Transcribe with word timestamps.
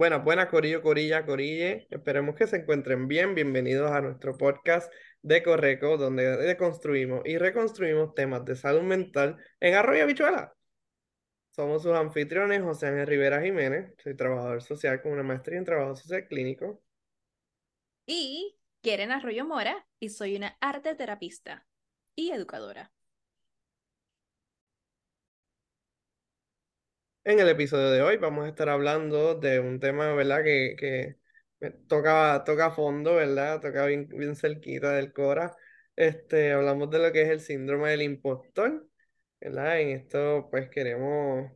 Buenas, 0.00 0.24
buenas, 0.24 0.48
Corillo, 0.48 0.80
Corilla, 0.80 1.26
Corille. 1.26 1.86
Esperemos 1.90 2.34
que 2.34 2.46
se 2.46 2.56
encuentren 2.56 3.06
bien. 3.06 3.34
Bienvenidos 3.34 3.90
a 3.90 4.00
nuestro 4.00 4.34
podcast 4.34 4.90
de 5.20 5.42
Correco, 5.42 5.98
donde 5.98 6.38
deconstruimos 6.38 7.20
y 7.26 7.36
reconstruimos 7.36 8.14
temas 8.14 8.42
de 8.46 8.56
salud 8.56 8.80
mental 8.80 9.36
en 9.60 9.74
Arroyo 9.74 10.06
Bichuela. 10.06 10.54
Somos 11.50 11.82
sus 11.82 11.92
anfitriones, 11.92 12.62
José 12.62 12.86
Ángel 12.86 13.08
Rivera 13.08 13.42
Jiménez. 13.42 13.92
Soy 14.02 14.16
trabajador 14.16 14.62
social 14.62 15.02
con 15.02 15.12
una 15.12 15.22
maestría 15.22 15.58
en 15.58 15.66
trabajo 15.66 15.94
social 15.94 16.26
clínico. 16.28 16.82
Y 18.06 18.56
Quieren 18.80 19.12
Arroyo 19.12 19.44
Mora, 19.44 19.86
y 19.98 20.08
soy 20.08 20.34
una 20.34 20.56
arte 20.62 20.94
terapista 20.94 21.66
y 22.14 22.30
educadora. 22.30 22.90
En 27.30 27.38
el 27.38 27.48
episodio 27.48 27.90
de 27.90 28.02
hoy 28.02 28.16
vamos 28.16 28.44
a 28.44 28.48
estar 28.48 28.68
hablando 28.68 29.34
de 29.36 29.60
un 29.60 29.78
tema, 29.80 30.12
¿verdad? 30.14 30.42
Que, 30.42 30.74
que 30.76 31.16
toca, 31.88 32.42
toca 32.44 32.66
a 32.66 32.70
fondo, 32.72 33.14
¿verdad? 33.14 33.60
Toca 33.60 33.86
bien, 33.86 34.08
bien 34.08 34.34
cerquita 34.36 34.90
del 34.92 35.12
Cora. 35.12 35.56
Este, 35.96 36.52
hablamos 36.52 36.90
de 36.90 36.98
lo 36.98 37.12
que 37.12 37.22
es 37.22 37.28
el 37.30 37.40
síndrome 37.40 37.90
del 37.90 38.02
impostor, 38.02 38.88
¿verdad? 39.40 39.80
En 39.80 39.90
esto, 39.90 40.48
pues 40.50 40.70
queremos 40.70 41.52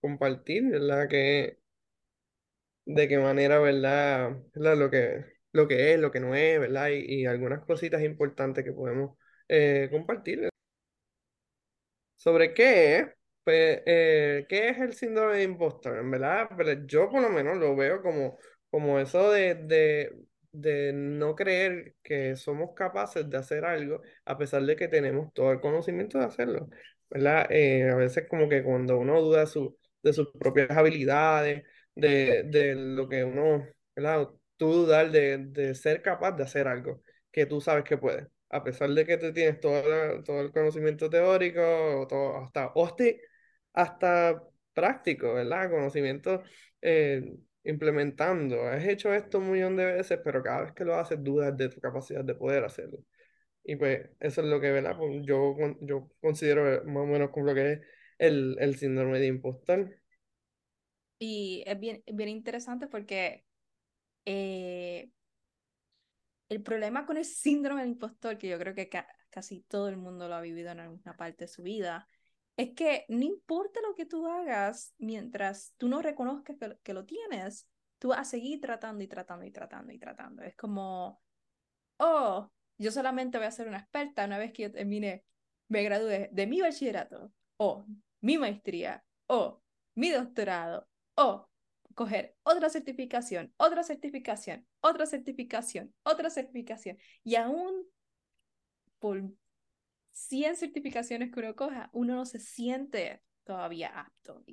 compartir, 0.00 0.64
¿verdad? 0.70 1.08
Que, 1.08 1.58
de 2.86 3.08
qué 3.08 3.18
manera, 3.18 3.58
¿verdad? 3.58 4.36
Lo 4.54 4.90
que, 4.90 5.24
lo 5.52 5.68
que 5.68 5.94
es, 5.94 6.00
lo 6.00 6.10
que 6.10 6.20
no 6.20 6.34
es, 6.34 6.58
¿verdad? 6.60 6.88
Y, 6.90 7.22
y 7.22 7.26
algunas 7.26 7.64
cositas 7.64 8.02
importantes 8.02 8.64
que 8.64 8.72
podemos 8.72 9.16
eh, 9.48 9.88
compartir. 9.90 10.48
¿Sobre 12.16 12.52
qué? 12.54 13.14
Pues, 13.48 13.80
eh, 13.86 14.44
¿qué 14.46 14.68
es 14.68 14.78
el 14.78 14.92
síndrome 14.92 15.36
de 15.38 15.44
impostor? 15.44 15.96
En 15.98 16.10
verdad, 16.10 16.50
yo 16.86 17.08
por 17.08 17.22
lo 17.22 17.30
menos 17.30 17.56
lo 17.56 17.74
veo 17.74 18.02
como, 18.02 18.36
como 18.70 18.98
eso 18.98 19.30
de, 19.30 19.54
de, 19.54 20.14
de 20.52 20.92
no 20.92 21.34
creer 21.34 21.94
que 22.02 22.36
somos 22.36 22.74
capaces 22.74 23.28
de 23.30 23.38
hacer 23.38 23.64
algo 23.64 24.02
a 24.26 24.36
pesar 24.36 24.62
de 24.64 24.76
que 24.76 24.88
tenemos 24.88 25.32
todo 25.32 25.50
el 25.52 25.60
conocimiento 25.60 26.18
de 26.18 26.26
hacerlo, 26.26 26.68
¿verdad? 27.08 27.46
Eh, 27.50 27.88
a 27.90 27.94
veces 27.96 28.26
como 28.28 28.50
que 28.50 28.62
cuando 28.62 28.98
uno 28.98 29.18
duda 29.22 29.46
su, 29.46 29.78
de 30.02 30.12
sus 30.12 30.30
propias 30.38 30.70
habilidades, 30.70 31.64
de, 31.94 32.42
de 32.44 32.74
lo 32.74 33.08
que 33.08 33.24
uno, 33.24 33.66
¿verdad? 33.96 34.28
Tú 34.58 34.72
dudar 34.74 35.10
de, 35.10 35.38
de 35.38 35.74
ser 35.74 36.02
capaz 36.02 36.32
de 36.32 36.42
hacer 36.44 36.68
algo 36.68 37.02
que 37.30 37.46
tú 37.46 37.60
sabes 37.62 37.84
que 37.84 37.96
puedes 37.96 38.26
a 38.50 38.64
pesar 38.64 38.88
de 38.90 39.04
que 39.04 39.18
tú 39.18 39.30
tienes 39.32 39.60
todo, 39.60 40.22
todo 40.24 40.40
el 40.40 40.50
conocimiento 40.52 41.10
teórico, 41.10 42.06
todo, 42.08 42.38
hasta, 42.38 42.72
hasta 43.78 44.42
práctico, 44.74 45.34
¿verdad? 45.34 45.70
Conocimiento 45.70 46.42
eh, 46.82 47.22
implementando. 47.64 48.66
Has 48.66 48.84
hecho 48.84 49.14
esto 49.14 49.38
un 49.38 49.52
millón 49.52 49.76
de 49.76 49.84
veces, 49.84 50.18
pero 50.24 50.42
cada 50.42 50.62
vez 50.62 50.72
que 50.72 50.84
lo 50.84 50.96
haces 50.96 51.22
dudas 51.22 51.56
de 51.56 51.68
tu 51.68 51.80
capacidad 51.80 52.24
de 52.24 52.34
poder 52.34 52.64
hacerlo. 52.64 52.98
Y 53.62 53.76
pues 53.76 54.10
eso 54.18 54.40
es 54.40 54.46
lo 54.48 54.60
que, 54.60 54.72
¿verdad? 54.72 54.96
Pues, 54.96 55.24
yo, 55.24 55.54
yo 55.82 56.10
considero 56.20 56.84
más 56.86 57.04
o 57.04 57.06
menos 57.06 57.30
como 57.30 57.46
lo 57.46 57.54
que 57.54 57.72
es 57.72 57.80
el, 58.18 58.56
el 58.58 58.76
síndrome 58.76 59.20
de 59.20 59.26
impostor. 59.26 59.94
Y 61.20 61.62
es 61.66 61.78
bien, 61.78 62.02
bien 62.12 62.28
interesante 62.30 62.88
porque 62.88 63.44
eh, 64.24 65.10
el 66.48 66.62
problema 66.62 67.06
con 67.06 67.16
el 67.16 67.24
síndrome 67.24 67.82
del 67.82 67.90
impostor, 67.90 68.38
que 68.38 68.48
yo 68.48 68.58
creo 68.58 68.74
que 68.74 68.90
casi 69.30 69.60
todo 69.62 69.88
el 69.88 69.96
mundo 69.98 70.28
lo 70.28 70.34
ha 70.34 70.40
vivido 70.40 70.70
en 70.70 70.80
alguna 70.80 71.16
parte 71.16 71.44
de 71.44 71.48
su 71.48 71.62
vida, 71.62 72.08
es 72.58 72.74
que 72.74 73.06
no 73.08 73.24
importa 73.24 73.80
lo 73.80 73.94
que 73.94 74.04
tú 74.04 74.26
hagas, 74.26 74.92
mientras 74.98 75.74
tú 75.76 75.88
no 75.88 76.02
reconozcas 76.02 76.56
que, 76.82 76.92
lo 76.92 77.04
tienes, 77.04 77.68
tú 78.00 78.08
vas 78.08 78.18
a 78.18 78.24
seguir 78.24 78.60
tratando 78.60 79.04
y 79.04 79.06
tratando 79.06 79.46
y 79.46 79.52
tratando 79.52 79.92
y 79.92 79.98
tratando. 79.98 80.42
Es 80.42 80.56
como, 80.56 81.22
oh, 81.98 82.50
yo 82.76 82.90
solamente 82.90 83.38
voy 83.38 83.46
a 83.46 83.52
ser 83.52 83.68
una 83.68 83.78
experta 83.78 84.24
una 84.24 84.38
vez 84.38 84.52
que 84.52 84.64
yo 84.64 84.72
termine, 84.72 85.24
me 85.68 85.84
gradúe 85.84 86.30
de 86.32 86.46
mi 86.48 86.60
bachillerato, 86.60 87.32
o 87.58 87.86
mi 88.22 88.38
maestría, 88.38 89.04
o 89.28 89.62
mi 89.94 90.10
doctorado, 90.10 90.88
o 91.14 91.48
coger 91.94 92.34
otra 92.42 92.70
certificación, 92.70 93.54
otra 93.56 93.84
certificación, 93.84 94.66
otra 94.80 95.06
certificación, 95.06 95.94
otra 96.02 96.28
certificación. 96.28 96.98
Y 97.22 97.36
aún 97.36 97.86
por 98.98 99.22
100 100.18 100.56
certificaciones 100.56 101.30
que 101.30 101.40
uno 101.40 101.54
coja, 101.54 101.90
uno 101.92 102.14
no 102.16 102.24
se 102.26 102.40
siente 102.40 103.22
todavía 103.44 103.88
apto. 103.88 104.44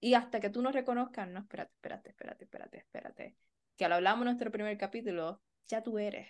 Y 0.00 0.14
hasta 0.14 0.40
que 0.40 0.50
tú 0.50 0.62
no 0.62 0.70
reconozcas, 0.70 1.28
no, 1.28 1.40
espérate, 1.40 1.72
espérate, 1.74 2.10
espérate, 2.10 2.44
espérate, 2.44 2.78
espérate, 2.78 3.36
que 3.76 3.88
lo 3.88 3.96
hablamos 3.96 4.22
en 4.22 4.26
nuestro 4.26 4.50
primer 4.50 4.78
capítulo, 4.78 5.42
ya 5.66 5.82
tú 5.82 5.98
eres. 5.98 6.28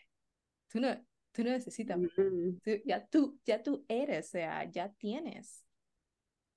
Tú 0.69 0.81
no, 0.81 0.88
tú 1.32 1.44
no 1.44 1.50
necesitas, 1.50 1.98
ya, 2.84 3.06
tú, 3.06 3.38
ya 3.44 3.62
tú 3.62 3.84
eres, 3.88 4.27
o 4.27 4.31
sea, 4.31 4.65
ya 4.65 4.91
tienes 4.94 5.65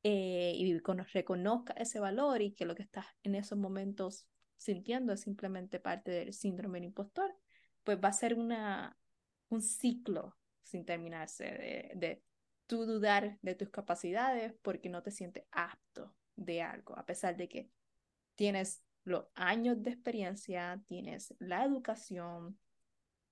eh, 0.04 0.54
y 0.56 0.80
cuando 0.80 1.04
reconozca 1.04 1.74
ese 1.74 2.00
valor 2.00 2.42
y 2.42 2.54
que 2.54 2.66
lo 2.66 2.76
que 2.76 2.84
estás 2.84 3.06
en 3.24 3.36
esos 3.36 3.58
momentos 3.58 4.28
sintiendo 4.56 5.14
es 5.14 5.22
simplemente 5.22 5.80
parte 5.80 6.12
del 6.12 6.34
síndrome 6.34 6.80
del 6.80 6.88
impostor, 6.88 7.36
pues 7.84 8.00
va 8.04 8.10
a 8.10 8.14
ser 8.14 8.36
una, 8.36 8.98
un 9.50 9.62
ciclo 9.62 10.36
sin 10.72 10.86
terminarse 10.86 11.44
de, 11.44 11.92
de 11.96 12.24
tú 12.68 12.86
dudar 12.86 13.38
de 13.42 13.56
tus 13.56 13.70
capacidades 13.70 14.54
porque 14.62 14.90
no 14.90 15.04
te 15.04 15.12
sientes 15.12 15.46
apto 15.52 16.16
de 16.36 16.62
algo, 16.62 16.98
a 16.98 17.06
pesar 17.06 17.38
de 17.38 17.48
que 17.48 17.70
tienes 18.36 18.84
los 19.04 19.26
años 19.36 19.82
de 19.84 19.92
experiencia, 19.92 20.82
tienes 20.88 21.36
la 21.40 21.66
educación 21.66 22.58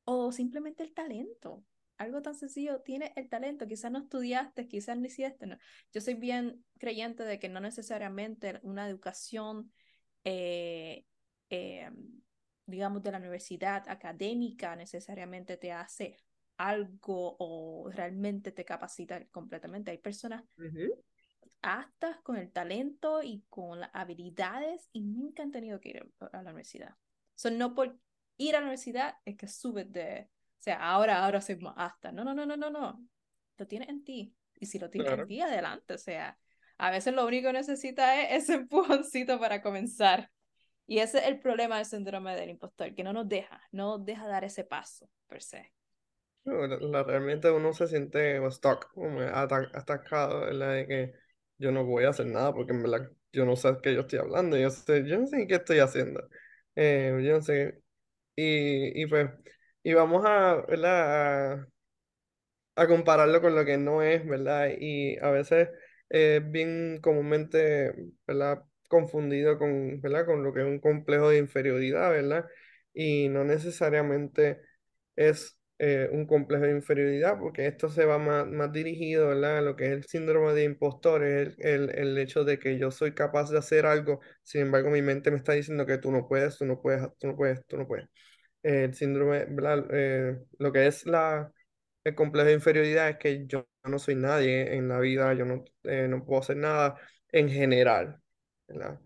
o 0.04 0.32
simplemente 0.32 0.84
el 0.84 0.94
talento 0.94 1.64
algo 2.00 2.22
tan 2.22 2.34
sencillo, 2.34 2.82
tienes 2.82 3.12
el 3.18 3.30
talento, 3.30 3.68
quizás 3.68 3.92
no 3.92 4.00
estudiaste, 4.00 4.68
quizás 4.68 4.98
no 4.98 5.06
hiciste. 5.06 5.46
No. 5.46 5.58
Yo 5.94 6.02
soy 6.02 6.14
bien 6.14 6.64
creyente 6.80 7.24
de 7.26 7.40
que 7.40 7.50
no 7.50 7.60
necesariamente 7.60 8.60
una 8.64 8.88
educación, 8.88 9.72
eh, 10.24 11.06
eh, 11.50 11.92
digamos, 12.66 13.04
de 13.04 13.12
la 13.12 13.18
universidad 13.18 13.88
académica 13.90 14.78
necesariamente 14.78 15.58
te 15.58 15.74
hace 15.74 16.18
algo 16.60 17.38
o 17.40 17.90
realmente 17.90 18.52
te 18.52 18.66
capacita 18.66 19.26
completamente. 19.28 19.92
Hay 19.92 19.98
personas 19.98 20.44
aptas 21.62 22.18
con 22.22 22.36
el 22.36 22.52
talento 22.52 23.24
y 23.24 23.46
con 23.50 23.80
las 23.80 23.90
habilidades 23.94 24.90
y 24.92 25.02
nunca 25.02 25.42
han 25.42 25.52
tenido 25.52 25.80
que 25.80 25.90
ir 25.90 26.12
a 26.20 26.44
la 26.44 26.50
universidad. 26.50 26.96
So, 27.34 27.50
no 27.50 27.74
por 27.74 27.98
ir 28.38 28.56
a 28.56 28.60
la 28.60 28.66
universidad 28.66 29.16
es 29.24 29.38
que 29.38 29.48
subes 29.48 29.90
de, 29.90 30.30
o 30.30 30.62
sea, 30.62 30.82
ahora, 30.82 31.24
ahora 31.24 31.40
soy 31.40 31.56
más 31.56 31.76
hasta. 31.78 32.12
No, 32.12 32.26
no, 32.26 32.34
no, 32.34 32.46
no, 32.46 32.58
no, 32.58 32.70
no. 32.70 33.08
Lo 33.58 33.66
tienes 33.66 33.88
en 33.88 34.04
ti. 34.04 34.36
Y 34.60 34.66
si 34.66 34.80
lo 34.80 34.90
tienes 34.90 35.14
en 35.14 35.28
ti, 35.28 35.40
adelante. 35.40 35.94
O 35.94 35.98
sea, 35.98 36.38
a 36.78 36.92
veces 36.92 37.14
lo 37.14 37.26
único 37.26 37.48
que 37.48 37.54
necesita 37.54 38.22
es 38.22 38.44
ese 38.44 38.54
empujoncito 38.56 39.40
para 39.40 39.62
comenzar. 39.62 40.30
Y 40.86 41.00
ese 41.00 41.20
es 41.20 41.28
el 41.28 41.40
problema 41.40 41.78
del 41.78 41.86
síndrome 41.86 42.36
del 42.36 42.50
impostor, 42.50 42.94
que 42.94 43.04
no 43.04 43.14
nos 43.14 43.30
deja, 43.30 43.62
no 43.72 43.98
nos 43.98 44.06
deja 44.06 44.28
dar 44.28 44.44
ese 44.44 44.66
paso, 44.66 45.10
per 45.28 45.42
se. 45.42 45.72
La, 46.46 47.04
realmente 47.04 47.52
uno 47.52 47.74
se 47.74 47.88
siente 47.88 48.40
stuck, 48.52 48.88
atacado, 49.74 50.42
¿verdad? 50.42 50.74
De 50.76 50.88
que 50.88 51.14
yo 51.58 51.72
no 51.72 51.86
voy 51.86 52.06
a 52.06 52.10
hacer 52.10 52.28
nada 52.28 52.54
porque 52.54 52.74
en 52.74 52.84
verdad 52.84 53.12
yo 53.32 53.46
no 53.46 53.56
sé 53.56 53.78
qué 53.84 53.94
yo 53.94 54.02
estoy 54.02 54.20
hablando, 54.20 54.58
yo, 54.58 54.70
sé, 54.70 55.06
yo 55.08 55.20
no 55.20 55.28
sé 55.28 55.48
qué 55.48 55.56
estoy 55.56 55.80
haciendo. 55.80 56.28
Eh, 56.76 57.20
yo 57.24 57.34
no 57.34 57.42
sé. 57.42 57.82
Y, 58.36 59.02
y 59.04 59.08
pues 59.08 59.30
y 59.84 59.94
vamos 59.94 60.26
a, 60.26 60.62
¿verdad? 60.68 61.68
A, 62.76 62.88
compararlo 62.88 63.42
con 63.42 63.56
lo 63.56 63.66
que 63.66 63.78
no 63.78 64.02
es, 64.02 64.26
¿verdad? 64.26 64.70
Y 64.80 65.18
a 65.20 65.32
veces 65.32 65.70
es 66.10 66.50
bien 66.52 67.00
comúnmente, 67.02 67.94
¿verdad? 68.28 68.64
Confundido 68.88 69.58
con, 69.60 70.02
¿verdad? 70.02 70.26
Con 70.26 70.44
lo 70.44 70.54
que 70.54 70.62
es 70.62 70.66
un 70.68 70.80
complejo 70.80 71.30
de 71.30 71.38
inferioridad, 71.38 72.12
¿verdad? 72.12 72.46
Y 72.94 73.30
no 73.30 73.44
necesariamente 73.44 74.62
es 75.16 75.59
eh, 75.80 76.10
un 76.12 76.26
complejo 76.28 76.66
de 76.66 76.72
inferioridad, 76.72 77.40
porque 77.40 77.66
esto 77.68 77.90
se 77.90 78.06
va 78.06 78.18
más, 78.20 78.48
más 78.48 78.72
dirigido, 78.72 79.30
¿verdad? 79.30 79.60
A 79.60 79.62
lo 79.62 79.76
que 79.76 79.86
es 79.86 79.92
el 79.92 80.04
síndrome 80.06 80.54
de 80.54 80.64
impostor, 80.66 81.24
es 81.24 81.58
el, 81.60 81.90
el, 81.90 81.90
el, 81.98 82.18
hecho 82.18 82.44
de 82.44 82.60
que 82.60 82.78
yo 82.78 82.92
soy 82.92 83.14
capaz 83.14 83.50
de 83.52 83.58
hacer 83.60 83.86
algo, 83.86 84.20
sin 84.44 84.62
embargo 84.62 84.90
mi 84.90 85.02
mente 85.02 85.32
me 85.32 85.38
está 85.38 85.54
diciendo 85.54 85.86
que 85.86 85.98
tú 85.98 86.12
no 86.12 86.28
puedes, 86.28 86.58
tú 86.58 86.66
no 86.66 86.82
puedes, 86.82 87.08
tú 87.18 87.28
no 87.28 87.36
puedes, 87.36 87.66
tú 87.68 87.78
no 87.78 87.88
puedes 87.88 88.08
el 88.64 88.94
síndrome, 88.96 89.46
eh, 89.92 90.38
lo 90.60 90.72
que 90.72 90.88
es 90.88 91.06
la, 91.06 91.52
el 92.04 92.16
complejo 92.16 92.48
de 92.48 92.54
inferioridad 92.54 93.10
es 93.10 93.18
que 93.18 93.46
yo 93.48 93.68
no 93.86 94.00
soy 94.00 94.16
nadie 94.16 94.76
en 94.76 94.88
la 94.90 95.00
vida, 95.00 95.34
yo 95.34 95.46
no, 95.46 95.64
eh, 95.84 96.08
no 96.10 96.26
puedo 96.26 96.42
hacer 96.42 96.58
nada 96.58 96.98
en 97.32 97.50
general, 97.50 98.22
¿verdad? 98.68 99.00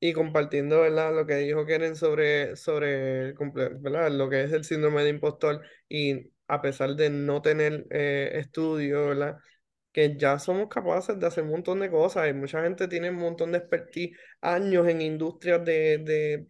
Y 0.00 0.12
compartiendo, 0.14 0.80
¿verdad? 0.80 1.14
Lo 1.14 1.26
que 1.26 1.36
dijo 1.36 1.66
Keren 1.66 1.94
sobre, 1.96 2.56
sobre 2.56 3.34
¿verdad? 3.34 4.10
Lo 4.10 4.30
que 4.30 4.44
es 4.44 4.52
el 4.52 4.64
síndrome 4.64 5.02
de 5.02 5.10
impostor 5.10 5.62
y 5.88 6.32
a 6.48 6.62
pesar 6.62 6.96
de 6.96 7.10
no 7.10 7.42
tener 7.42 7.86
eh, 7.90 8.30
estudio, 8.34 9.08
¿verdad? 9.08 9.36
Que 9.92 10.16
ya 10.16 10.38
somos 10.38 10.68
capaces 10.68 11.18
de 11.18 11.26
hacer 11.26 11.44
un 11.44 11.50
montón 11.50 11.80
de 11.80 11.90
cosas 11.90 12.28
y 12.30 12.32
mucha 12.34 12.62
gente 12.62 12.88
tiene 12.88 13.10
un 13.10 13.16
montón 13.16 13.52
de 13.52 13.58
expertise, 13.58 14.16
años 14.40 14.88
en 14.88 15.02
industrias 15.02 15.64
de, 15.64 15.98
de 15.98 16.46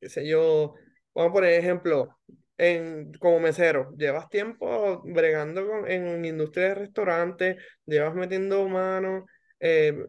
qué 0.00 0.08
sé 0.10 0.28
yo, 0.28 0.74
vamos 1.14 1.40
a 1.42 1.50
ejemplo, 1.50 2.18
en, 2.58 3.12
como 3.14 3.40
mesero, 3.40 3.94
llevas 3.96 4.28
tiempo 4.28 5.02
bregando 5.04 5.66
con, 5.66 5.90
en 5.90 6.24
industria 6.24 6.68
de 6.68 6.74
restaurantes, 6.76 7.56
llevas 7.86 8.14
metiendo 8.14 8.68
mano, 8.68 9.26
eh, 9.60 10.06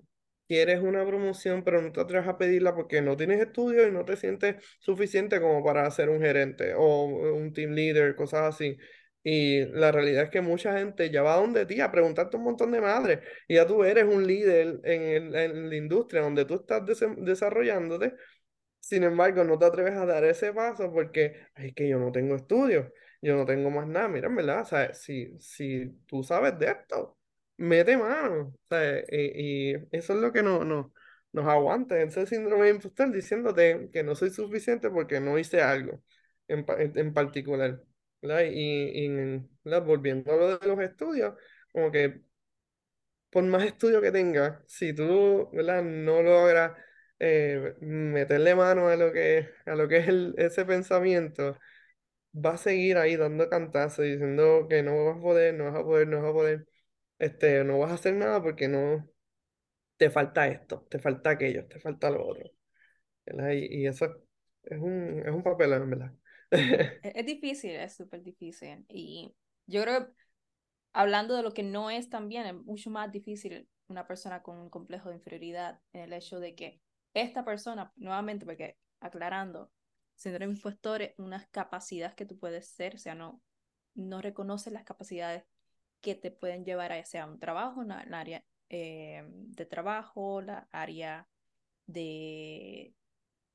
quieres 0.52 0.82
una 0.82 1.06
promoción, 1.06 1.64
pero 1.64 1.82
no 1.82 1.92
te 1.92 2.02
atreves 2.02 2.28
a 2.28 2.38
pedirla 2.38 2.76
porque 2.76 3.02
no 3.02 3.16
tienes 3.18 3.40
estudio 3.42 3.88
y 3.88 3.92
no 3.92 4.06
te 4.06 4.18
sientes 4.18 4.56
suficiente 4.80 5.40
como 5.42 5.64
para 5.64 5.90
ser 5.92 6.10
un 6.10 6.22
gerente 6.22 6.74
o 6.76 7.06
un 7.06 7.54
team 7.54 7.72
leader, 7.72 8.16
cosas 8.16 8.56
así. 8.56 8.78
Y 9.24 9.66
la 9.68 9.92
realidad 9.92 10.24
es 10.26 10.30
que 10.32 10.42
mucha 10.42 10.78
gente 10.78 11.10
ya 11.12 11.22
va 11.22 11.36
donde 11.38 11.66
ti 11.68 11.80
a 11.80 11.92
preguntarte 11.92 12.38
un 12.38 12.44
montón 12.44 12.72
de 12.72 12.82
madres 12.82 13.20
y 13.48 13.56
ya 13.56 13.68
tú 13.68 13.84
eres 13.84 14.06
un 14.06 14.26
líder 14.26 14.80
en, 14.84 15.02
el- 15.04 15.36
en 15.36 15.70
la 15.70 15.76
industria 15.76 16.22
donde 16.24 16.46
tú 16.46 16.56
estás 16.56 16.82
dese- 16.86 17.16
desarrollándote 17.24 18.14
sin 18.80 19.04
embargo, 19.04 19.44
no 19.44 19.58
te 19.60 19.66
atreves 19.66 19.94
a 19.96 20.06
dar 20.06 20.24
ese 20.26 20.54
paso 20.54 20.92
porque 20.92 21.36
"Ay, 21.56 21.68
es 21.70 21.76
que 21.76 21.88
yo 21.88 22.00
no 22.00 22.12
tengo 22.12 22.36
estudios, 22.36 22.88
yo 23.22 23.36
no 23.36 23.46
tengo 23.46 23.70
más 23.70 23.88
nada. 23.88 24.08
Mira, 24.08 24.28
en 24.28 24.36
verdad, 24.36 24.62
o 24.62 24.66
sea, 24.66 24.94
si, 24.94 25.38
si 25.40 25.88
tú 26.08 26.24
sabes 26.24 26.58
de 26.60 26.68
esto, 26.72 27.18
mete 27.58 27.98
mano. 27.98 28.54
O 28.56 28.60
sea, 28.70 29.00
y, 29.10 29.74
y 29.74 29.76
eso 29.92 30.14
es 30.14 30.20
lo 30.20 30.32
que 30.34 30.44
no, 30.44 30.64
no, 30.66 30.94
nos 31.32 31.48
aguanta, 31.48 32.02
ese 32.02 32.26
síndrome 32.26 32.66
de 32.66 32.72
impostor 32.72 33.12
diciéndote 33.12 33.90
que 33.92 34.04
no 34.04 34.16
soy 34.16 34.30
suficiente 34.32 34.90
porque 34.90 35.20
no 35.20 35.38
hice 35.40 35.62
algo 35.62 36.04
en, 36.48 36.66
en, 36.68 37.14
particular. 37.14 37.82
¿verdad? 38.22 38.44
Y, 38.52 39.06
y 39.06 39.10
¿verdad? 39.64 39.86
volviendo 39.86 40.32
a 40.34 40.36
lo 40.38 40.58
de 40.58 40.68
los 40.68 40.80
estudios, 40.80 41.36
como 41.72 41.92
que 41.92 42.22
por 43.30 43.44
más 43.44 43.64
estudio 43.64 44.02
que 44.02 44.12
tengas, 44.12 44.60
si 44.68 44.94
tú, 44.94 45.50
¿verdad? 45.54 45.84
no 45.84 46.22
logras 46.22 46.74
eh, 47.20 47.76
meterle 47.82 48.56
mano 48.56 48.90
a 48.90 48.96
lo 48.96 49.12
que, 49.14 49.50
a 49.66 49.76
lo 49.76 49.88
que 49.88 49.98
es 49.98 50.08
ese 50.38 50.66
pensamiento, 50.66 51.58
va 52.34 52.54
a 52.56 52.58
seguir 52.58 52.98
ahí 52.98 53.16
dando 53.18 53.50
cantazos, 53.50 54.06
diciendo 54.06 54.68
que 54.70 54.84
no 54.84 55.06
vas 55.06 55.18
a 55.18 55.22
poder, 55.22 55.56
no 55.56 55.66
vas 55.66 55.76
a 55.76 55.84
poder, 55.84 56.08
no 56.08 56.22
vas 56.22 56.32
a 56.32 56.34
poder, 56.34 56.68
este, 57.22 57.64
no 57.64 57.80
vas 57.80 57.92
a 57.92 57.96
hacer 57.96 58.16
nada 58.16 58.42
porque 58.42 58.68
no 58.68 59.08
te 59.98 60.10
falta 60.10 60.48
esto, 60.48 60.88
te 60.90 61.00
falta 61.00 61.32
aquello, 61.32 61.68
te 61.68 61.80
falta 61.80 62.10
lo 62.10 62.28
otro. 62.28 62.52
¿verdad? 63.26 63.52
Y, 63.52 63.84
y 63.84 63.88
eso 63.88 64.08
es 64.64 64.80
un, 64.80 65.24
es 65.26 65.32
un 65.32 65.44
papel, 65.44 65.74
en 65.74 65.90
verdad. 65.90 66.14
Es, 67.02 67.16
es 67.16 67.26
difícil, 67.26 67.72
es 67.72 67.96
súper 67.96 68.24
difícil. 68.24 68.86
Y 68.90 69.34
yo 69.68 69.84
creo 69.84 70.08
que 70.08 70.14
hablando 70.94 71.36
de 71.36 71.44
lo 71.44 71.54
que 71.54 71.64
no 71.64 71.90
es 71.90 72.10
también, 72.10 72.46
es 72.46 72.54
mucho 72.56 72.90
más 72.90 73.12
difícil 73.12 73.70
una 73.88 74.08
persona 74.08 74.42
con 74.42 74.58
un 74.58 74.70
complejo 74.70 75.10
de 75.10 75.16
inferioridad 75.16 75.80
en 75.94 76.02
el 76.02 76.14
hecho 76.14 76.40
de 76.40 76.56
que 76.56 76.82
esta 77.14 77.46
persona, 77.46 77.92
nuevamente, 77.96 78.46
porque 78.46 78.78
aclarando, 79.00 79.72
síndrome 80.16 80.54
impostor 80.54 81.02
es 81.02 81.14
unas 81.18 81.48
capacidades 81.48 82.16
que 82.16 82.26
tú 82.26 82.38
puedes 82.38 82.68
ser, 82.68 82.96
o 82.96 82.98
sea, 82.98 83.16
no, 83.16 83.42
no 83.96 84.22
reconoces 84.22 84.74
las 84.74 84.84
capacidades 84.84 85.44
que 86.02 86.16
te 86.16 86.32
pueden 86.32 86.66
llevar 86.66 86.92
a 86.92 87.04
sea 87.06 87.26
un 87.26 87.40
trabajo, 87.40 87.82
una, 87.82 88.04
una 88.06 88.20
área 88.20 88.44
eh, 88.70 89.24
de 89.28 89.66
trabajo, 89.66 90.42
la 90.42 90.68
área 90.72 91.28
de, 91.86 92.94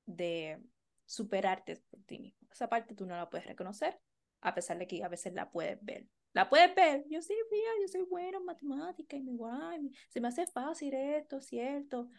de 0.06 0.58
superarte 1.04 1.76
por 1.90 2.02
ti 2.04 2.18
mismo. 2.18 2.48
Esa 2.52 2.68
parte 2.68 2.94
tú 2.94 3.06
no 3.06 3.16
la 3.16 3.28
puedes 3.28 3.46
reconocer, 3.46 3.98
a 4.40 4.54
pesar 4.54 4.78
de 4.78 4.86
que 4.86 5.02
a 5.02 5.08
veces 5.08 5.32
la 5.34 5.50
puedes 5.50 5.78
ver. 5.84 6.06
La 6.32 6.48
puedes 6.48 6.74
ver, 6.74 7.04
yo 7.08 7.22
sí, 7.22 7.34
mira, 7.50 7.70
yo 7.80 7.88
soy 7.88 8.02
buena 8.02 8.38
en 8.38 8.44
matemática 8.44 9.16
y 9.16 9.22
me 9.22 9.32
guay, 9.32 9.90
se 10.10 10.20
me 10.20 10.28
hace 10.28 10.46
fácil 10.46 10.92
esto, 10.94 11.40
cierto. 11.40 12.10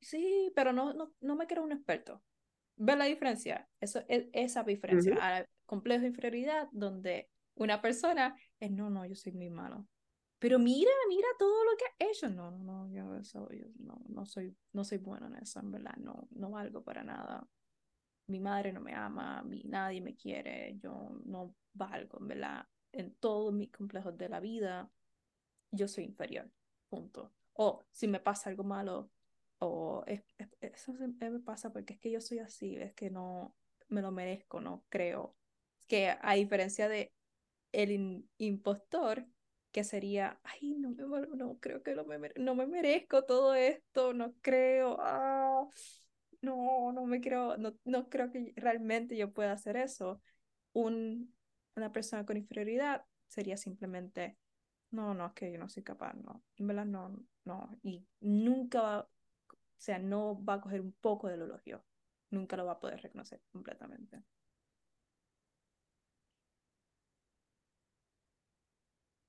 Sí, 0.00 0.52
pero 0.54 0.72
no, 0.72 0.92
no, 0.92 1.12
no 1.20 1.34
me 1.36 1.46
creo 1.46 1.64
un 1.64 1.72
experto. 1.72 2.22
¿Ves 2.76 2.96
la 2.96 3.04
diferencia? 3.06 3.68
Eso 3.80 4.02
es 4.08 4.26
esa 4.32 4.62
diferencia. 4.64 5.12
Ujú, 5.12 5.20
Al 5.20 5.48
complejo 5.66 6.02
de 6.02 6.08
inferioridad, 6.08 6.68
donde 6.72 7.30
una 7.54 7.80
persona 7.80 8.36
es, 8.64 8.70
no, 8.70 8.90
no, 8.90 9.04
yo 9.06 9.14
soy 9.16 9.32
muy 9.32 9.50
malo. 9.50 9.86
Pero 10.38 10.58
mira, 10.58 10.90
mira 11.08 11.28
todo 11.38 11.64
lo 11.64 11.76
que 11.76 11.84
ha 12.04 12.08
hecho. 12.10 12.28
No, 12.28 12.50
no, 12.50 12.58
no, 12.64 12.88
yo, 12.90 13.16
eso, 13.16 13.48
yo 13.52 13.66
no, 13.78 14.00
no, 14.08 14.26
soy, 14.26 14.56
no 14.72 14.84
soy 14.84 14.98
bueno 14.98 15.26
en 15.28 15.36
eso, 15.36 15.60
en 15.60 15.70
verdad. 15.72 15.96
No, 15.98 16.28
no 16.32 16.50
valgo 16.50 16.82
para 16.84 17.02
nada. 17.04 17.48
Mi 18.26 18.40
madre 18.40 18.72
no 18.72 18.80
me 18.80 18.94
ama, 18.94 19.42
mi, 19.44 19.62
nadie 19.64 20.00
me 20.00 20.16
quiere, 20.16 20.78
yo 20.82 21.10
no 21.26 21.54
valgo, 21.74 22.18
en 22.20 22.28
verdad. 22.28 22.66
En 22.92 23.14
todos 23.16 23.52
mis 23.54 23.70
complejos 23.70 24.16
de 24.16 24.28
la 24.28 24.40
vida, 24.40 24.90
yo 25.70 25.88
soy 25.88 26.04
inferior. 26.04 26.50
Punto. 26.88 27.32
O 27.54 27.86
si 27.90 28.08
me 28.08 28.20
pasa 28.20 28.50
algo 28.50 28.64
malo, 28.64 29.10
o 29.58 30.04
es, 30.06 30.22
es, 30.38 30.48
eso 30.60 30.94
se- 30.96 31.08
me 31.30 31.40
pasa 31.40 31.72
porque 31.72 31.94
es 31.94 32.00
que 32.00 32.10
yo 32.10 32.20
soy 32.20 32.38
así, 32.40 32.76
es 32.76 32.94
que 32.94 33.10
no 33.10 33.56
me 33.88 34.02
lo 34.02 34.10
merezco, 34.12 34.60
no 34.60 34.84
creo. 34.88 35.36
Que 35.88 36.16
a 36.20 36.34
diferencia 36.34 36.88
de 36.88 37.12
el 37.82 38.24
impostor, 38.38 39.26
que 39.72 39.84
sería, 39.84 40.40
ay, 40.44 40.74
no, 40.74 40.90
me, 40.90 41.26
no 41.36 41.58
creo 41.60 41.82
que 41.82 41.94
no 41.94 42.04
me, 42.04 42.18
no 42.36 42.54
me 42.54 42.66
merezco 42.66 43.24
todo 43.24 43.54
esto, 43.54 44.14
no 44.14 44.34
creo, 44.40 44.96
ah, 45.00 45.68
no, 46.42 46.92
no 46.92 47.06
me 47.06 47.20
creo, 47.20 47.56
no, 47.56 47.74
no 47.84 48.08
creo 48.08 48.30
que 48.30 48.52
realmente 48.56 49.16
yo 49.16 49.32
pueda 49.32 49.52
hacer 49.52 49.76
eso. 49.76 50.20
Un, 50.72 51.34
una 51.76 51.92
persona 51.92 52.24
con 52.26 52.36
inferioridad 52.36 53.04
sería 53.28 53.56
simplemente, 53.56 54.38
no, 54.90 55.14
no, 55.14 55.26
es 55.26 55.32
que 55.34 55.52
yo 55.52 55.58
no 55.58 55.68
soy 55.68 55.82
capaz, 55.82 56.14
no, 56.14 56.42
en 56.56 56.66
verdad 56.68 56.86
no, 56.86 57.18
no, 57.44 57.78
y 57.82 58.06
nunca 58.20 58.80
va, 58.82 59.00
o 59.00 59.56
sea, 59.76 59.98
no 59.98 60.42
va 60.44 60.54
a 60.54 60.60
coger 60.60 60.80
un 60.80 60.92
poco 60.92 61.28
del 61.28 61.42
elogio, 61.42 61.84
nunca 62.30 62.56
lo 62.56 62.66
va 62.66 62.72
a 62.72 62.80
poder 62.80 63.00
reconocer 63.02 63.40
completamente. 63.52 64.22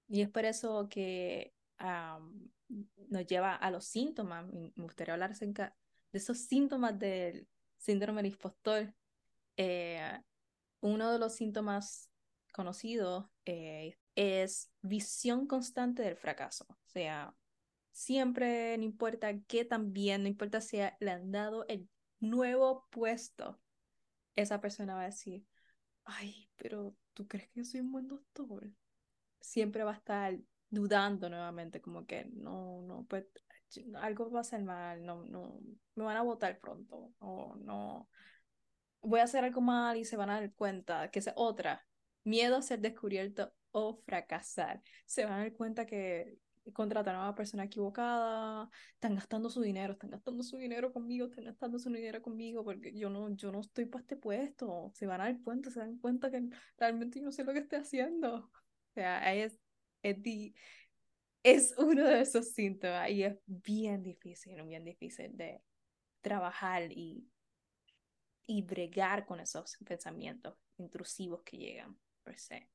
Y 0.07 0.21
es 0.21 0.29
por 0.29 0.45
eso 0.45 0.87
que 0.89 1.53
um, 1.79 2.49
nos 3.09 3.25
lleva 3.25 3.55
a 3.55 3.71
los 3.71 3.85
síntomas. 3.85 4.45
Me 4.51 4.71
gustaría 4.75 5.13
hablar 5.13 5.35
de 5.35 5.71
esos 6.13 6.37
síntomas 6.39 6.97
del 6.97 7.47
síndrome 7.77 8.21
del 8.21 8.31
impostor. 8.31 8.93
Eh, 9.57 10.21
uno 10.81 11.11
de 11.11 11.19
los 11.19 11.35
síntomas 11.35 12.09
conocidos 12.53 13.25
eh, 13.45 13.97
es 14.15 14.71
visión 14.81 15.47
constante 15.47 16.03
del 16.03 16.15
fracaso. 16.15 16.65
O 16.69 16.87
sea, 16.87 17.35
siempre, 17.91 18.77
no 18.77 18.83
importa 18.83 19.37
qué 19.47 19.65
tan 19.65 19.93
bien, 19.93 20.23
no 20.23 20.29
importa 20.29 20.61
si 20.61 20.77
le 20.99 21.11
han 21.11 21.31
dado 21.31 21.65
el 21.67 21.89
nuevo 22.19 22.87
puesto, 22.91 23.59
esa 24.35 24.61
persona 24.61 24.95
va 24.95 25.03
a 25.03 25.05
decir, 25.05 25.45
ay, 26.03 26.49
pero 26.55 26.95
¿tú 27.13 27.27
crees 27.27 27.49
que 27.49 27.59
yo 27.59 27.65
soy 27.65 27.81
un 27.81 27.91
buen 27.91 28.07
doctor? 28.07 28.69
Siempre 29.45 29.83
va 29.83 29.91
a 29.91 29.95
estar 29.95 30.37
dudando 30.69 31.29
nuevamente, 31.29 31.81
como 31.81 32.05
que 32.05 32.25
no, 32.33 32.81
no, 32.81 33.05
pues 33.07 33.25
algo 34.01 34.29
va 34.31 34.41
a 34.41 34.43
ser 34.43 34.63
mal, 34.63 35.05
no, 35.05 35.23
no, 35.25 35.59
me 35.95 36.03
van 36.03 36.17
a 36.17 36.23
votar 36.23 36.59
pronto, 36.59 37.13
o 37.19 37.55
no, 37.57 38.09
voy 39.01 39.19
a 39.19 39.23
hacer 39.23 39.43
algo 39.43 39.61
mal 39.61 39.97
y 39.97 40.05
se 40.05 40.17
van 40.17 40.29
a 40.29 40.39
dar 40.39 40.53
cuenta, 40.53 41.09
que 41.11 41.19
es 41.19 41.29
otra, 41.35 41.85
miedo 42.23 42.57
a 42.57 42.61
ser 42.61 42.79
descubierto 42.79 43.53
o 43.71 43.97
fracasar, 44.05 44.81
se 45.05 45.25
van 45.25 45.33
a 45.33 45.37
dar 45.39 45.53
cuenta 45.53 45.85
que 45.85 46.37
contrataron 46.73 47.21
a 47.21 47.25
una 47.25 47.35
persona 47.35 47.65
equivocada, 47.65 48.69
están 48.93 49.15
gastando 49.15 49.49
su 49.49 49.61
dinero, 49.61 49.93
están 49.93 50.09
gastando 50.09 50.43
su 50.43 50.57
dinero 50.57 50.91
conmigo, 50.91 51.27
están 51.27 51.45
gastando 51.45 51.77
su 51.77 51.91
dinero 51.91 52.21
conmigo 52.21 52.63
porque 52.63 52.91
yo 52.97 53.09
no, 53.09 53.29
yo 53.35 53.51
no 53.51 53.59
estoy 53.59 53.85
para 53.85 54.01
este 54.01 54.15
puesto, 54.17 54.91
se 54.93 55.05
van 55.05 55.21
a 55.21 55.25
dar 55.25 55.41
cuenta, 55.43 55.69
se 55.69 55.79
dan 55.79 55.97
cuenta 55.99 56.31
que 56.31 56.49
realmente 56.77 57.19
yo 57.19 57.25
no 57.25 57.31
sé 57.31 57.43
lo 57.43 57.53
que 57.53 57.59
estoy 57.59 57.79
haciendo. 57.79 58.49
Sea, 58.95 59.35
es, 59.35 59.59
es, 60.03 60.17
es 61.43 61.73
uno 61.77 62.05
de 62.07 62.21
esos 62.21 62.51
síntomas 62.51 63.09
y 63.11 63.23
es 63.23 63.37
bien 63.45 64.03
difícil, 64.03 64.61
bien 64.63 64.83
difícil 64.83 65.37
de 65.37 65.61
trabajar 66.21 66.91
y, 66.91 67.27
y 68.47 68.61
bregar 68.63 69.25
con 69.25 69.39
esos 69.39 69.77
pensamientos 69.85 70.55
intrusivos 70.77 71.41
que 71.43 71.57
llegan, 71.57 71.97
per 72.23 72.37
se. 72.39 72.69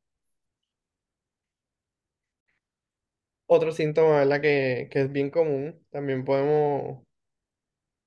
Otro 3.47 3.71
síntoma, 3.73 4.17
¿verdad? 4.21 4.41
Que, 4.41 4.89
que 4.91 5.03
es 5.03 5.12
bien 5.12 5.31
común, 5.31 5.85
también 5.91 6.25
podemos, 6.25 7.03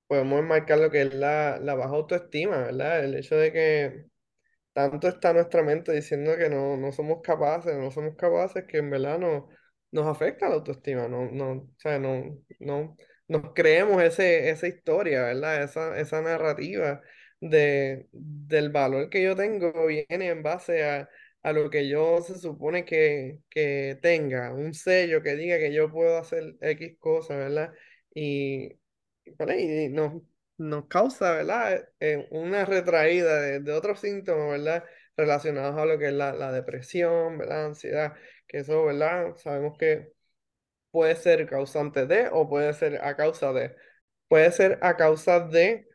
podemos 0.08 0.39
enmarcar 0.39 0.79
lo 0.79 0.89
que 0.91 1.01
es 1.03 1.13
la, 1.13 1.60
la 1.60 1.75
baja 1.75 1.96
autoestima, 1.96 2.58
¿verdad? 2.60 3.03
El 3.05 3.15
hecho 3.15 3.36
de 3.36 3.51
que 3.53 4.05
tanto 4.74 5.08
está 5.08 5.34
nuestra 5.34 5.63
mente 5.63 5.92
diciendo 5.94 6.36
que 6.38 6.50
no, 6.50 6.77
no 6.77 6.92
somos 6.92 7.22
capaces, 7.22 7.75
no 7.77 7.92
somos 7.92 8.15
capaces, 8.15 8.65
que 8.68 8.77
en 8.80 8.89
verdad 8.89 9.20
no, 9.20 9.50
nos 9.92 10.08
afecta 10.08 10.50
la 10.50 10.56
autoestima, 10.56 11.08
no, 11.08 11.30
no, 11.32 11.51
o 11.53 11.70
sea, 11.77 12.00
no, 12.00 12.39
no, 12.60 12.96
nos 13.27 13.53
creemos 13.53 14.01
ese, 14.03 14.50
esa 14.50 14.68
historia, 14.68 15.24
¿verdad? 15.24 15.63
Esa, 15.63 16.00
esa 16.00 16.22
narrativa 16.22 17.01
de, 17.39 18.08
del 18.12 18.70
valor 18.72 19.10
que 19.10 19.24
yo 19.24 19.36
tengo 19.36 19.86
viene 19.88 20.30
en 20.30 20.44
base 20.44 20.84
a, 20.84 21.10
a 21.44 21.53
lo 21.53 21.70
que 21.70 21.88
yo 21.89 22.22
se 22.22 22.38
supone 22.39 22.86
que, 22.86 23.39
que 23.50 23.98
tenga, 24.01 24.53
un 24.53 24.74
sello 24.74 25.22
que 25.22 25.36
diga 25.36 25.58
que 25.58 25.74
yo 25.74 25.92
puedo 25.92 26.18
hacer 26.18 26.56
X 26.62 26.98
cosa, 27.00 27.36
¿verdad? 27.38 27.74
Y, 28.13 28.74
¿vale? 29.38 29.62
y 29.62 29.89
no. 29.89 30.24
Nos 30.57 30.88
causa, 30.88 31.33
¿verdad? 31.33 31.89
Eh, 32.00 32.27
una 32.31 32.65
retraída 32.65 33.41
de, 33.41 33.72
otros 33.74 34.00
síntomas, 34.01 34.51
¿verdad? 34.51 34.83
Relacionados 35.17 35.77
a 35.77 35.86
lo 35.86 35.98
que 36.00 36.07
es 36.07 36.13
la, 36.13 36.33
la 36.33 36.51
depresión, 36.51 37.38
¿verdad? 37.38 37.65
Ansiedad, 37.67 38.13
que 38.48 38.60
eso, 38.60 38.86
¿verdad? 38.86 39.36
Sabemos 39.38 39.77
que 39.77 40.13
puede 40.91 41.15
ser 41.15 41.48
causante 41.50 42.05
de 42.07 42.29
o 42.31 42.50
puede 42.50 42.74
ser 42.74 43.03
a 43.03 43.15
causa 43.17 43.53
de. 43.53 43.75
Puede 44.27 44.51
ser 44.51 44.79
a 44.81 44.98
causa 44.98 45.39
de 45.41 45.88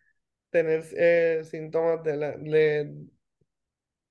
tener 0.51 0.85
eh, 0.97 1.43
síntomas 1.45 2.03
de, 2.05 2.17
la, 2.17 2.33
de, 2.37 2.93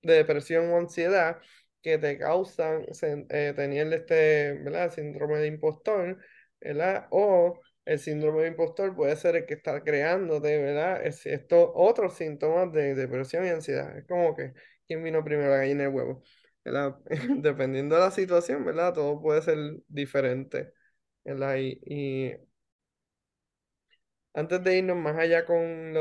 de 0.01 0.13
depresión 0.13 0.72
o 0.72 0.77
ansiedad 0.77 1.39
que 1.82 1.98
te 1.98 2.18
causan 2.18 2.86
eh, 3.30 3.54
tener 3.56 3.94
este, 3.94 4.60
síndrome 4.92 5.39
de 5.39 5.48
impostor. 5.48 6.18
O 7.12 7.60
el 7.88 8.00
síndrome 8.00 8.44
de 8.44 8.50
impostor 8.50 8.96
puede 8.96 9.15
ser 9.15 9.36
el 9.38 9.46
que 9.46 9.56
está 9.56 9.84
creándote, 9.84 10.58
¿verdad? 10.62 11.06
Es- 11.06 11.25
estos 11.25 11.70
otros 11.75 12.15
síntomas 12.15 12.72
de 12.74 12.96
depresión 12.96 13.46
y 13.46 13.50
ansiedad. 13.50 13.98
Es 13.98 14.06
como 14.08 14.36
que, 14.36 14.53
¿quién 14.88 15.03
vino 15.03 15.24
primero, 15.24 15.51
la 15.51 15.58
gallina 15.58 15.84
el 15.86 15.89
huevo? 15.89 16.24
Dependiendo 17.41 17.96
de 17.96 18.01
la 18.01 18.12
situación, 18.12 18.65
¿verdad? 18.65 18.94
Todo 18.94 19.22
puede 19.22 19.41
ser 19.41 19.58
diferente, 19.88 20.74
¿verdad? 21.25 21.58
Y, 21.60 22.36
antes 24.34 24.63
de 24.63 24.77
irnos 24.77 24.98
más 24.98 25.17
allá 25.17 25.46
con 25.46 25.94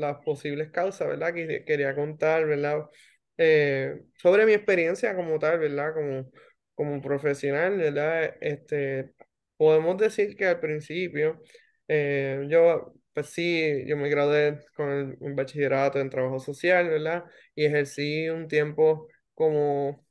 las 0.00 0.16
posibles 0.24 0.70
causas, 0.70 1.08
¿verdad? 1.08 1.32
Que 1.34 1.64
quería 1.64 1.94
contar, 1.94 2.44
¿verdad? 2.46 2.88
Eh, 3.36 4.02
sobre 4.16 4.46
mi 4.46 4.52
experiencia 4.52 5.14
como 5.16 5.38
tal, 5.38 5.58
¿verdad? 5.60 5.94
Como, 5.94 6.30
como 6.74 7.00
profesional, 7.02 7.76
¿verdad? 7.78 8.36
Este, 8.40 9.13
podemos 9.56 9.96
decir 9.98 10.36
que 10.36 10.46
al 10.46 10.60
principio, 10.60 11.40
eh, 11.88 12.46
yo, 12.48 12.94
pues 13.12 13.28
sí, 13.30 13.84
yo 13.86 13.96
me 13.96 14.08
gradué 14.08 14.60
con 14.76 14.90
el, 14.90 15.16
un 15.20 15.36
bachillerato 15.36 16.00
en 16.00 16.10
trabajo 16.10 16.38
social, 16.40 16.88
¿verdad? 16.88 17.24
Y 17.54 17.64
ejercí 17.66 18.28
un 18.28 18.48
tiempo 18.48 19.08
como 19.34 20.04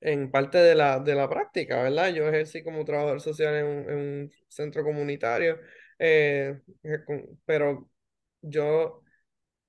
en 0.00 0.30
parte 0.30 0.58
de 0.58 0.74
la, 0.74 1.00
de 1.00 1.14
la 1.14 1.28
práctica, 1.28 1.82
¿verdad? 1.82 2.08
Yo 2.14 2.28
ejercí 2.28 2.62
como 2.62 2.84
trabajador 2.84 3.20
social 3.20 3.54
en 3.56 3.66
un, 3.66 3.90
en 3.90 3.98
un 3.98 4.32
centro 4.48 4.84
comunitario, 4.84 5.58
eh, 5.98 6.60
eh, 6.84 6.98
pero 7.44 7.90
yo 8.42 9.02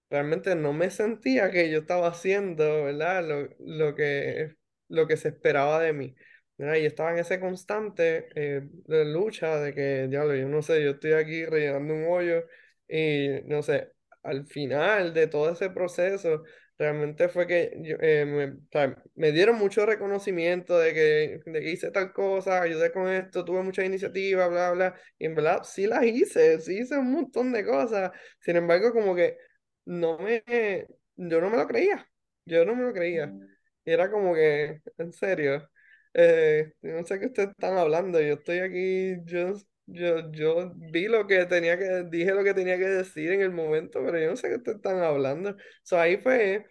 realmente 0.09 0.55
no 0.55 0.73
me 0.73 0.89
sentía 0.91 1.51
que 1.51 1.71
yo 1.71 1.79
estaba 1.79 2.09
haciendo, 2.09 2.85
¿verdad? 2.85 3.25
Lo, 3.27 3.49
lo 3.59 3.95
que, 3.95 4.55
lo 4.89 5.07
que 5.07 5.17
se 5.17 5.29
esperaba 5.29 5.79
de 5.81 5.93
mí, 5.93 6.15
¿verdad? 6.59 6.75
Y 6.77 6.85
estaba 6.85 7.11
en 7.13 7.19
ese 7.19 7.39
constante 7.39 8.29
eh, 8.35 8.61
de 8.85 9.05
lucha 9.05 9.57
de 9.59 9.73
que, 9.73 10.07
diablo, 10.09 10.35
yo 10.35 10.47
no 10.49 10.61
sé, 10.61 10.83
yo 10.83 10.91
estoy 10.91 11.13
aquí 11.13 11.45
rellenando 11.45 11.95
un 11.95 12.05
hoyo 12.09 12.43
y, 12.87 13.29
no 13.45 13.63
sé, 13.63 13.93
al 14.23 14.45
final 14.47 15.13
de 15.13 15.27
todo 15.27 15.51
ese 15.51 15.69
proceso, 15.71 16.43
realmente 16.77 17.29
fue 17.29 17.47
que 17.47 17.71
yo, 17.83 17.97
eh, 18.01 18.25
me, 18.25 18.45
o 18.53 18.57
sea, 18.71 19.01
me 19.15 19.31
dieron 19.31 19.57
mucho 19.57 19.85
reconocimiento 19.85 20.77
de 20.79 20.93
que, 20.93 21.41
de 21.45 21.61
que 21.61 21.71
hice 21.71 21.91
tal 21.91 22.13
cosa, 22.13 22.61
ayudé 22.61 22.91
con 22.91 23.09
esto, 23.09 23.45
tuve 23.45 23.63
mucha 23.63 23.83
iniciativa, 23.85 24.47
bla, 24.47 24.71
bla, 24.71 24.95
y 25.17 25.25
en 25.27 25.35
verdad 25.35 25.61
sí 25.63 25.87
las 25.87 26.03
hice, 26.05 26.59
sí 26.61 26.79
hice 26.79 26.97
un 26.97 27.11
montón 27.11 27.51
de 27.51 27.65
cosas. 27.65 28.11
Sin 28.41 28.55
embargo, 28.57 28.93
como 28.93 29.15
que 29.15 29.37
no 29.85 30.17
me, 30.19 30.43
yo 31.15 31.41
no 31.41 31.49
me 31.49 31.57
lo 31.57 31.67
creía, 31.67 32.07
yo 32.45 32.65
no 32.65 32.75
me 32.75 32.83
lo 32.83 32.93
creía. 32.93 33.33
Y 33.85 33.91
era 33.91 34.11
como 34.11 34.33
que, 34.33 34.81
en 34.97 35.13
serio, 35.13 35.69
eh, 36.13 36.73
no 36.81 37.05
sé 37.05 37.19
qué 37.19 37.27
ustedes 37.27 37.49
están 37.51 37.77
hablando, 37.77 38.19
yo 38.21 38.33
estoy 38.35 38.59
aquí, 38.59 39.15
yo, 39.25 39.53
yo, 39.87 40.31
yo 40.31 40.71
vi 40.75 41.07
lo 41.07 41.27
que 41.27 41.45
tenía 41.45 41.77
que, 41.77 42.03
dije 42.09 42.33
lo 42.33 42.43
que 42.43 42.53
tenía 42.53 42.77
que 42.77 42.85
decir 42.87 43.31
en 43.31 43.41
el 43.41 43.51
momento, 43.51 44.01
pero 44.03 44.19
yo 44.19 44.29
no 44.31 44.35
sé 44.37 44.49
qué 44.49 44.55
ustedes 44.55 44.77
están 44.77 44.99
hablando. 45.03 45.55
So, 45.83 45.99
ahí 45.99 46.17
fue 46.17 46.65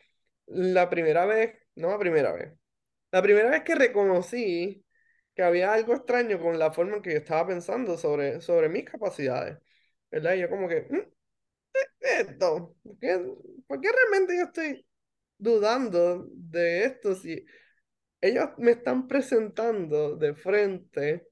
la 0.47 0.89
primera 0.91 1.27
vez, 1.27 1.55
no 1.77 1.91
la 1.91 1.99
primera 1.99 2.33
vez, 2.33 2.53
la 3.13 3.23
primera 3.23 3.51
vez 3.51 3.63
que 3.65 3.75
reconocí 3.77 4.85
que 5.35 5.43
había 5.43 5.73
algo 5.75 5.95
extraño 5.95 6.41
con 6.41 6.59
la 6.59 6.73
forma 6.73 6.97
en 6.97 7.03
que 7.03 7.13
yo 7.13 7.19
estaba 7.19 7.47
pensando 7.49 7.97
sobre, 7.99 8.41
sobre 8.43 8.69
mis 8.69 8.85
capacidades, 8.85 9.59
¿verdad? 10.11 10.35
Y 10.35 10.41
yo 10.41 10.51
como 10.51 10.69
que, 10.69 10.87
"Mm, 10.91 11.01
esto? 12.01 12.77
¿Por 12.83 12.99
qué, 12.99 13.35
por 13.67 13.81
qué 13.81 13.89
realmente 13.93 14.37
yo 14.37 14.45
estoy 14.45 14.87
dudando 15.39 16.27
de 16.33 16.85
esto 16.87 17.15
si 17.15 17.45
ellos 18.21 18.51
me 18.59 18.73
están 18.73 19.07
presentando 19.09 20.17
de 20.17 20.35
frente, 20.35 21.29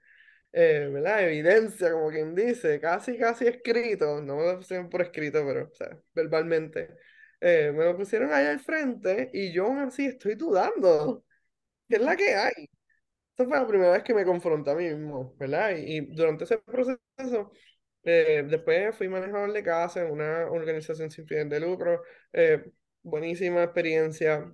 eh, 0.52 0.88
¿verdad? 0.92 1.24
Evidencia, 1.28 1.92
como 1.92 2.10
quien 2.10 2.34
dice, 2.34 2.80
casi, 2.80 3.18
casi 3.18 3.46
escrito, 3.46 4.20
no 4.22 4.36
me 4.36 4.44
lo 4.46 4.58
pusieron 4.58 4.88
por 4.90 5.02
escrito, 5.02 5.44
pero, 5.46 5.70
verbalmente, 6.14 6.96
eh, 7.40 7.72
me 7.74 7.84
lo 7.84 7.96
pusieron 7.96 8.32
ahí 8.32 8.46
al 8.46 8.60
frente 8.60 9.30
y 9.32 9.52
yo 9.52 9.66
aún 9.66 9.78
así 9.80 10.06
estoy 10.06 10.34
dudando, 10.36 11.24
¿qué 11.88 11.96
es 11.96 12.02
la 12.02 12.16
que 12.16 12.34
hay? 12.34 12.68
Esa 13.36 13.46
fue 13.48 13.58
la 13.58 13.66
primera 13.66 13.92
vez 13.92 14.02
que 14.02 14.14
me 14.14 14.24
confronté 14.24 14.70
a 14.70 14.74
mí 14.74 14.84
mismo, 14.88 15.34
¿verdad? 15.38 15.76
Y, 15.76 15.98
y 15.98 16.00
durante 16.14 16.44
ese 16.44 16.58
proceso, 16.58 17.52
eh, 18.04 18.44
después 18.48 18.96
fui 18.96 19.08
manejador 19.08 19.52
de 19.52 19.62
casa 19.62 20.02
en 20.04 20.12
una 20.12 20.46
organización 20.50 21.10
sin 21.10 21.26
fines 21.26 21.48
de 21.50 21.60
lucro, 21.60 22.02
buenísima 23.02 23.62
experiencia, 23.64 24.52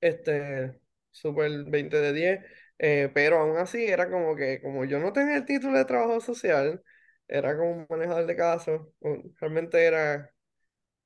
este, 0.00 0.80
súper 1.14 1.64
20 1.66 1.98
de 2.00 2.12
10, 2.12 2.40
eh, 2.78 3.10
pero 3.14 3.38
aún 3.40 3.56
así 3.58 3.86
era 3.86 4.10
como 4.10 4.36
que, 4.36 4.60
como 4.62 4.84
yo 4.86 4.98
no 5.00 5.12
tenía 5.14 5.36
el 5.38 5.46
título 5.46 5.78
de 5.78 5.86
trabajo 5.86 6.20
social, 6.20 6.82
era 7.28 7.56
como 7.56 7.72
un 7.72 7.86
manejador 7.90 8.26
de 8.26 8.36
casa, 8.36 8.72
o- 9.00 9.22
realmente 9.40 9.84
era 9.84 10.32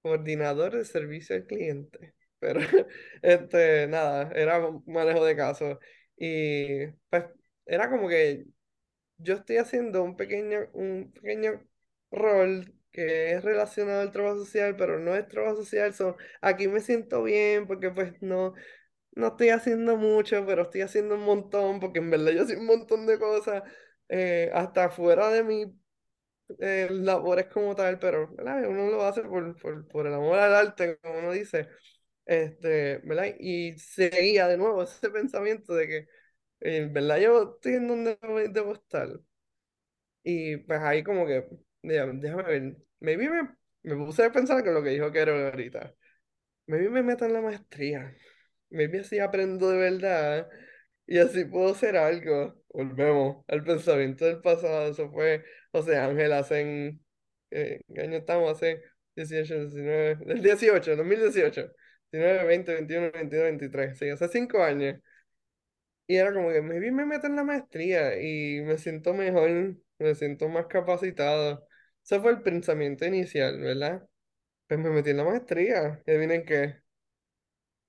coordinador 0.03 0.75
de 0.77 0.85
servicio 0.85 1.37
al 1.37 1.47
cliente, 1.47 2.15
pero 2.39 2.61
este, 3.23 3.87
nada, 3.89 4.31
era 4.35 4.61
manejo 4.87 5.25
de 5.25 5.37
casos 5.37 5.79
y 6.17 6.87
pues 7.11 7.25
era 7.67 7.91
como 7.91 8.09
que 8.09 8.47
yo 9.19 9.35
estoy 9.37 9.57
haciendo 9.59 10.03
un 10.03 10.17
pequeño, 10.17 10.61
un 10.75 11.13
pequeño 11.13 11.67
rol 12.11 12.75
que 12.93 13.33
es 13.33 13.45
relacionado 13.45 14.01
al 14.03 14.13
trabajo 14.13 14.39
social, 14.45 14.77
pero 14.77 14.99
no 14.99 15.15
es 15.17 15.29
trabajo 15.29 15.57
social, 15.57 15.95
so, 15.95 16.17
aquí 16.41 16.69
me 16.69 16.81
siento 16.81 17.23
bien 17.23 17.67
porque 17.67 17.91
pues 17.91 18.15
no, 18.23 18.55
no 19.19 19.29
estoy 19.29 19.51
haciendo 19.51 19.97
mucho, 19.97 20.45
pero 20.47 20.63
estoy 20.63 20.83
haciendo 20.83 21.17
un 21.17 21.23
montón, 21.25 21.81
porque 21.81 21.99
en 22.01 22.11
verdad 22.11 22.33
yo 22.33 22.47
soy 22.47 22.57
un 22.57 22.67
montón 22.67 23.07
de 23.07 23.19
cosas, 23.19 23.63
eh, 24.09 24.51
hasta 24.55 24.91
fuera 24.91 25.31
de 25.31 25.45
mis 25.45 25.69
eh, 26.61 26.89
labores 26.91 27.47
como 27.47 27.75
tal, 27.75 27.99
pero. 27.99 28.31
Uno 28.39 28.91
lo 28.91 29.05
hace 29.05 29.23
por, 29.23 29.57
por, 29.61 29.87
por 29.89 30.07
el 30.07 30.15
amor 30.15 30.39
al 30.39 30.55
arte, 30.55 30.99
como 31.03 31.19
uno 31.19 31.33
dice, 31.33 31.69
este, 32.27 32.99
¿verdad? 33.05 33.35
Y 33.41 33.79
seguía 33.79 34.49
de 34.49 34.59
nuevo 34.59 34.83
ese 34.85 35.11
pensamiento 35.11 35.75
de 35.75 35.89
que, 35.89 36.09
en 36.61 36.93
verdad 36.93 37.19
yo 37.19 37.55
estoy 37.57 37.75
en 37.75 37.89
donde 37.89 38.19
debo 38.51 38.75
estar. 38.75 39.09
Y 40.23 40.57
pues 40.59 40.81
ahí 40.81 41.03
como 41.03 41.27
que, 41.27 41.49
déjame, 41.83 42.43
ver, 42.43 42.77
maybe 43.01 43.29
me, 43.31 43.57
me 43.83 43.97
puse 44.05 44.25
a 44.25 44.33
pensar 44.33 44.63
que 44.63 44.71
lo 44.71 44.83
que 44.83 44.91
dijo 44.91 45.11
Kero 45.13 45.35
ahorita, 45.47 45.95
maybe 46.67 46.91
me 46.91 47.03
meto 47.03 47.25
en 47.27 47.35
la 47.35 47.43
maestría, 47.43 48.17
maybe 48.71 49.01
así 49.01 49.19
aprendo 49.19 49.71
de 49.71 49.79
verdad 49.79 50.49
y 51.07 51.19
así 51.19 51.45
puedo 51.47 51.73
hacer 51.73 51.97
algo. 51.97 52.63
Volvemos 52.71 53.45
al 53.49 53.65
pensamiento 53.65 54.25
del 54.27 54.41
pasado, 54.41 54.91
eso 54.93 55.11
fue 55.11 55.45
José 55.73 55.97
Ángel 55.99 56.33
hace, 56.33 56.99
eh, 57.51 57.81
¿qué 57.95 58.01
año 58.03 58.19
estamos? 58.19 58.53
Hace 58.53 58.83
18, 59.17 59.61
19, 59.61 60.17
del 60.27 60.43
18, 60.43 60.97
2018, 60.97 61.73
19, 62.13 62.45
20, 62.47 62.75
21, 62.75 63.11
22, 63.13 63.45
23, 63.45 63.99
sí, 63.99 64.09
hace 64.11 64.29
5 64.29 64.63
años. 64.63 65.01
Y 66.07 66.17
era 66.17 66.33
como 66.33 66.51
que 66.51 66.63
maybe 66.63 66.91
me 66.91 67.05
meto 67.05 67.27
en 67.27 67.37
la 67.37 67.45
maestría 67.45 68.21
y 68.21 68.63
me 68.63 68.79
siento 68.79 69.13
mejor, 69.15 69.77
me 69.99 70.15
siento 70.15 70.49
más 70.49 70.67
capacitado. 70.67 71.67
Ese 72.03 72.21
fue 72.21 72.31
el 72.33 72.43
pensamiento 72.43 73.05
inicial, 73.05 73.61
¿verdad? 73.61 74.09
Pues 74.69 74.81
me 74.81 74.91
metí 74.91 75.11
en 75.11 75.19
la 75.19 75.25
maestría. 75.25 76.03
Y 76.07 76.11
adivinen 76.13 76.45
qué, 76.47 76.77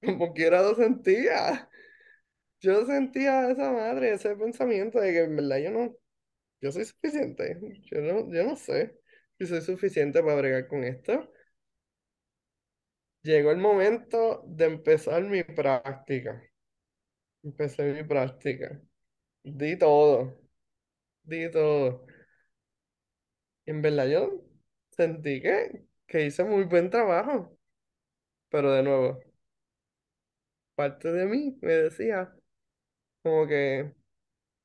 como 0.04 0.34
quiera 0.34 0.62
lo 0.62 0.76
sentía. 0.76 1.70
Yo 2.62 2.86
sentía 2.86 3.50
esa 3.52 3.72
madre, 3.72 4.14
ese 4.14 4.36
pensamiento 4.36 5.00
de 5.00 5.12
que 5.14 5.20
en 5.22 5.36
verdad 5.36 5.58
yo 5.60 5.72
no, 5.72 6.72
soy 6.72 6.86
suficiente. 6.86 7.58
Yo 7.92 8.02
no, 8.02 8.34
yo 8.34 8.44
no 8.44 8.56
sé 8.58 8.98
si 9.40 9.48
soy 9.48 9.62
suficiente 9.62 10.22
para 10.22 10.36
bregar 10.36 10.68
con 10.68 10.84
esto. 10.84 11.32
Llegó 13.24 13.52
el 13.52 13.58
momento 13.58 14.44
de 14.48 14.66
empezar 14.66 15.24
mi 15.24 15.44
práctica. 15.44 16.42
Empecé 17.44 17.94
mi 17.94 18.04
práctica. 18.04 18.82
Di 19.44 19.78
todo, 19.78 20.40
di 21.24 21.50
todo. 21.52 22.06
En 23.66 23.82
verdad 23.82 24.08
yo 24.08 24.44
sentí 24.92 25.42
que, 25.42 25.86
que 26.08 26.26
hice 26.26 26.44
muy 26.44 26.64
buen 26.66 26.90
trabajo, 26.90 27.58
pero 28.50 28.72
de 28.74 28.84
nuevo, 28.84 29.20
parte 30.80 31.12
de 31.12 31.26
mí 31.26 31.58
me 31.62 31.74
decía 31.74 32.34
como 33.24 33.48
que 33.48 33.94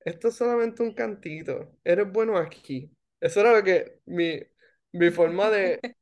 esto 0.00 0.28
es 0.28 0.36
solamente 0.36 0.82
un 0.82 0.94
cantito, 0.94 1.78
eres 1.84 2.10
bueno 2.12 2.38
aquí. 2.38 2.90
Eso 3.20 3.40
era 3.40 3.52
lo 3.54 3.64
que 3.64 4.00
mi, 4.06 4.40
mi 4.92 5.10
forma 5.10 5.50
de, 5.50 5.80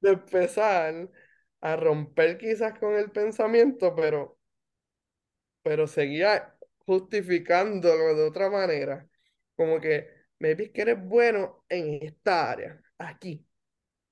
de 0.00 0.10
empezar 0.12 1.10
a 1.62 1.76
romper 1.76 2.38
quizás 2.38 2.78
con 2.78 2.94
el 2.96 3.10
pensamiento, 3.12 3.94
pero, 3.96 4.38
pero 5.62 5.86
seguía 5.86 6.56
justificándolo 6.86 8.14
de 8.14 8.22
otra 8.28 8.50
manera. 8.50 9.08
Como 9.56 9.80
que, 9.80 10.08
maybe 10.38 10.64
es 10.64 10.70
que 10.72 10.82
eres 10.82 11.02
bueno 11.04 11.64
en 11.68 12.02
esta 12.02 12.50
área, 12.50 12.80
aquí, 12.98 13.46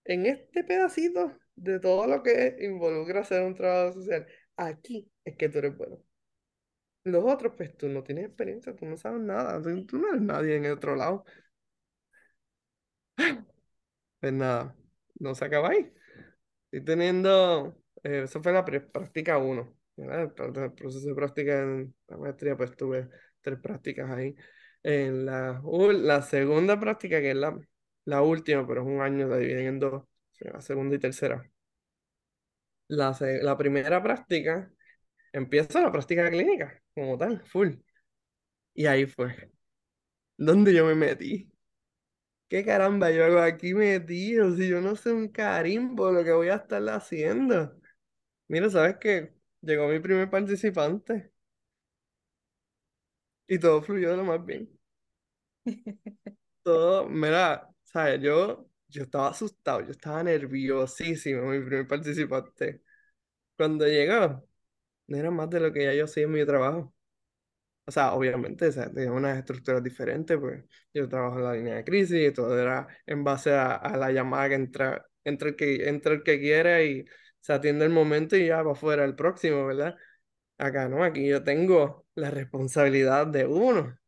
en 0.05 0.27
este 0.27 0.65
pedacito 0.65 1.39
de 1.57 1.81
todo 1.81 2.07
lo 2.07 2.23
que 2.23 2.57
involucra 2.61 3.21
hacer 3.23 3.43
un 3.45 3.55
trabajo 3.57 3.95
social. 3.95 4.27
Aquí 4.57 5.11
es 5.25 5.37
que 5.37 5.49
tú 5.49 5.59
eres 5.59 5.77
bueno. 5.77 5.99
Los 7.05 7.25
otros, 7.25 7.53
pues 7.57 7.77
tú 7.77 7.89
no 7.89 8.03
tienes 8.03 8.27
experiencia, 8.27 8.75
tú 8.77 8.85
no 8.87 8.97
sabes 8.97 9.21
nada, 9.21 9.61
tú, 9.63 9.85
tú 9.87 9.99
no 9.99 10.09
eres 10.09 10.21
nadie 10.23 10.57
en 10.57 10.65
el 10.67 10.73
otro 10.73 10.97
lado. 10.97 11.25
Pues 14.21 14.33
nada, 14.33 14.77
no 15.21 15.35
se 15.35 15.45
acaba 15.45 15.71
ahí. 15.71 15.93
Estoy 16.73 16.85
teniendo, 16.85 17.77
eh, 18.05 18.23
eso 18.25 18.43
fue 18.43 18.53
la 18.53 18.65
práctica 18.65 19.39
uno 19.39 19.77
¿verdad? 19.97 20.23
El, 20.25 20.33
pro- 20.33 20.65
el 20.65 20.73
proceso 20.75 21.09
de 21.09 21.15
práctica 21.17 21.61
en 21.63 21.95
la 22.09 22.19
maestría, 22.19 22.57
pues 22.57 22.77
tuve 22.77 23.09
tres 23.43 23.61
prácticas 23.61 24.11
ahí. 24.11 24.37
En 24.85 25.27
la, 25.27 25.63
la 25.95 26.23
segunda 26.23 26.81
práctica, 26.81 27.21
que 27.21 27.31
es 27.33 27.37
la, 27.37 27.59
la 28.07 28.23
última, 28.23 28.67
pero 28.67 28.83
es 28.83 28.89
un 28.89 29.01
año, 29.03 29.29
la 29.29 29.39
dividen 29.39 29.67
en 29.69 29.81
dos, 29.81 30.05
la 30.41 30.61
segunda 30.63 30.97
y 30.97 31.01
tercera. 31.01 31.51
La, 32.89 33.15
la 33.43 33.57
primera 33.59 34.03
práctica, 34.03 34.73
empieza 35.35 35.83
la 35.83 35.93
práctica 35.93 36.31
clínica, 36.31 36.83
como 36.95 37.19
tal, 37.19 37.45
full. 37.47 37.73
Y 38.75 38.87
ahí 38.87 39.07
fue, 39.07 39.51
donde 40.37 40.75
yo 40.75 40.87
me 40.87 40.95
metí. 40.95 41.51
¿Qué 42.49 42.65
caramba 42.65 43.11
yo 43.11 43.25
hago 43.25 43.41
aquí 43.41 43.75
metido? 43.75 44.55
Si 44.57 44.69
yo 44.69 44.81
no 44.81 44.97
sé 44.97 45.13
un 45.13 45.29
carimbo 45.29 46.13
lo 46.13 46.25
que 46.25 46.33
voy 46.33 46.49
a 46.49 46.57
estar 46.57 46.83
haciendo. 46.91 47.77
Mira, 48.49 48.71
¿sabes 48.71 48.99
qué? 49.01 49.35
Llegó 49.63 49.89
mi 49.89 50.01
primer 50.01 50.31
participante 50.31 51.33
y 53.49 53.59
todo 53.59 53.81
fluyó 53.83 54.11
de 54.11 54.17
lo 54.19 54.25
más 54.25 54.45
bien. 54.45 54.69
Todo, 56.63 57.07
mira, 57.09 57.69
¿sabes? 57.83 58.21
Yo, 58.23 58.67
yo 58.89 59.03
estaba 59.03 59.29
asustado, 59.29 59.81
yo 59.83 59.91
estaba 59.91 60.23
nerviosísimo, 60.23 61.43
mi 61.51 61.61
primer 61.61 61.87
participante. 61.87 62.83
Cuando 63.57 63.87
llegó, 63.87 64.47
no 65.07 65.17
era 65.19 65.31
más 65.31 65.51
de 65.51 65.61
lo 65.61 65.73
que 65.73 65.85
ya 65.85 65.95
yo 65.95 66.05
hacía 66.05 66.25
en 66.25 66.33
mi 66.33 66.45
trabajo. 66.47 66.95
O 67.87 67.91
sea, 67.91 68.15
obviamente, 68.15 68.69
o 68.69 68.73
sea, 68.73 68.91
tenía 68.91 69.13
unas 69.13 69.39
estructuras 69.39 69.83
diferentes, 69.83 70.39
pues 70.39 70.65
yo 70.95 71.09
trabajo 71.09 71.39
en 71.39 71.45
la 71.45 71.53
línea 71.53 71.75
de 71.77 71.85
crisis 71.85 72.31
y 72.31 72.33
todo 72.33 72.59
era 72.59 72.87
en 73.07 73.25
base 73.25 73.53
a, 73.53 73.97
la 73.99 74.11
llamada 74.11 74.49
que 74.49 74.55
entra, 74.55 75.07
entre 75.25 75.51
el 75.51 75.57
que, 75.57 75.89
entre 75.89 76.15
el 76.15 76.23
que 76.23 76.41
quiera 76.41 76.83
y 76.83 77.05
se 77.41 77.53
atiende 77.53 77.85
el 77.85 77.91
momento 77.93 78.37
y 78.37 78.47
ya 78.47 78.63
va 78.63 78.75
fuera 78.75 79.05
el 79.05 79.15
próximo, 79.15 79.67
¿verdad? 79.67 79.97
Acá 80.59 80.89
no, 80.89 81.05
aquí 81.05 81.29
yo 81.29 81.45
tengo 81.45 82.07
la 82.15 82.31
responsabilidad 82.31 83.27
de 83.27 83.47
uno, 83.47 83.99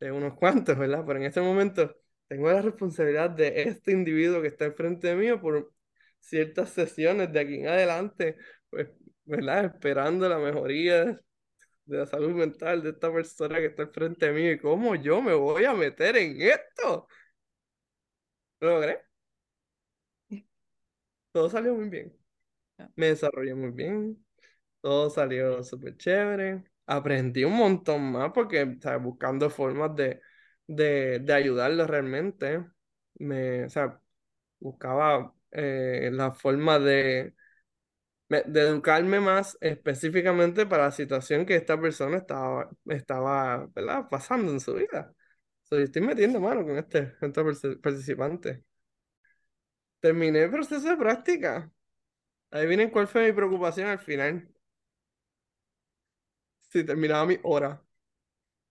de 0.00 0.12
unos 0.12 0.34
cuantos, 0.36 0.78
¿verdad? 0.78 1.04
Pero 1.06 1.18
en 1.20 1.26
este 1.26 1.40
momento 1.40 1.96
tengo 2.28 2.50
la 2.52 2.62
responsabilidad 2.62 3.30
de 3.30 3.62
este 3.62 3.92
individuo 3.92 4.42
que 4.42 4.48
está 4.48 4.66
enfrente 4.66 5.14
mío 5.16 5.40
por 5.40 5.72
ciertas 6.20 6.70
sesiones 6.70 7.32
de 7.32 7.40
aquí 7.40 7.56
en 7.60 7.68
adelante, 7.68 8.36
pues, 8.70 8.88
¿verdad? 9.24 9.66
Esperando 9.66 10.28
la 10.28 10.38
mejoría 10.38 11.04
de 11.86 11.98
la 11.98 12.06
salud 12.06 12.32
mental 12.32 12.82
de 12.82 12.90
esta 12.90 13.12
persona 13.12 13.58
que 13.58 13.66
está 13.66 13.84
enfrente 13.84 14.26
de 14.26 14.32
mí 14.32 14.50
y 14.50 14.58
cómo 14.58 14.94
yo 14.96 15.22
me 15.22 15.34
voy 15.34 15.64
a 15.66 15.74
meter 15.74 16.16
en 16.16 16.40
esto. 16.42 17.08
¿Lo 18.60 18.70
logré? 18.70 19.02
Todo 21.32 21.48
salió 21.50 21.74
muy 21.74 21.88
bien. 21.88 22.12
Me 22.96 23.08
desarrollé 23.08 23.54
muy 23.54 23.70
bien. 23.72 24.24
Todo 24.80 25.10
salió 25.10 25.62
súper 25.64 25.96
chévere. 25.98 26.64
Aprendí 26.86 27.44
un 27.44 27.56
montón 27.56 28.12
más 28.12 28.32
porque, 28.34 28.78
¿sabes? 28.82 29.02
Buscando 29.02 29.50
formas 29.50 29.96
de, 29.96 30.20
de, 30.66 31.20
de 31.20 31.34
ayudarlo 31.34 31.86
realmente. 31.86 32.64
Me, 33.16 33.64
o 33.66 33.70
sea, 33.70 34.00
buscaba 34.60 35.34
eh, 35.52 36.10
la 36.12 36.32
forma 36.32 36.78
de, 36.80 37.34
me- 38.32 38.42
de 38.44 38.60
educarme 38.62 39.20
más 39.20 39.56
específicamente 39.60 40.66
para 40.66 40.84
la 40.86 40.90
situación 40.92 41.46
que 41.46 41.56
esta 41.56 41.80
persona 41.80 42.16
estaba, 42.18 42.70
estaba, 42.88 43.66
¿verdad? 43.74 44.08
pasando 44.10 44.52
en 44.52 44.60
su 44.60 44.74
vida. 44.74 45.14
So, 45.64 45.78
estoy 45.78 46.02
metiendo 46.02 46.40
mano 46.40 46.64
con 46.64 46.78
este, 46.78 47.04
participante. 47.82 48.64
Terminé 50.00 50.42
el 50.42 50.50
proceso 50.50 50.86
de 50.90 50.96
práctica. 50.98 51.72
Adivinen 52.52 52.90
cuál 52.90 53.08
fue 53.08 53.26
mi 53.26 53.32
preocupación 53.34 53.88
al 53.88 53.98
final. 54.00 54.48
Si 56.70 56.82
terminaba 56.84 57.24
mi 57.26 57.38
hora. 57.44 57.80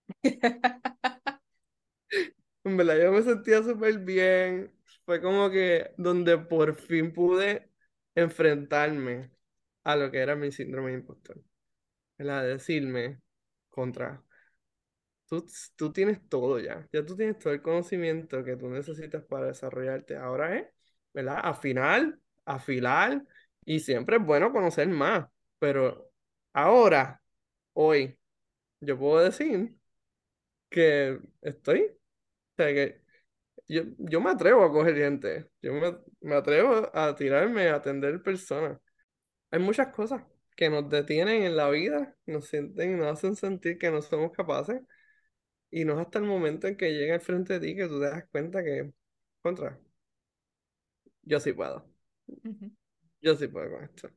En 2.63 2.77
verdad, 2.77 2.97
yo 3.01 3.11
me 3.11 3.21
sentía 3.23 3.63
súper 3.63 3.99
bien. 3.99 4.71
Fue 5.05 5.21
como 5.21 5.49
que 5.49 5.91
donde 5.97 6.37
por 6.37 6.75
fin 6.75 7.11
pude 7.13 7.69
enfrentarme 8.15 9.31
a 9.83 9.95
lo 9.95 10.11
que 10.11 10.19
era 10.19 10.35
mi 10.35 10.51
síndrome 10.51 10.91
de 10.91 10.97
impostor. 10.99 11.41
Decirme 12.17 13.21
contra. 13.69 14.23
Tú, 15.27 15.45
tú 15.75 15.91
tienes 15.93 16.27
todo 16.29 16.59
ya. 16.59 16.87
Ya 16.91 17.05
tú 17.05 17.15
tienes 17.15 17.39
todo 17.39 17.53
el 17.53 17.61
conocimiento 17.61 18.43
que 18.43 18.57
tú 18.57 18.69
necesitas 18.69 19.23
para 19.23 19.47
desarrollarte. 19.47 20.17
Ahora 20.17 20.57
es, 20.59 20.67
¿verdad? 21.13 21.39
Afinar, 21.43 22.17
afilar. 22.45 23.23
Y 23.65 23.79
siempre 23.79 24.17
es 24.17 24.25
bueno 24.25 24.51
conocer 24.51 24.87
más. 24.89 25.27
Pero 25.59 26.11
ahora, 26.53 27.21
hoy, 27.73 28.17
yo 28.81 28.97
puedo 28.99 29.23
decir 29.23 29.75
que 30.69 31.19
estoy. 31.41 31.81
O 32.53 32.55
sea, 32.57 32.67
que 32.73 33.01
yo, 33.67 33.83
yo 33.99 34.21
me 34.21 34.31
atrevo 34.31 34.63
a 34.65 34.71
coger 34.71 34.95
gente. 34.97 35.51
Yo 35.61 35.73
me, 35.73 35.97
me 36.21 36.35
atrevo 36.35 36.91
a 36.95 37.15
tirarme 37.15 37.69
a 37.69 37.75
atender 37.77 38.21
personas. 38.23 38.79
Hay 39.51 39.59
muchas 39.59 39.93
cosas 39.93 40.23
que 40.55 40.69
nos 40.69 40.89
detienen 40.89 41.43
en 41.43 41.55
la 41.55 41.69
vida, 41.69 42.15
nos 42.25 42.47
sienten, 42.47 42.97
nos 42.97 43.07
hacen 43.07 43.35
sentir 43.35 43.77
que 43.77 43.91
no 43.91 44.01
somos 44.01 44.31
capaces. 44.31 44.81
Y 45.69 45.85
no 45.85 45.93
es 45.93 45.99
hasta 45.99 46.19
el 46.19 46.25
momento 46.25 46.67
en 46.67 46.75
que 46.75 46.93
llega 46.93 47.15
al 47.15 47.21
frente 47.21 47.59
de 47.59 47.67
ti 47.67 47.75
que 47.75 47.87
tú 47.87 47.99
te 47.99 48.09
das 48.09 48.27
cuenta 48.29 48.63
que, 48.63 48.91
contra, 49.41 49.79
yo 51.23 51.39
sí 51.39 51.53
puedo. 51.53 51.85
Yo 53.21 53.35
sí 53.35 53.47
puedo 53.47 53.71
con 53.71 53.83
esto. 53.83 54.09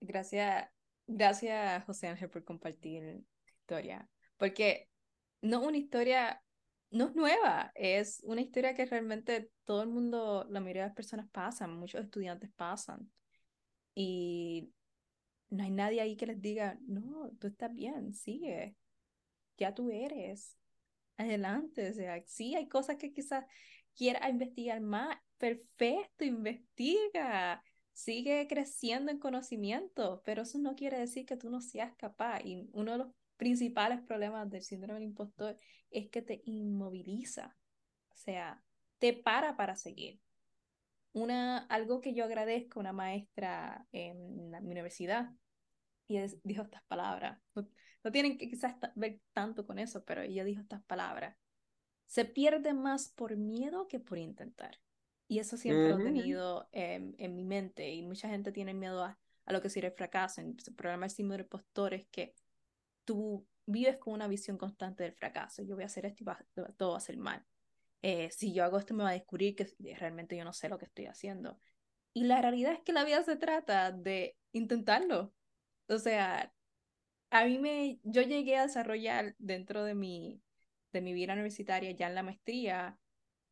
Gracias, 0.00 0.68
gracias 1.06 1.84
José 1.84 2.08
Ángel 2.08 2.30
por 2.30 2.44
compartir 2.44 3.24
tu 3.44 3.52
historia, 3.52 4.08
porque 4.36 4.88
no 5.42 5.62
una 5.62 5.76
historia, 5.76 6.42
no 6.90 7.08
es 7.08 7.14
nueva, 7.14 7.72
es 7.74 8.20
una 8.24 8.40
historia 8.40 8.74
que 8.74 8.86
realmente 8.86 9.50
todo 9.64 9.82
el 9.82 9.88
mundo, 9.88 10.46
la 10.48 10.60
mayoría 10.60 10.82
de 10.82 10.88
las 10.88 10.96
personas 10.96 11.28
pasan, 11.30 11.74
muchos 11.74 12.02
estudiantes 12.02 12.50
pasan, 12.56 13.10
y 13.94 14.72
no 15.50 15.64
hay 15.64 15.70
nadie 15.70 16.00
ahí 16.00 16.16
que 16.16 16.26
les 16.26 16.40
diga, 16.40 16.78
no, 16.86 17.30
tú 17.40 17.48
estás 17.48 17.74
bien, 17.74 18.14
sigue, 18.14 18.76
ya 19.56 19.74
tú 19.74 19.90
eres, 19.90 20.56
adelante, 21.16 21.90
o 21.90 21.94
sea, 21.94 22.22
sí 22.26 22.54
hay 22.54 22.68
cosas 22.68 22.96
que 22.96 23.12
quizás 23.12 23.44
quieras 23.94 24.28
investigar 24.30 24.80
más, 24.80 25.16
perfecto, 25.38 26.24
investiga, 26.24 27.62
sigue 27.92 28.46
creciendo 28.48 29.10
en 29.10 29.18
conocimiento, 29.18 30.22
pero 30.24 30.42
eso 30.42 30.58
no 30.58 30.74
quiere 30.74 30.98
decir 30.98 31.26
que 31.26 31.36
tú 31.36 31.50
no 31.50 31.60
seas 31.60 31.94
capaz. 31.96 32.40
Y 32.44 32.68
uno 32.72 32.92
de 32.92 32.98
los 32.98 33.08
principales 33.36 34.00
problemas 34.02 34.50
del 34.50 34.62
síndrome 34.62 34.94
del 34.94 35.08
impostor 35.08 35.56
es 35.90 36.08
que 36.10 36.22
te 36.22 36.42
inmoviliza, 36.44 37.56
o 38.10 38.16
sea, 38.16 38.62
te 38.98 39.12
para 39.12 39.56
para 39.56 39.76
seguir. 39.76 40.20
Una, 41.14 41.60
algo 41.68 42.02
que 42.02 42.14
yo 42.14 42.24
agradezco 42.24 42.80
a 42.80 42.82
una 42.82 42.92
maestra 42.92 43.86
en 43.92 44.50
la, 44.52 44.60
mi 44.60 44.72
universidad, 44.72 45.32
y 46.08 46.18
es, 46.18 46.38
dijo 46.44 46.62
estas 46.62 46.82
palabras, 46.84 47.40
no, 47.54 47.68
no 48.04 48.12
tienen 48.12 48.38
que 48.38 48.48
quizás 48.50 48.76
ver 48.96 49.20
tanto 49.32 49.66
con 49.66 49.78
eso, 49.78 50.04
pero 50.04 50.22
ella 50.22 50.44
dijo 50.44 50.62
estas 50.62 50.82
palabras 50.84 51.36
se 52.06 52.24
pierde 52.24 52.74
más 52.74 53.08
por 53.10 53.36
miedo 53.36 53.88
que 53.88 54.00
por 54.00 54.18
intentar. 54.18 54.80
Y 55.28 55.38
eso 55.38 55.56
siempre 55.56 55.88
lo 55.88 55.96
he 55.96 55.98
Ujú. 55.98 56.04
tenido 56.04 56.68
en, 56.72 57.14
en 57.18 57.34
mi 57.34 57.44
mente 57.44 57.90
y 57.92 58.02
mucha 58.02 58.28
gente 58.28 58.52
tiene 58.52 58.74
miedo 58.74 59.04
a, 59.04 59.18
a 59.46 59.52
lo 59.52 59.62
que 59.62 59.70
sería 59.70 59.90
el 59.90 59.96
fracaso. 59.96 60.40
El 60.40 60.56
problema 60.76 61.06
del 61.06 61.10
síndrome 61.10 61.38
del 61.38 61.46
impostor 61.46 61.94
es 61.94 62.06
que 62.08 62.34
tú 63.04 63.46
vives 63.66 63.98
con 63.98 64.14
una 64.14 64.28
visión 64.28 64.58
constante 64.58 65.02
del 65.04 65.14
fracaso. 65.14 65.62
Yo 65.62 65.74
voy 65.76 65.84
a 65.84 65.86
hacer 65.86 66.06
esto 66.06 66.22
y 66.22 66.26
va, 66.26 66.38
todo 66.76 66.92
va 66.92 66.98
a 66.98 67.00
ser 67.00 67.16
mal. 67.16 67.44
Eh, 68.06 68.28
si 68.30 68.52
yo 68.52 68.64
hago 68.64 68.76
esto 68.76 68.92
me 68.92 69.02
va 69.02 69.08
a 69.08 69.14
descubrir 69.14 69.56
que 69.56 69.66
realmente 69.98 70.36
yo 70.36 70.44
no 70.44 70.52
sé 70.52 70.68
lo 70.68 70.76
que 70.76 70.84
estoy 70.84 71.06
haciendo. 71.06 71.58
Y 72.12 72.24
la 72.24 72.42
realidad 72.42 72.74
es 72.74 72.80
que 72.80 72.92
la 72.92 73.02
vida 73.02 73.22
se 73.22 73.36
trata 73.36 73.92
de 73.92 74.36
intentarlo. 74.52 75.32
O 75.88 75.98
sea, 75.98 76.52
a 77.30 77.44
mí 77.46 77.58
me, 77.58 78.00
yo 78.02 78.20
llegué 78.20 78.58
a 78.58 78.66
desarrollar 78.66 79.34
dentro 79.38 79.84
de 79.84 79.94
mi, 79.94 80.42
de 80.92 81.00
mi 81.00 81.14
vida 81.14 81.32
universitaria, 81.32 81.92
ya 81.92 82.08
en 82.08 82.14
la 82.14 82.22
maestría, 82.22 82.98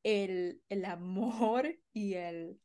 el, 0.02 0.60
el 0.68 0.84
amor 0.84 1.74
y 1.94 2.12
el, 2.12 2.60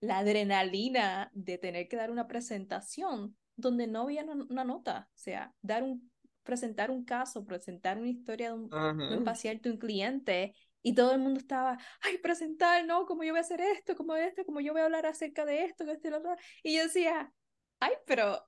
la 0.00 0.18
adrenalina 0.18 1.30
de 1.32 1.56
tener 1.56 1.88
que 1.88 1.96
dar 1.96 2.10
una 2.10 2.28
presentación 2.28 3.34
donde 3.56 3.86
no 3.86 4.02
había 4.02 4.24
una 4.24 4.64
nota, 4.64 5.08
o 5.10 5.16
sea, 5.16 5.54
dar 5.62 5.84
un, 5.84 6.10
presentar 6.42 6.90
un 6.90 7.02
caso, 7.06 7.46
presentar 7.46 7.96
una 7.96 8.10
historia 8.10 8.48
de 8.48 8.58
un, 8.58 8.68
de 8.68 9.16
un 9.16 9.24
paciente, 9.24 9.70
un 9.70 9.78
cliente, 9.78 10.54
y 10.84 10.94
todo 10.94 11.12
el 11.12 11.18
mundo 11.18 11.40
estaba, 11.40 11.78
ay, 12.02 12.18
presentar, 12.18 12.84
¿no? 12.84 13.06
¿Cómo 13.06 13.24
yo 13.24 13.32
voy 13.32 13.38
a 13.38 13.40
hacer 13.40 13.60
esto? 13.62 13.96
¿Cómo 13.96 14.14
esto? 14.14 14.44
¿Cómo 14.44 14.60
yo 14.60 14.72
voy 14.72 14.82
a 14.82 14.84
hablar 14.84 15.06
acerca 15.06 15.46
de 15.46 15.64
esto? 15.64 15.82
esto 15.90 16.08
y, 16.08 16.10
lo 16.10 16.18
otro? 16.18 16.36
y 16.62 16.76
yo 16.76 16.82
decía, 16.82 17.32
ay, 17.80 17.94
pero 18.06 18.46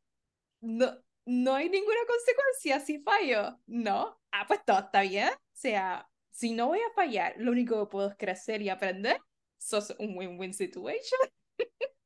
no, 0.60 1.02
no 1.24 1.54
hay 1.54 1.70
ninguna 1.70 1.98
consecuencia 2.06 2.80
si 2.80 2.98
fallo, 3.00 3.58
¿no? 3.66 4.20
Ah, 4.32 4.44
pues 4.46 4.62
todo 4.66 4.78
está 4.80 5.00
bien. 5.00 5.30
O 5.30 5.38
sea, 5.54 6.06
si 6.30 6.52
no 6.52 6.66
voy 6.66 6.80
a 6.80 6.94
fallar, 6.94 7.34
lo 7.38 7.52
único 7.52 7.80
que 7.80 7.90
puedo 7.90 8.10
es 8.10 8.16
crecer 8.18 8.60
y 8.60 8.68
aprender. 8.68 9.18
Eso 9.58 9.78
es 9.78 9.90
un 9.98 10.14
win-win 10.18 10.52
situation. 10.52 11.18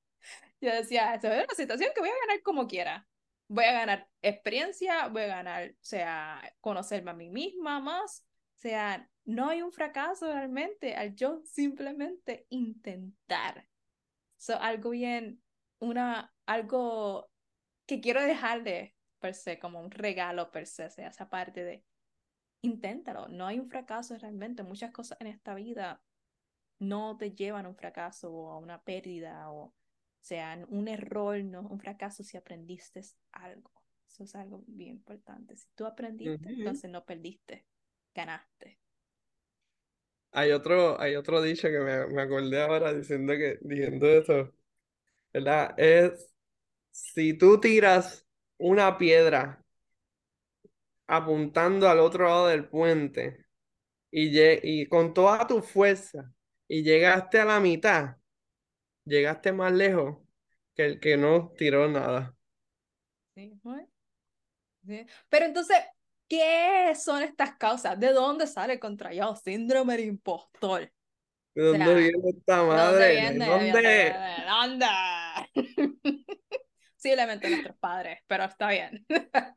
yo 0.60 0.72
decía, 0.72 1.12
esto 1.14 1.26
es 1.26 1.44
una 1.44 1.54
situación 1.56 1.90
que 1.92 2.00
voy 2.00 2.10
a 2.10 2.26
ganar 2.26 2.42
como 2.42 2.68
quiera. 2.68 3.04
Voy 3.48 3.64
a 3.64 3.72
ganar 3.72 4.08
experiencia, 4.22 5.08
voy 5.08 5.22
a 5.22 5.26
ganar, 5.26 5.70
o 5.70 5.84
sea, 5.84 6.40
conocerme 6.60 7.10
a 7.10 7.14
mí 7.14 7.30
misma 7.30 7.80
más. 7.80 8.24
O 8.58 8.60
sea, 8.60 9.10
no 9.24 9.48
hay 9.48 9.62
un 9.62 9.72
fracaso 9.72 10.32
realmente 10.32 10.94
al 10.94 11.14
yo 11.14 11.42
simplemente 11.44 12.46
intentar. 12.50 13.68
So, 14.36 14.58
algo 14.60 14.90
bien, 14.90 15.42
una, 15.78 16.34
algo 16.46 17.30
que 17.86 18.00
quiero 18.00 18.22
dejarle 18.22 18.96
per 19.18 19.34
se, 19.34 19.58
como 19.58 19.80
un 19.80 19.90
regalo 19.90 20.50
per 20.50 20.66
se, 20.66 20.90
sea 20.90 21.08
esa 21.08 21.28
parte 21.28 21.64
de 21.64 21.84
inténtalo, 22.62 23.28
no 23.28 23.46
hay 23.46 23.58
un 23.58 23.68
fracaso 23.68 24.16
realmente, 24.18 24.62
muchas 24.62 24.92
cosas 24.92 25.18
en 25.20 25.26
esta 25.26 25.54
vida 25.54 26.02
no 26.78 27.16
te 27.16 27.32
llevan 27.32 27.66
a 27.66 27.68
un 27.68 27.76
fracaso 27.76 28.32
o 28.32 28.50
a 28.50 28.58
una 28.58 28.82
pérdida 28.82 29.50
o 29.50 29.74
sea 30.20 30.58
un 30.68 30.88
error, 30.88 31.42
no 31.44 31.60
un 31.60 31.78
fracaso 31.78 32.22
si 32.22 32.36
aprendiste 32.36 33.02
algo. 33.32 33.70
Eso 34.06 34.24
es 34.24 34.34
algo 34.34 34.64
bien 34.66 34.96
importante. 34.96 35.56
Si 35.56 35.68
tú 35.74 35.86
aprendiste, 35.86 36.48
entonces 36.48 36.90
no 36.90 37.04
perdiste, 37.04 37.64
ganaste. 38.14 38.79
Hay 40.32 40.52
otro, 40.52 41.00
hay 41.00 41.16
otro 41.16 41.42
dicho 41.42 41.68
que 41.68 41.78
me, 41.80 42.06
me 42.08 42.22
acordé 42.22 42.62
ahora 42.62 42.92
diciendo 42.94 43.32
que, 43.34 43.58
diciendo 43.62 44.06
eso, 44.08 44.52
¿verdad? 45.32 45.74
Es 45.78 46.34
si 46.92 47.34
tú 47.34 47.60
tiras 47.60 48.26
una 48.58 48.98
piedra 48.98 49.64
apuntando 51.06 51.88
al 51.88 51.98
otro 52.00 52.24
lado 52.26 52.46
del 52.48 52.68
puente 52.68 53.46
y, 54.10 54.30
y 54.64 54.86
con 54.88 55.14
toda 55.14 55.46
tu 55.46 55.62
fuerza 55.62 56.32
y 56.68 56.82
llegaste 56.82 57.40
a 57.40 57.44
la 57.46 57.60
mitad, 57.60 58.16
llegaste 59.04 59.52
más 59.52 59.72
lejos 59.72 60.18
que 60.76 60.86
el 60.86 61.00
que 61.00 61.16
no 61.16 61.52
tiró 61.58 61.88
nada. 61.88 62.36
Sí, 63.34 65.06
Pero 65.28 65.44
entonces, 65.46 65.76
¿qué 66.30 66.94
son 66.94 67.22
estas 67.22 67.56
causas? 67.56 67.98
¿De 67.98 68.12
dónde 68.12 68.46
sale 68.46 68.74
el 68.74 68.80
contrallado 68.80 69.34
síndrome 69.34 69.96
de 69.96 70.04
impostor? 70.04 70.92
¿De 71.54 71.62
dónde 71.62 71.94
viene 71.94 72.30
esta 72.30 72.62
madre? 72.62 73.32
¿De 73.32 73.44
dónde? 73.44 73.82
¿De 73.82 74.14
dónde? 74.48 74.86
Posiblemente 76.94 77.50
nuestros 77.50 77.76
padres, 77.78 78.20
pero 78.28 78.44
está 78.44 78.68
bien. 78.68 79.04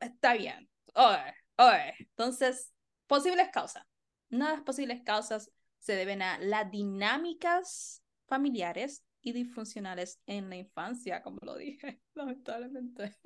está 0.00 0.34
bien. 0.34 0.70
Oye, 0.94 1.34
oye. 1.56 1.94
Entonces, 1.98 2.72
posibles 3.08 3.48
causas. 3.52 3.84
Una 4.30 4.50
de 4.50 4.56
las 4.56 4.62
posibles 4.62 5.02
causas 5.02 5.50
se 5.78 5.96
deben 5.96 6.22
a 6.22 6.38
las 6.38 6.70
dinámicas 6.70 8.04
familiares 8.26 9.04
y 9.22 9.32
disfuncionales 9.32 10.20
en 10.26 10.50
la 10.50 10.56
infancia, 10.56 11.22
como 11.22 11.38
lo 11.42 11.56
dije, 11.56 12.00
lamentablemente. 12.14 13.16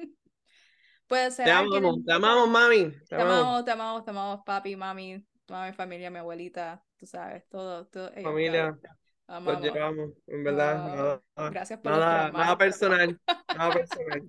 Puede 1.08 1.30
ser. 1.30 1.46
Te 1.46 1.50
amamos, 1.50 2.04
te 2.04 2.12
amamos, 2.12 2.48
mami. 2.48 2.92
Te, 3.08 3.14
amamos, 3.16 3.64
te 3.64 3.70
amamos, 3.70 4.04
te 4.04 4.10
amamos, 4.10 4.40
papi, 4.44 4.76
mami, 4.76 5.26
toda 5.46 5.66
mi 5.66 5.72
familia, 5.72 6.10
mi 6.10 6.18
abuelita, 6.18 6.84
tú 6.98 7.06
sabes, 7.06 7.48
todo. 7.48 7.86
todo 7.86 8.12
familia. 8.22 8.78
Los 9.26 9.60
llevamos, 9.60 10.10
en 10.26 10.44
verdad. 10.44 11.22
nada, 11.34 11.50
gracias 11.50 11.80
por 11.80 11.92
nada, 11.92 12.30
nada 12.30 12.56
personal. 12.56 13.20
Nada 13.56 13.70
personal. 13.72 14.22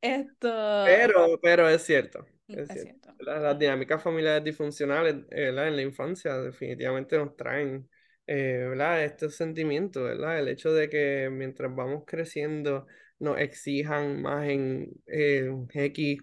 Esto. 0.00 0.82
Pero, 0.86 1.38
pero 1.42 1.68
es 1.68 1.82
cierto. 1.82 2.26
Mm, 2.48 2.58
es, 2.58 2.68
cierto. 2.68 3.14
Las, 3.18 3.58
dinámicas 3.58 4.02
familiares 4.02 4.44
disfuncionales 4.44 5.16
en 5.30 5.54
la 5.56 5.82
infancia 5.82 6.36
definitivamente 6.38 7.18
nos 7.18 7.36
traen 7.36 7.88
eh, 8.26 8.66
¿verdad? 8.68 9.04
estos 9.04 9.34
sentimientos, 9.34 10.02
¿verdad? 10.04 10.38
El 10.38 10.48
hecho 10.48 10.72
de 10.72 10.88
que 10.88 11.28
mientras 11.30 11.74
vamos 11.74 12.04
creciendo 12.06 12.86
nos 13.20 13.38
exijan 13.38 14.22
más 14.22 14.48
en, 14.48 14.90
en 15.06 15.68
X 15.72 16.18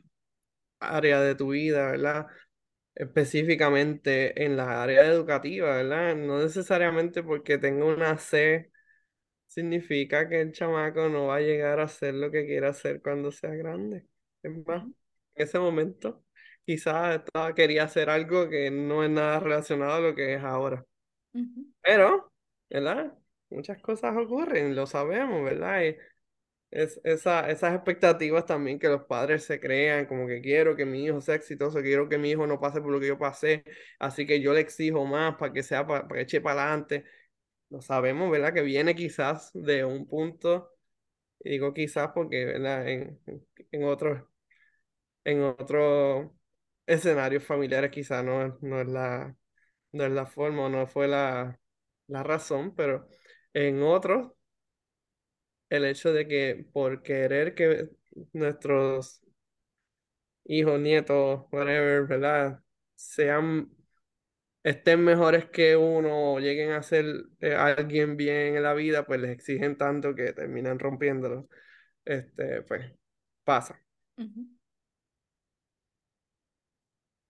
área 0.80 1.22
de 1.22 1.36
tu 1.36 1.50
vida, 1.50 1.92
¿verdad? 1.92 2.28
específicamente 2.98 4.44
en 4.44 4.58
la 4.58 4.82
área 4.82 5.06
educativa, 5.06 5.76
¿verdad? 5.78 6.16
No 6.16 6.40
necesariamente 6.40 7.22
porque 7.24 7.58
tenga 7.60 7.86
una 7.86 8.18
C 8.18 8.72
significa 9.46 10.28
que 10.28 10.42
el 10.42 10.52
chamaco 10.52 11.08
no 11.10 11.28
va 11.28 11.38
a 11.38 11.42
llegar 11.42 11.80
a 11.80 11.84
hacer 11.84 12.16
lo 12.16 12.32
que 12.32 12.46
quiera 12.46 12.70
hacer 12.70 13.02
cuando 13.02 13.32
sea 13.32 13.52
grande. 13.52 14.06
Es 14.42 14.52
más, 14.66 14.84
en 14.84 14.94
ese 15.36 15.60
momento 15.60 16.26
quizás 16.66 17.22
quería 17.56 17.84
hacer 17.84 18.10
algo 18.10 18.50
que 18.50 18.72
no 18.72 19.04
es 19.04 19.10
nada 19.10 19.40
relacionado 19.40 19.94
a 19.94 20.00
lo 20.00 20.16
que 20.16 20.34
es 20.34 20.44
ahora. 20.44 20.84
Pero, 21.82 22.32
¿verdad? 22.70 23.14
Muchas 23.50 23.80
cosas 23.82 24.18
ocurren, 24.18 24.76
lo 24.76 24.88
sabemos, 24.88 25.44
¿verdad? 25.44 25.84
Es, 26.72 27.00
esa, 27.04 27.50
esas 27.50 27.76
expectativas 27.76 28.46
también 28.46 28.80
que 28.80 28.90
los 28.90 29.04
padres 29.06 29.44
se 29.46 29.60
crean, 29.60 30.06
como 30.06 30.28
que 30.28 30.42
quiero 30.42 30.76
que 30.76 30.86
mi 30.86 31.06
hijo 31.06 31.22
sea 31.22 31.36
exitoso, 31.36 31.82
quiero 31.82 32.10
que 32.10 32.18
mi 32.18 32.32
hijo 32.32 32.48
no 32.48 32.60
pase 32.60 32.82
por 32.82 32.92
lo 32.92 33.00
que 33.00 33.08
yo 33.08 33.18
pasé, 33.18 33.64
así 34.00 34.26
que 34.26 34.42
yo 34.42 34.54
le 34.54 34.62
exijo 34.62 35.06
más 35.06 35.36
para 35.38 35.54
que 35.54 35.64
sea, 35.64 35.86
para, 35.88 36.08
que 36.08 36.22
eche 36.22 36.42
para 36.42 36.64
adelante. 36.64 37.06
Lo 37.70 37.82
sabemos, 37.82 38.32
¿verdad? 38.32 38.54
Que 38.54 38.62
viene 38.62 38.96
quizás 38.96 39.52
de 39.54 39.86
un 39.86 40.08
punto, 40.08 40.72
digo 41.40 41.74
quizás 41.74 42.10
porque, 42.14 42.46
¿verdad? 42.46 42.88
En, 42.90 43.20
en 43.72 43.84
otros 43.86 44.24
en 45.24 45.44
otros 45.44 46.32
escenarios 46.86 47.44
familiares 47.44 47.92
quizás 47.92 48.24
no, 48.24 48.58
no, 48.62 48.82
es 48.82 48.88
la, 48.88 49.36
no 49.92 50.06
es 50.06 50.12
la 50.12 50.26
forma 50.26 50.70
no 50.70 50.88
fue 50.88 51.08
la, 51.08 51.60
la 52.08 52.24
razón, 52.24 52.76
pero 52.76 53.08
en 53.54 53.84
otros 53.84 54.34
el 55.70 55.86
hecho 55.86 56.14
de 56.14 56.28
que 56.28 56.66
por 56.74 57.04
querer 57.04 57.56
que 57.56 57.90
nuestros 58.34 59.22
hijos, 60.46 60.80
nietos, 60.80 61.46
whatever, 61.52 62.08
¿verdad? 62.08 62.64
Sean, 62.96 63.72
estén 64.64 65.04
mejores 65.04 65.50
que 65.50 65.76
uno 65.76 66.34
o 66.34 66.40
lleguen 66.40 66.72
a 66.72 66.84
ser 66.84 67.06
eh, 67.40 67.54
alguien 67.54 68.18
bien 68.18 68.56
en 68.58 68.64
la 68.64 68.74
vida, 68.74 69.06
pues 69.06 69.20
les 69.22 69.32
exigen 69.32 69.78
tanto 69.78 70.16
que 70.16 70.34
terminan 70.34 70.80
rompiéndolo. 70.80 71.48
Este, 72.06 72.62
pues, 72.64 72.92
pasa. 73.44 73.82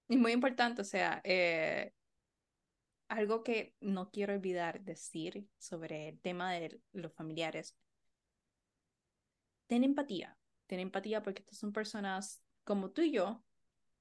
Y 0.10 0.18
muy 0.18 0.32
importante, 0.32 0.82
o 0.82 0.86
sea, 0.86 1.22
eh, 1.24 1.92
algo 3.10 3.44
que 3.44 3.74
no 3.82 4.10
quiero 4.12 4.34
olvidar 4.34 4.82
decir 4.82 5.48
sobre 5.58 6.10
el 6.10 6.20
tema 6.20 6.54
de 6.54 6.80
los 6.94 7.14
familiares 7.14 7.76
ten 9.68 9.84
empatía, 9.84 10.38
ten 10.66 10.80
empatía 10.80 11.22
porque 11.22 11.42
estas 11.42 11.60
son 11.60 11.72
personas 11.72 12.42
como 12.64 12.92
tú 12.92 13.02
y 13.02 13.12
yo 13.12 13.44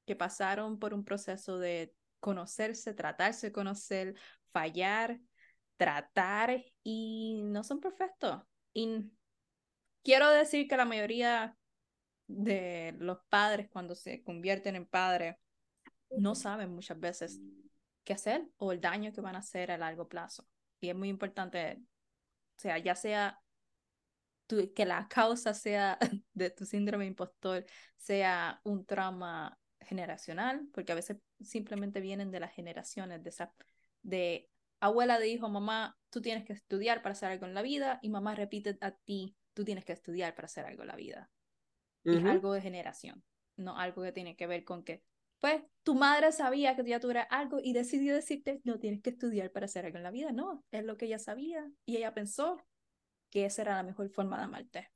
que 0.07 0.17
pasaron 0.17 0.79
por 0.79 0.95
un 0.95 1.05
proceso 1.05 1.59
de 1.59 1.95
conocerse, 2.21 2.95
tratarse, 2.95 3.53
conocer, 3.53 4.15
fallar, 4.53 5.21
tratar 5.77 6.65
y 6.83 7.43
no 7.45 7.63
son 7.63 7.81
perfectos. 7.81 8.43
Y 8.73 9.11
quiero 10.03 10.31
decir 10.31 10.69
que 10.69 10.77
la 10.77 10.85
mayoría 10.85 11.57
de 12.27 12.95
los 12.99 13.19
padres 13.29 13.69
cuando 13.69 13.95
se 13.95 14.23
convierten 14.23 14.77
en 14.77 14.87
padres 14.87 15.37
no 16.11 16.35
saben 16.35 16.71
muchas 16.71 16.99
veces 16.99 17.41
qué 18.05 18.13
hacer 18.13 18.49
o 18.57 18.73
el 18.73 18.81
daño 18.81 19.13
que 19.13 19.21
van 19.21 19.37
a 19.37 19.41
hacer 19.41 19.71
a 19.71 19.79
largo 19.79 20.09
plazo. 20.09 20.47
Y 20.81 20.89
es 20.89 20.97
muy 20.97 21.09
importante, 21.09 21.81
o 21.81 22.61
sea, 22.61 22.79
ya 22.79 22.95
sea 22.95 23.41
que 24.75 24.85
la 24.85 25.09
causa 25.09 25.55
sea 25.55 25.99
de 26.35 26.51
tu 26.51 26.65
síndrome 26.65 27.07
impostor 27.07 27.65
sea 27.97 28.61
un 28.65 28.85
trauma 28.85 29.59
generacional, 29.81 30.69
porque 30.73 30.93
a 30.93 30.97
veces 30.97 31.19
simplemente 31.41 32.01
vienen 32.01 32.31
de 32.31 32.41
las 32.41 32.53
generaciones, 32.53 33.23
de 33.23 33.31
esa, 33.31 33.53
de 34.03 34.51
abuela 34.81 35.19
de 35.19 35.29
hijo, 35.29 35.49
mamá, 35.49 35.97
tú 36.11 36.21
tienes 36.21 36.45
que 36.45 36.53
estudiar 36.53 37.03
para 37.03 37.13
hacer 37.13 37.31
algo 37.31 37.47
en 37.47 37.55
la 37.55 37.63
vida, 37.63 37.99
y 38.03 38.09
mamá 38.09 38.35
repite 38.35 38.77
a 38.81 38.91
ti, 38.93 39.37
tú 39.55 39.65
tienes 39.65 39.85
que 39.85 39.93
estudiar 39.93 40.35
para 40.35 40.47
hacer 40.47 40.67
algo 40.67 40.83
en 40.83 40.89
la 40.89 40.97
vida. 40.97 41.31
Es 42.05 42.25
algo 42.25 42.53
de 42.53 42.61
generación, 42.61 43.25
no 43.57 43.77
algo 43.79 44.03
que 44.03 44.13
tiene 44.13 44.37
que 44.37 44.47
ver 44.47 44.63
con 44.65 44.85
que 44.85 45.03
pues 45.41 45.63
tu 45.83 45.95
madre 45.95 46.33
sabía 46.33 46.77
que 46.77 46.85
ya 46.85 47.01
tú 47.01 47.11
eras 47.11 47.27
algo 47.31 47.59
y 47.63 47.73
decidió 47.73 48.15
decirte, 48.15 48.61
no 48.65 48.79
tienes 48.79 49.03
que 49.03 49.11
estudiar 49.11 49.53
para 49.53 49.67
hacer 49.67 49.85
algo 49.85 49.99
en 49.99 50.05
la 50.05 50.11
vida. 50.11 50.33
No, 50.33 50.65
es 50.71 50.85
lo 50.85 50.97
que 50.97 51.07
ella 51.07 51.19
sabía 51.19 51.71
y 51.85 51.97
ella 51.97 52.15
pensó 52.15 52.59
que 53.31 53.45
esa 53.45 53.65
la 53.65 53.83
mejor 53.83 54.09
forma 54.11 54.39
de 54.39 54.45
amarte. 54.45 54.93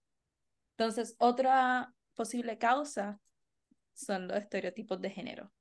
Entonces, 0.73 1.15
otra 1.19 1.95
posible 2.15 2.59
causa 2.59 3.21
son 3.93 4.29
los 4.29 4.39
estereotipos 4.39 5.01
de 5.01 5.11
género. 5.11 5.53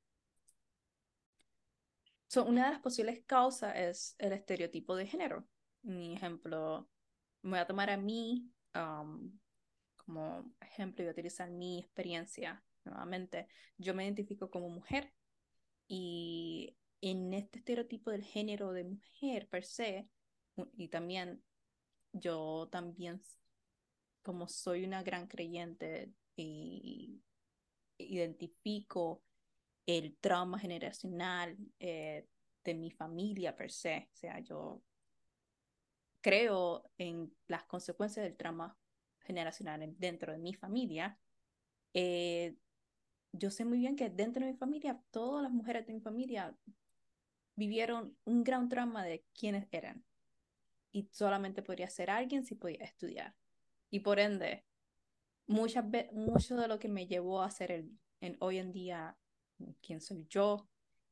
So, 2.28 2.46
una 2.46 2.66
de 2.66 2.72
las 2.74 2.82
posibles 2.82 3.24
causas 3.26 3.76
es 3.76 4.16
el 4.20 4.34
estereotipo 4.34 4.96
de 4.96 5.08
género. 5.08 5.48
Mi 5.82 6.14
ejemplo, 6.14 6.88
me 7.42 7.52
voy 7.52 7.60
a 7.60 7.68
tomar 7.68 7.90
a 7.90 7.98
mí 7.98 8.52
um, 8.76 9.40
como 9.98 10.54
ejemplo 10.62 11.02
y 11.02 11.06
voy 11.06 11.10
a 11.10 11.14
utilizar 11.14 11.50
mi 11.50 11.80
experiencia 11.80 12.64
nuevamente. 12.86 13.48
Yo 13.78 13.94
me 13.94 14.04
identifico 14.04 14.50
como 14.52 14.70
mujer 14.70 15.12
y 15.88 16.78
en 17.02 17.34
este 17.34 17.60
estereotipo 17.60 18.12
del 18.12 18.24
género 18.24 18.74
de 18.74 18.84
mujer 18.84 19.48
per 19.50 19.66
se, 19.66 20.08
y 20.74 20.90
también 20.90 21.42
yo 22.14 22.68
también, 22.72 23.22
como 24.22 24.48
soy 24.48 24.84
una 24.84 25.04
gran 25.04 25.28
creyente 25.28 26.12
y 26.36 27.22
identifico 27.98 29.24
el 29.86 30.16
trauma 30.18 30.60
generacional 30.60 31.58
eh, 31.80 32.28
de 32.64 32.74
mi 32.74 32.92
familia 32.92 33.56
per 33.56 33.72
se, 33.72 34.10
o 34.14 34.18
sea, 34.18 34.40
yo 34.40 34.82
creo 36.22 36.90
en 36.98 37.34
las 37.48 37.64
consecuencias 37.64 38.24
del 38.24 38.36
trauma 38.36 38.78
generacional 39.22 39.96
dentro 39.98 40.32
de 40.32 40.40
mi 40.40 40.54
familia, 40.54 41.18
eh, 41.94 42.56
yo 43.32 43.52
sé 43.52 43.66
muy 43.66 43.80
bien 43.80 43.96
que 43.96 44.10
dentro 44.10 44.46
de 44.46 44.52
mi 44.52 44.58
familia, 44.58 45.02
todas 45.12 45.44
las 45.44 45.52
mujeres 45.52 45.86
de 45.86 45.94
mi 45.94 46.02
familia 46.02 46.56
vivieron 47.56 48.18
un 48.26 48.44
gran 48.44 48.70
trauma 48.70 49.04
de 49.04 49.24
quiénes 49.34 49.68
eran. 49.72 50.04
Y 50.92 51.08
solamente 51.12 51.62
podría 51.62 51.90
ser 51.90 52.10
alguien 52.10 52.46
si 52.46 52.56
podía 52.56 52.84
estudiar. 52.84 53.36
Y 53.90 54.00
por 54.00 54.20
ende, 54.20 54.66
muchas 55.48 55.86
mucho 56.12 56.56
de 56.56 56.68
lo 56.68 56.80
que 56.80 56.90
me 56.90 57.08
llevó 57.08 57.42
a 57.42 57.52
ser 57.52 57.72
el, 57.72 58.38
hoy 58.40 58.58
en 58.58 58.72
día 58.72 59.18
quién 59.82 60.02
soy 60.02 60.26
yo, 60.30 60.68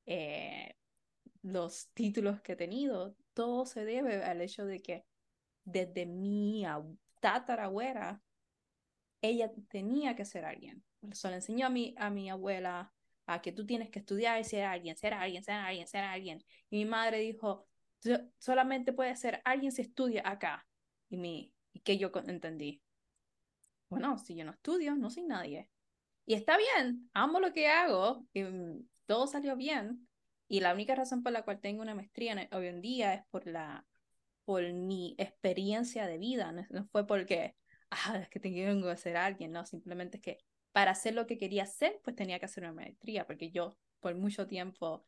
eh, 0.06 0.76
los 1.42 1.90
títulos 1.94 2.42
que 2.42 2.54
he 2.54 2.56
tenido, 2.56 3.16
todo 3.34 3.66
se 3.66 3.86
debe 3.86 4.24
al 4.24 4.42
hecho 4.42 4.66
de 4.66 4.80
que 4.82 5.06
desde 5.64 6.06
mi 6.06 6.64
tatarabuela, 7.20 8.22
ella 9.22 9.52
tenía 9.70 10.16
que 10.16 10.26
ser 10.26 10.46
alguien. 10.46 10.84
Eso 11.12 11.30
le 11.30 11.36
enseñó 11.36 11.68
a 11.68 11.70
mi, 11.70 11.94
a 11.98 12.10
mi 12.10 12.30
abuela 12.30 12.94
a 13.26 13.42
que 13.42 13.52
tú 13.52 13.66
tienes 13.66 13.90
que 13.90 14.00
estudiar 14.00 14.40
y 14.40 14.44
ser 14.44 14.64
alguien, 14.64 14.96
ser 14.96 15.14
alguien, 15.14 15.44
ser 15.44 15.56
alguien, 15.56 15.88
ser 15.88 16.04
alguien. 16.04 16.44
Y 16.70 16.78
mi 16.78 16.86
madre 16.86 17.20
dijo, 17.20 17.68
solamente 18.38 18.94
puede 18.94 19.16
ser 19.16 19.42
alguien 19.46 19.72
si 19.72 19.82
estudia 19.82 20.24
acá. 20.26 20.68
Y, 21.10 21.18
mi, 21.18 21.54
y 21.74 21.80
que 21.82 21.98
yo 21.98 22.12
entendí. 22.28 22.82
Bueno, 23.90 24.18
si 24.18 24.36
yo 24.36 24.44
no 24.46 24.52
estudio, 24.52 24.96
no 24.96 25.10
soy 25.10 25.24
nadie. 25.24 25.70
Y 26.26 26.34
está 26.34 26.58
bien, 26.58 27.10
amo 27.14 27.40
lo 27.40 27.54
que 27.54 27.68
hago, 27.70 28.26
mm, 28.34 28.82
todo 29.06 29.28
salió 29.28 29.56
bien. 29.56 30.08
Y 30.50 30.60
la 30.60 30.74
única 30.74 30.96
razón 30.96 31.24
por 31.24 31.32
la 31.32 31.44
cual 31.44 31.60
tengo 31.60 31.82
una 31.82 31.96
maestría 31.96 32.50
hoy 32.52 32.68
en 32.68 32.82
día 32.82 33.14
es 33.14 33.26
por, 33.30 33.48
la, 33.48 33.86
por 34.46 34.62
mi 34.74 35.16
experiencia 35.18 36.06
de 36.06 36.18
vida. 36.18 36.52
No, 36.52 36.66
no 36.70 36.86
fue 36.88 37.08
porque, 37.08 37.56
ah, 37.92 38.28
que 38.30 38.40
tengo 38.40 38.90
que 38.90 38.98
ser 38.98 39.18
alguien, 39.18 39.52
no, 39.52 39.66
simplemente 39.66 40.18
es 40.18 40.24
que 40.24 40.38
para 40.72 40.92
hacer 40.92 41.16
lo 41.16 41.26
que 41.26 41.38
quería 41.38 41.64
hacer, 41.64 42.00
pues 42.04 42.16
tenía 42.16 42.40
que 42.40 42.46
hacer 42.46 42.64
una 42.64 42.74
maestría, 42.74 43.26
porque 43.26 43.50
yo 43.50 43.78
por 44.00 44.16
mucho 44.16 44.48
tiempo 44.48 45.06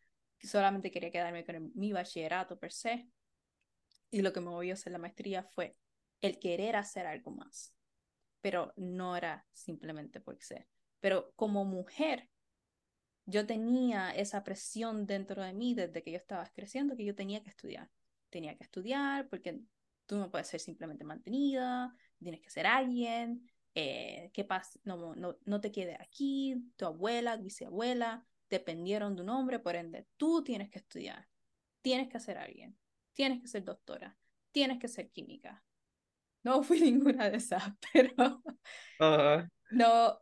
solamente 0.47 0.91
quería 0.91 1.11
quedarme 1.11 1.45
con 1.45 1.71
mi 1.75 1.91
bachillerato 1.91 2.57
per 2.57 2.71
se. 2.71 3.09
Y 4.11 4.21
lo 4.21 4.33
que 4.33 4.39
me 4.39 4.49
movió 4.49 4.73
a 4.73 4.75
hacer 4.75 4.91
la 4.91 4.97
maestría 4.97 5.43
fue 5.43 5.75
el 6.21 6.39
querer 6.39 6.75
hacer 6.75 7.05
algo 7.05 7.31
más. 7.31 7.73
Pero 8.41 8.73
no 8.77 9.15
era 9.15 9.45
simplemente 9.53 10.19
por 10.19 10.41
ser. 10.41 10.67
Pero 10.99 11.31
como 11.35 11.65
mujer, 11.65 12.29
yo 13.25 13.45
tenía 13.45 14.11
esa 14.11 14.43
presión 14.43 15.05
dentro 15.05 15.43
de 15.43 15.53
mí 15.53 15.75
desde 15.75 16.01
que 16.01 16.11
yo 16.11 16.17
estaba 16.17 16.49
creciendo 16.55 16.95
que 16.95 17.05
yo 17.05 17.15
tenía 17.15 17.43
que 17.43 17.49
estudiar. 17.49 17.89
Tenía 18.29 18.55
que 18.57 18.63
estudiar 18.63 19.27
porque 19.29 19.61
tú 20.05 20.17
no 20.17 20.31
puedes 20.31 20.47
ser 20.47 20.59
simplemente 20.59 21.03
mantenida, 21.03 21.95
tienes 22.17 22.41
que 22.41 22.49
ser 22.49 22.65
alguien, 22.65 23.47
eh, 23.75 24.31
¿qué 24.33 24.43
pasa? 24.43 24.79
No, 24.83 25.15
no, 25.15 25.37
no 25.45 25.61
te 25.61 25.71
quedes 25.71 25.99
aquí, 25.99 26.71
tu 26.75 26.85
abuela, 26.85 27.37
bisabuela, 27.37 28.25
dependieron 28.49 29.15
de 29.15 29.21
un 29.21 29.29
hombre, 29.29 29.59
por 29.59 29.75
ende, 29.75 30.07
tú 30.17 30.43
tienes 30.43 30.69
que 30.69 30.79
estudiar, 30.79 31.27
tienes 31.81 32.09
que 32.09 32.19
ser 32.19 32.37
alguien, 32.37 32.77
tienes 33.13 33.41
que 33.41 33.47
ser 33.47 33.63
doctora, 33.63 34.17
tienes 34.51 34.79
que 34.79 34.87
ser 34.87 35.09
química. 35.11 35.63
No 36.43 36.63
fui 36.63 36.79
ninguna 36.79 37.29
de 37.29 37.37
esas, 37.37 37.63
pero 37.93 38.41
no, 39.71 40.19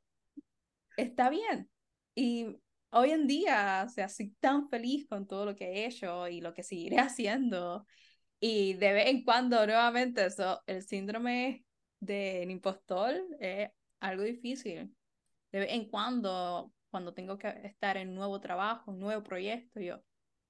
está 0.98 1.30
bien. 1.30 1.70
Y 2.16 2.48
hoy 2.92 3.12
en 3.12 3.28
día, 3.28 3.84
o 3.86 3.90
sea, 3.90 4.10
soy 4.10 4.32
tan 4.40 4.70
feliz 4.70 5.08
con 5.08 5.28
todo 5.28 5.46
lo 5.46 5.56
que 5.56 5.66
he 5.66 5.86
hecho 5.86 6.28
y 6.28 6.42
lo 6.42 6.54
que 6.54 6.64
seguiré 6.64 6.98
haciendo. 7.00 7.86
Y 8.40 8.74
de 8.74 8.94
vez 8.94 9.08
en 9.08 9.24
cuando, 9.24 9.66
nuevamente, 9.66 10.26
eso, 10.26 10.62
el 10.68 10.84
síndrome 10.84 11.66
del 12.00 12.52
impostor 12.52 13.16
es 13.40 13.70
algo 14.00 14.24
difícil. 14.24 14.96
De 15.52 15.60
vez 15.60 15.70
en 15.72 15.90
cuando, 15.90 16.72
cuando 16.90 17.14
tengo 17.14 17.38
que 17.38 17.50
estar 17.64 17.98
en 17.98 18.14
nuevo 18.16 18.40
trabajo, 18.40 18.92
un 18.92 19.00
nuevo 19.00 19.24
proyecto, 19.24 19.80
yo, 19.80 20.02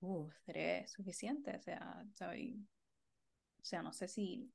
uh, 0.01 0.29
seré 0.45 0.87
suficiente. 0.87 1.55
O 1.55 1.61
sea, 1.61 2.05
o 3.59 3.63
sea, 3.63 3.81
no 3.81 3.91
sé 3.93 4.07
si, 4.07 4.51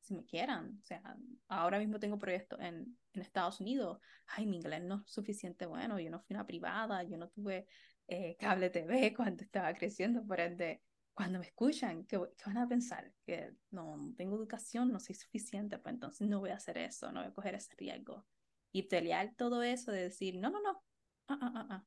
si 0.00 0.14
me 0.14 0.24
quieran. 0.24 0.78
O 0.80 0.84
sea, 0.84 1.02
ahora 1.48 1.78
mismo 1.78 1.98
tengo 1.98 2.18
proyectos 2.18 2.58
en, 2.60 2.96
en 3.12 3.22
Estados 3.22 3.60
Unidos. 3.60 4.00
Ay, 4.26 4.46
mi 4.46 4.56
inglés 4.56 4.82
no 4.82 5.02
es 5.04 5.10
suficiente 5.12 5.66
bueno. 5.66 5.98
Yo 5.98 6.10
no 6.10 6.20
fui 6.20 6.34
una 6.34 6.46
privada, 6.46 7.02
yo 7.04 7.16
no 7.16 7.28
tuve 7.28 7.66
eh, 8.08 8.36
cable 8.38 8.70
TV 8.70 9.14
cuando 9.16 9.44
estaba 9.44 9.72
creciendo, 9.74 10.24
por 10.26 10.40
ende 10.40 10.82
cuando 11.14 11.38
me 11.38 11.46
escuchan, 11.46 12.04
¿qué, 12.06 12.16
van 12.16 12.56
a 12.56 12.66
pensar? 12.66 13.12
Que 13.26 13.52
no 13.70 14.12
tengo 14.16 14.36
educación, 14.36 14.90
no 14.90 14.98
soy 15.00 15.14
suficiente, 15.14 15.78
pues 15.78 15.94
entonces 15.94 16.26
no 16.26 16.40
voy 16.40 16.50
a 16.50 16.54
hacer 16.54 16.78
eso, 16.78 17.12
no 17.12 17.20
voy 17.20 17.28
a 17.28 17.34
coger 17.34 17.54
ese 17.54 17.74
riesgo. 17.76 18.26
Y 18.72 18.84
pelear 18.84 19.34
todo 19.36 19.62
eso 19.62 19.92
de 19.92 20.04
decir, 20.04 20.38
no, 20.38 20.48
no, 20.48 20.62
no, 20.62 20.82
ah, 21.30 21.52
ah, 21.56 21.66
ah, 21.70 21.84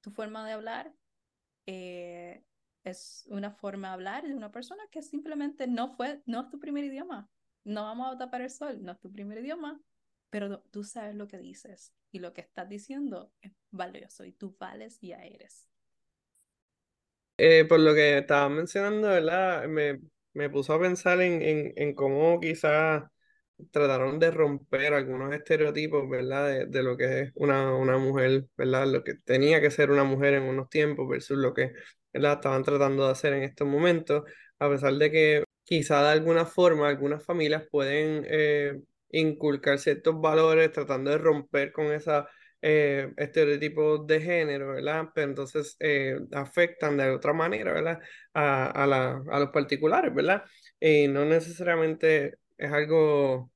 tu 0.00 0.10
forma 0.12 0.46
de 0.46 0.52
hablar 0.52 0.94
eh, 1.66 2.44
es 2.84 3.26
una 3.30 3.52
forma 3.52 3.88
de 3.90 3.94
hablar 3.94 4.28
de 4.28 4.34
una 4.34 4.52
persona 4.52 4.82
que 4.92 5.02
simplemente 5.02 5.66
no 5.68 5.96
fue, 5.96 6.22
no 6.26 6.42
es 6.42 6.50
tu 6.50 6.60
primer 6.60 6.84
idioma. 6.84 7.30
No 7.64 7.84
vamos 7.84 8.14
a 8.14 8.18
tapar 8.18 8.42
el 8.42 8.50
sol, 8.50 8.82
no 8.84 8.92
es 8.92 9.00
tu 9.00 9.12
primer 9.12 9.38
idioma, 9.38 9.80
pero 10.30 10.60
tú 10.72 10.84
sabes 10.84 11.14
lo 11.16 11.28
que 11.28 11.38
dices 11.38 11.92
y 12.12 12.20
lo 12.20 12.32
que 12.34 12.42
estás 12.42 12.68
diciendo 12.68 13.32
es 13.42 13.52
valioso 13.70 14.24
y 14.24 14.32
tú 14.32 14.56
vales 14.60 14.98
y 15.02 15.08
ya 15.08 15.24
eres. 15.24 15.68
Eh, 17.38 17.64
por 17.68 17.80
lo 17.80 17.94
que 17.94 18.18
estaba 18.18 18.48
mencionando, 18.48 19.08
¿verdad? 19.08 19.66
Me, 19.68 20.00
me 20.32 20.48
puso 20.50 20.72
a 20.74 20.80
pensar 20.80 21.20
en, 21.20 21.42
en, 21.42 21.72
en 21.76 21.94
cómo 21.94 22.40
quizás 22.40 23.04
trataron 23.70 24.18
de 24.18 24.30
romper 24.30 24.94
algunos 24.94 25.34
estereotipos, 25.34 26.08
¿verdad? 26.08 26.66
De, 26.66 26.82
lo 26.82 26.96
que 26.96 27.20
es 27.22 27.32
una, 27.34 27.74
una 27.74 27.98
mujer, 27.98 28.46
¿verdad? 28.56 28.86
Lo 28.86 29.02
que 29.04 29.14
tenía 29.14 29.60
que 29.60 29.70
ser 29.70 29.90
una 29.90 30.04
mujer 30.04 30.34
en 30.34 30.44
unos 30.44 30.68
tiempos 30.68 31.08
versus 31.08 31.38
lo 31.38 31.54
que, 31.54 31.72
¿verdad? 32.12 32.34
Estaban 32.34 32.62
tratando 32.64 33.04
de 33.06 33.12
hacer 33.12 33.32
en 33.32 33.42
estos 33.42 33.66
momentos, 33.68 34.24
a 34.58 34.68
pesar 34.68 34.94
de 34.94 35.10
que 35.10 35.44
quizá 35.64 36.02
de 36.02 36.10
alguna 36.10 36.44
forma 36.46 36.88
algunas 36.88 37.24
familias 37.24 37.64
pueden 37.70 38.24
eh, 38.28 38.80
inculcar 39.10 39.78
ciertos 39.78 40.20
valores 40.20 40.72
tratando 40.72 41.10
de 41.10 41.18
romper 41.18 41.72
con 41.72 41.92
esa 41.92 42.28
eh, 42.62 43.12
estereotipos 43.16 44.06
de 44.06 44.20
género, 44.20 44.68
¿verdad? 44.74 45.08
Pero 45.14 45.28
entonces 45.28 45.76
eh, 45.80 46.18
afectan 46.32 46.96
de 46.96 47.10
otra 47.10 47.32
manera, 47.32 47.72
¿verdad? 47.72 48.00
A, 48.34 48.66
a, 48.70 48.86
la, 48.86 49.22
a 49.30 49.40
los 49.40 49.50
particulares, 49.50 50.12
¿verdad? 50.14 50.42
Y 50.80 51.08
no 51.08 51.24
necesariamente 51.24 52.38
es 52.58 52.72
algo 52.72 53.50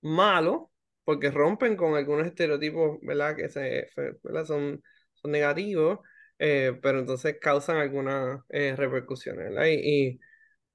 malo, 0.00 0.70
porque 1.04 1.30
rompen 1.30 1.76
con 1.76 1.94
algunos 1.94 2.26
estereotipos, 2.26 2.98
¿verdad? 3.02 3.36
Que 3.36 3.48
se, 3.48 3.88
¿verdad? 4.22 4.44
Son, 4.44 4.82
son 5.14 5.30
negativos, 5.30 6.00
eh, 6.38 6.78
pero 6.82 7.00
entonces 7.00 7.38
causan 7.40 7.78
algunas 7.78 8.42
eh, 8.50 8.74
repercusiones, 8.76 9.50
¿verdad? 9.50 9.66
Y, 9.66 10.08
y, 10.10 10.20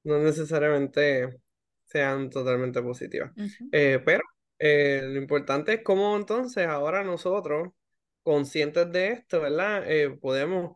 no 0.04 0.20
necesariamente 0.20 1.40
sean 1.86 2.30
totalmente 2.30 2.82
positivas. 2.82 3.32
Uh 3.38 3.42
-huh. 3.42 3.70
eh, 3.72 4.02
pero 4.04 4.22
eh, 4.60 5.02
lo 5.04 5.18
importante 5.18 5.74
es 5.74 5.82
cómo 5.84 6.18
entonces 6.18 6.68
ahora 6.68 7.04
nosotros, 7.04 7.70
conscientes 8.22 8.92
de 8.92 9.12
esto, 9.12 9.42
¿verdad? 9.42 9.86
Podemos 10.20 10.76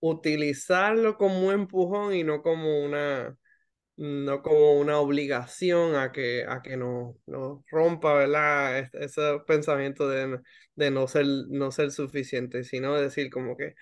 utilizarlo 0.00 1.16
como 1.16 1.46
un 1.46 1.54
empujón 1.54 2.14
y 2.14 2.24
no 2.24 2.42
como 2.42 2.84
una, 2.84 3.36
no 3.96 4.42
como 4.42 4.74
una 4.80 4.98
obligación 4.98 5.94
a 5.96 6.12
que, 6.12 6.44
a 6.48 6.62
que 6.62 6.76
nos, 6.76 7.16
nos 7.26 7.60
rompa, 7.70 8.14
¿verdad? 8.14 8.78
Es- 8.80 8.94
Ese 8.94 9.40
pensamiento 9.46 10.08
de, 10.08 10.40
de 10.74 10.90
no 10.90 11.06
ser, 11.08 11.26
no 11.48 11.70
ser 11.72 11.90
suficiente, 11.92 12.64
sino 12.64 12.94
decir 13.00 13.30
como 13.30 13.56
que 13.56 13.74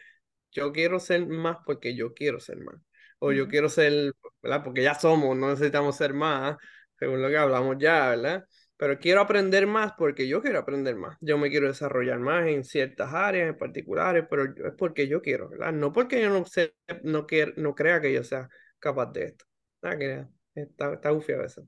yo 0.52 0.72
quiero 0.72 0.98
ser 1.00 1.26
más 1.26 1.58
porque 1.66 1.94
yo 1.96 2.14
quiero 2.14 2.40
ser 2.40 2.58
más. 2.58 2.76
O 3.18 3.32
yo 3.32 3.48
quiero 3.48 3.68
ser, 3.68 4.12
¿verdad? 4.42 4.64
Porque 4.64 4.82
ya 4.82 4.94
somos, 4.94 5.36
no 5.36 5.50
necesitamos 5.50 5.96
ser 5.96 6.14
más, 6.14 6.56
según 6.98 7.20
lo 7.22 7.28
que 7.28 7.36
hablamos 7.36 7.76
ya, 7.78 8.10
¿verdad? 8.10 8.44
Pero 8.76 8.98
quiero 8.98 9.20
aprender 9.20 9.66
más 9.66 9.92
porque 9.98 10.26
yo 10.26 10.40
quiero 10.42 10.58
aprender 10.60 10.96
más. 10.96 11.16
Yo 11.20 11.36
me 11.38 11.50
quiero 11.50 11.68
desarrollar 11.68 12.18
más 12.18 12.46
en 12.48 12.64
ciertas 12.64 13.12
áreas 13.12 13.50
en 13.50 13.58
particulares, 13.58 14.24
pero 14.30 14.44
es 14.44 14.72
porque 14.78 15.06
yo 15.06 15.20
quiero, 15.20 15.50
¿verdad? 15.50 15.72
No 15.72 15.92
porque 15.92 16.20
yo 16.22 16.30
no 16.30 16.44
sé, 16.46 16.74
no 17.02 17.26
quiero, 17.26 17.52
no 17.56 17.74
crea 17.74 18.00
que 18.00 18.12
yo 18.12 18.24
sea 18.24 18.48
capaz 18.78 19.12
de 19.12 19.24
esto. 19.26 19.44
Nada 19.82 19.98
que 19.98 20.26
está, 20.54 20.94
está 20.94 21.12
ufia 21.12 21.36
a 21.36 21.38
veces. 21.42 21.64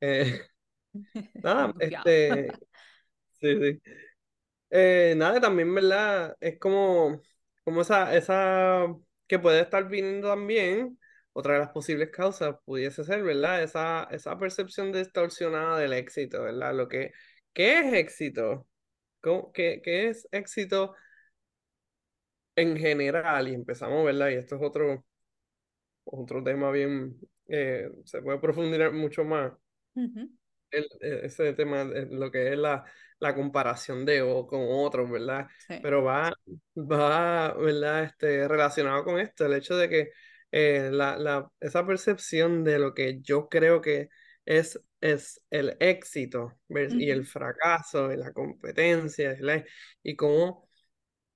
Eh, 0.00 0.40
nada, 1.42 1.74
este, 1.80 2.58
sí, 3.40 3.56
sí. 3.60 3.82
Eh, 4.70 5.14
nada, 5.16 5.40
también, 5.40 5.74
¿verdad? 5.74 6.36
Es 6.40 6.58
como, 6.58 7.20
como 7.64 7.82
esa, 7.82 8.14
esa 8.16 8.86
que 9.28 9.38
puede 9.38 9.60
estar 9.62 9.88
viniendo 9.88 10.28
también, 10.28 10.98
otra 11.32 11.54
de 11.54 11.60
las 11.60 11.70
posibles 11.70 12.10
causas 12.10 12.56
pudiese 12.64 13.04
ser, 13.04 13.22
¿verdad? 13.22 13.62
Esa, 13.62 14.04
esa 14.10 14.38
percepción 14.38 14.92
distorsionada 14.92 15.78
del 15.78 15.92
éxito, 15.92 16.42
¿verdad? 16.42 16.74
Lo 16.74 16.88
que, 16.88 17.12
¿qué 17.54 17.80
es 17.80 17.94
éxito? 17.94 18.68
¿Cómo- 19.22 19.52
qué, 19.52 19.80
qué 19.84 20.08
es 20.10 20.28
éxito 20.32 20.94
en 22.56 22.76
general? 22.76 23.48
Y 23.48 23.54
empezamos, 23.54 24.04
¿verdad? 24.04 24.30
Y 24.30 24.34
esto 24.34 24.56
es 24.56 24.62
otro, 24.62 25.04
otro 26.06 26.42
tema 26.44 26.70
bien, 26.72 27.16
eh, 27.48 27.90
se 28.04 28.22
puede 28.22 28.38
profundizar 28.40 28.92
mucho 28.92 29.24
más. 29.24 29.52
El- 30.70 30.88
e- 31.00 31.26
ese 31.26 31.52
tema 31.54 31.84
de 31.84 32.06
lo 32.06 32.30
que 32.30 32.52
es 32.52 32.58
la, 32.58 32.84
la 33.20 33.34
comparación 33.34 34.04
de 34.04 34.22
o 34.22 34.46
con 34.46 34.60
otros, 34.68 35.10
¿verdad? 35.10 35.48
Sí. 35.68 35.74
Pero 35.82 36.02
va, 36.04 36.32
va, 36.76 37.54
¿verdad? 37.54 38.04
Este, 38.04 38.48
relacionado 38.48 39.04
con 39.04 39.18
esto, 39.20 39.46
el 39.46 39.54
hecho 39.54 39.76
de 39.76 39.88
que 39.88 40.10
eh, 40.52 40.90
la, 40.92 41.16
la, 41.18 41.50
esa 41.60 41.86
percepción 41.86 42.64
de 42.64 42.78
lo 42.78 42.94
que 42.94 43.20
yo 43.22 43.48
creo 43.48 43.80
que 43.80 44.08
es, 44.44 44.80
es 45.00 45.40
el 45.50 45.76
éxito 45.80 46.52
y 46.68 47.10
el 47.10 47.24
fracaso 47.26 48.12
y 48.12 48.16
la 48.16 48.32
competencia, 48.32 49.30
¿verdad? 49.30 49.64
Y 50.02 50.16
cómo 50.16 50.68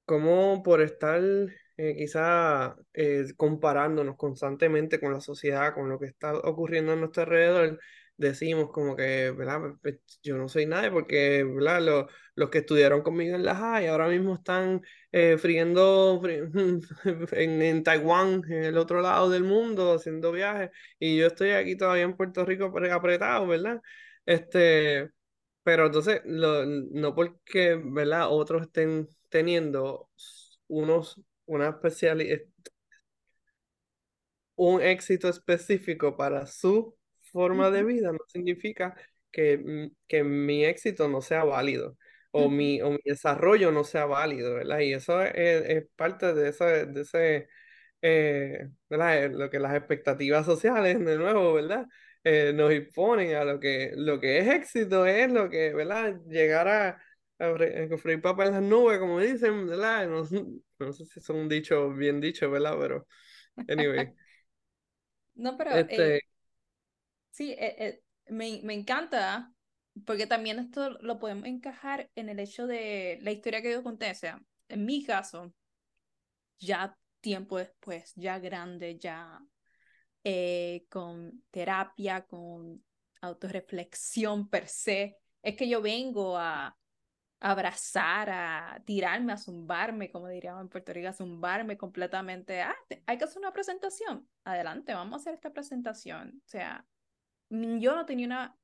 como 0.04 0.62
por 0.62 0.80
estar 0.82 1.20
eh, 1.80 1.94
quizá 1.96 2.76
eh, 2.94 3.26
comparándonos 3.36 4.16
constantemente 4.16 5.00
con 5.00 5.12
la 5.12 5.20
sociedad, 5.20 5.74
con 5.74 5.88
lo 5.88 5.98
que 5.98 6.06
está 6.06 6.34
ocurriendo 6.36 6.92
a 6.92 6.96
nuestro 6.96 7.22
alrededor, 7.24 7.80
decimos 8.16 8.70
como 8.70 8.96
que, 8.96 9.30
¿verdad? 9.30 9.60
Pues, 9.82 9.98
yo 10.22 10.36
no 10.36 10.48
soy 10.48 10.66
nadie 10.66 10.90
porque, 10.90 11.44
¿verdad? 11.44 11.80
Lo- 11.82 12.08
los 12.34 12.50
que 12.50 12.58
estudiaron 12.58 13.02
conmigo 13.02 13.34
en 13.36 13.44
la 13.44 13.54
high 13.56 13.86
ahora 13.88 14.08
mismo 14.08 14.34
están 14.34 14.82
eh, 15.12 15.36
friendo 15.38 16.20
fri- 16.22 16.50
en, 17.32 17.62
en 17.62 17.82
Taiwán, 17.84 18.42
en 18.48 18.64
el 18.64 18.78
otro 18.78 19.00
lado 19.02 19.28
del 19.30 19.44
mundo, 19.44 19.94
haciendo 19.94 20.32
viajes, 20.32 20.70
y 20.98 21.18
yo 21.18 21.26
estoy 21.26 21.50
aquí 21.50 21.76
todavía 21.76 22.04
en 22.04 22.16
Puerto 22.16 22.44
Rico 22.44 22.72
pre- 22.72 22.90
apretado, 22.92 23.46
¿verdad? 23.46 23.80
Este, 24.26 25.10
pero 25.62 25.86
entonces, 25.86 26.22
no 26.26 27.14
porque, 27.14 27.76
¿verdad? 27.82 28.28
Otros 28.30 28.62
estén 28.62 29.08
teniendo 29.28 30.10
unos, 30.68 31.20
una 31.50 31.68
especialidad, 31.70 32.38
un 34.56 34.80
éxito 34.82 35.28
específico 35.28 36.16
para 36.16 36.46
su 36.46 36.96
forma 37.32 37.70
de 37.70 37.84
vida, 37.84 38.12
no 38.12 38.18
significa 38.28 38.94
que, 39.30 39.58
mm, 39.58 39.92
que 40.08 40.24
mi 40.24 40.64
éxito 40.64 41.08
no 41.08 41.22
sea 41.22 41.44
válido 41.44 41.96
o 42.32 42.48
mi, 42.48 42.80
o 42.82 42.90
mi 42.92 42.98
desarrollo 43.04 43.72
no 43.72 43.84
sea 43.84 44.06
válido, 44.06 44.54
¿verdad? 44.54 44.80
Y 44.80 44.92
eso 44.92 45.22
es, 45.22 45.34
es 45.34 45.84
parte 45.96 46.32
de 46.34 46.48
ese, 46.50 46.86
de 46.86 47.00
ese 47.02 47.48
eh, 48.02 48.68
¿verdad? 48.90 49.24
Eh, 49.26 49.30
Lo 49.30 49.50
que 49.50 49.60
las 49.60 49.74
expectativas 49.76 50.46
sociales, 50.46 50.98
de 51.04 51.18
nuevo, 51.18 51.54
¿verdad? 51.54 51.86
Eh, 52.24 52.52
nos 52.54 52.72
imponen 52.74 53.36
a 53.36 53.44
lo 53.44 53.60
que, 53.60 53.92
lo 53.96 54.20
que 54.20 54.38
es 54.40 54.48
éxito, 54.48 55.06
es 55.06 55.32
lo 55.32 55.50
que, 55.50 55.74
¿verdad? 55.74 56.20
Llegar 56.28 56.68
a, 56.68 57.02
a 57.40 57.50
fre- 57.54 57.94
a 57.94 57.98
freír 57.98 58.22
papas 58.22 58.48
en 58.48 58.54
las 58.54 58.62
nubes, 58.64 58.98
como 59.00 59.20
dicen, 59.20 59.66
¿verdad? 59.68 60.08
No, 60.08 60.24
no 60.80 60.92
sé 60.94 61.06
si 61.06 61.20
es 61.20 61.30
un 61.30 61.48
dicho 61.48 61.90
bien 61.92 62.20
dicho, 62.20 62.50
¿verdad? 62.50 62.76
Pero, 62.80 63.06
anyway, 63.68 64.14
No, 65.34 65.56
pero 65.56 65.70
este, 65.70 65.86
eh, 65.88 66.20
sí, 67.30 67.52
eh, 67.52 67.74
eh, 67.78 68.02
me, 68.28 68.60
me 68.64 68.74
encanta 68.74 69.52
porque 70.06 70.26
también 70.26 70.58
esto 70.58 70.90
lo 71.00 71.18
podemos 71.18 71.46
encajar 71.46 72.10
en 72.14 72.28
el 72.28 72.38
hecho 72.40 72.66
de 72.66 73.18
la 73.22 73.32
historia 73.32 73.62
que 73.62 73.72
yo 73.72 73.82
conté. 73.82 74.10
O 74.10 74.14
sea, 74.14 74.40
en 74.68 74.84
mi 74.86 75.04
caso, 75.04 75.52
ya 76.58 76.96
tiempo 77.20 77.58
después, 77.58 78.12
ya 78.16 78.38
grande, 78.38 78.98
ya 78.98 79.40
eh, 80.24 80.86
con 80.90 81.44
terapia, 81.52 82.26
con 82.26 82.84
autorreflexión 83.22 84.48
per 84.50 84.68
se, 84.68 85.18
es 85.42 85.56
que 85.56 85.68
yo 85.68 85.82
vengo 85.82 86.38
a 86.38 86.76
abrazar, 87.40 88.28
a 88.30 88.82
tirarme, 88.84 89.32
a 89.32 89.38
zumbarme, 89.38 90.10
como 90.10 90.28
diríamos 90.28 90.60
en 90.62 90.68
Puerto 90.68 90.92
Rico, 90.92 91.08
a 91.08 91.12
zumbarme 91.12 91.76
completamente. 91.78 92.60
Ah, 92.60 92.76
hay 93.06 93.18
que 93.18 93.24
hacer 93.24 93.38
una 93.38 93.52
presentación. 93.52 94.28
Adelante, 94.44 94.92
vamos 94.92 95.14
a 95.14 95.16
hacer 95.16 95.34
esta 95.34 95.52
presentación. 95.52 96.42
O 96.44 96.48
sea, 96.48 96.86
mm, 97.48 97.78
yo 97.78 97.94
no 97.94 98.04
tenía 98.04 98.26
una 98.26 98.56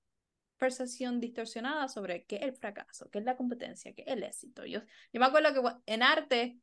percepción 0.58 1.20
distorsionada 1.20 1.88
sobre 1.88 2.24
qué 2.26 2.36
es 2.36 2.42
el 2.42 2.54
fracaso, 2.54 3.10
qué 3.10 3.18
es 3.18 3.24
la 3.24 3.36
competencia, 3.36 3.94
qué 3.94 4.02
es 4.02 4.08
el 4.08 4.22
éxito. 4.22 4.64
Yo, 4.66 4.80
yo 5.12 5.20
me 5.20 5.26
acuerdo 5.26 5.54
que 5.54 5.92
en 5.92 6.02
arte 6.02 6.58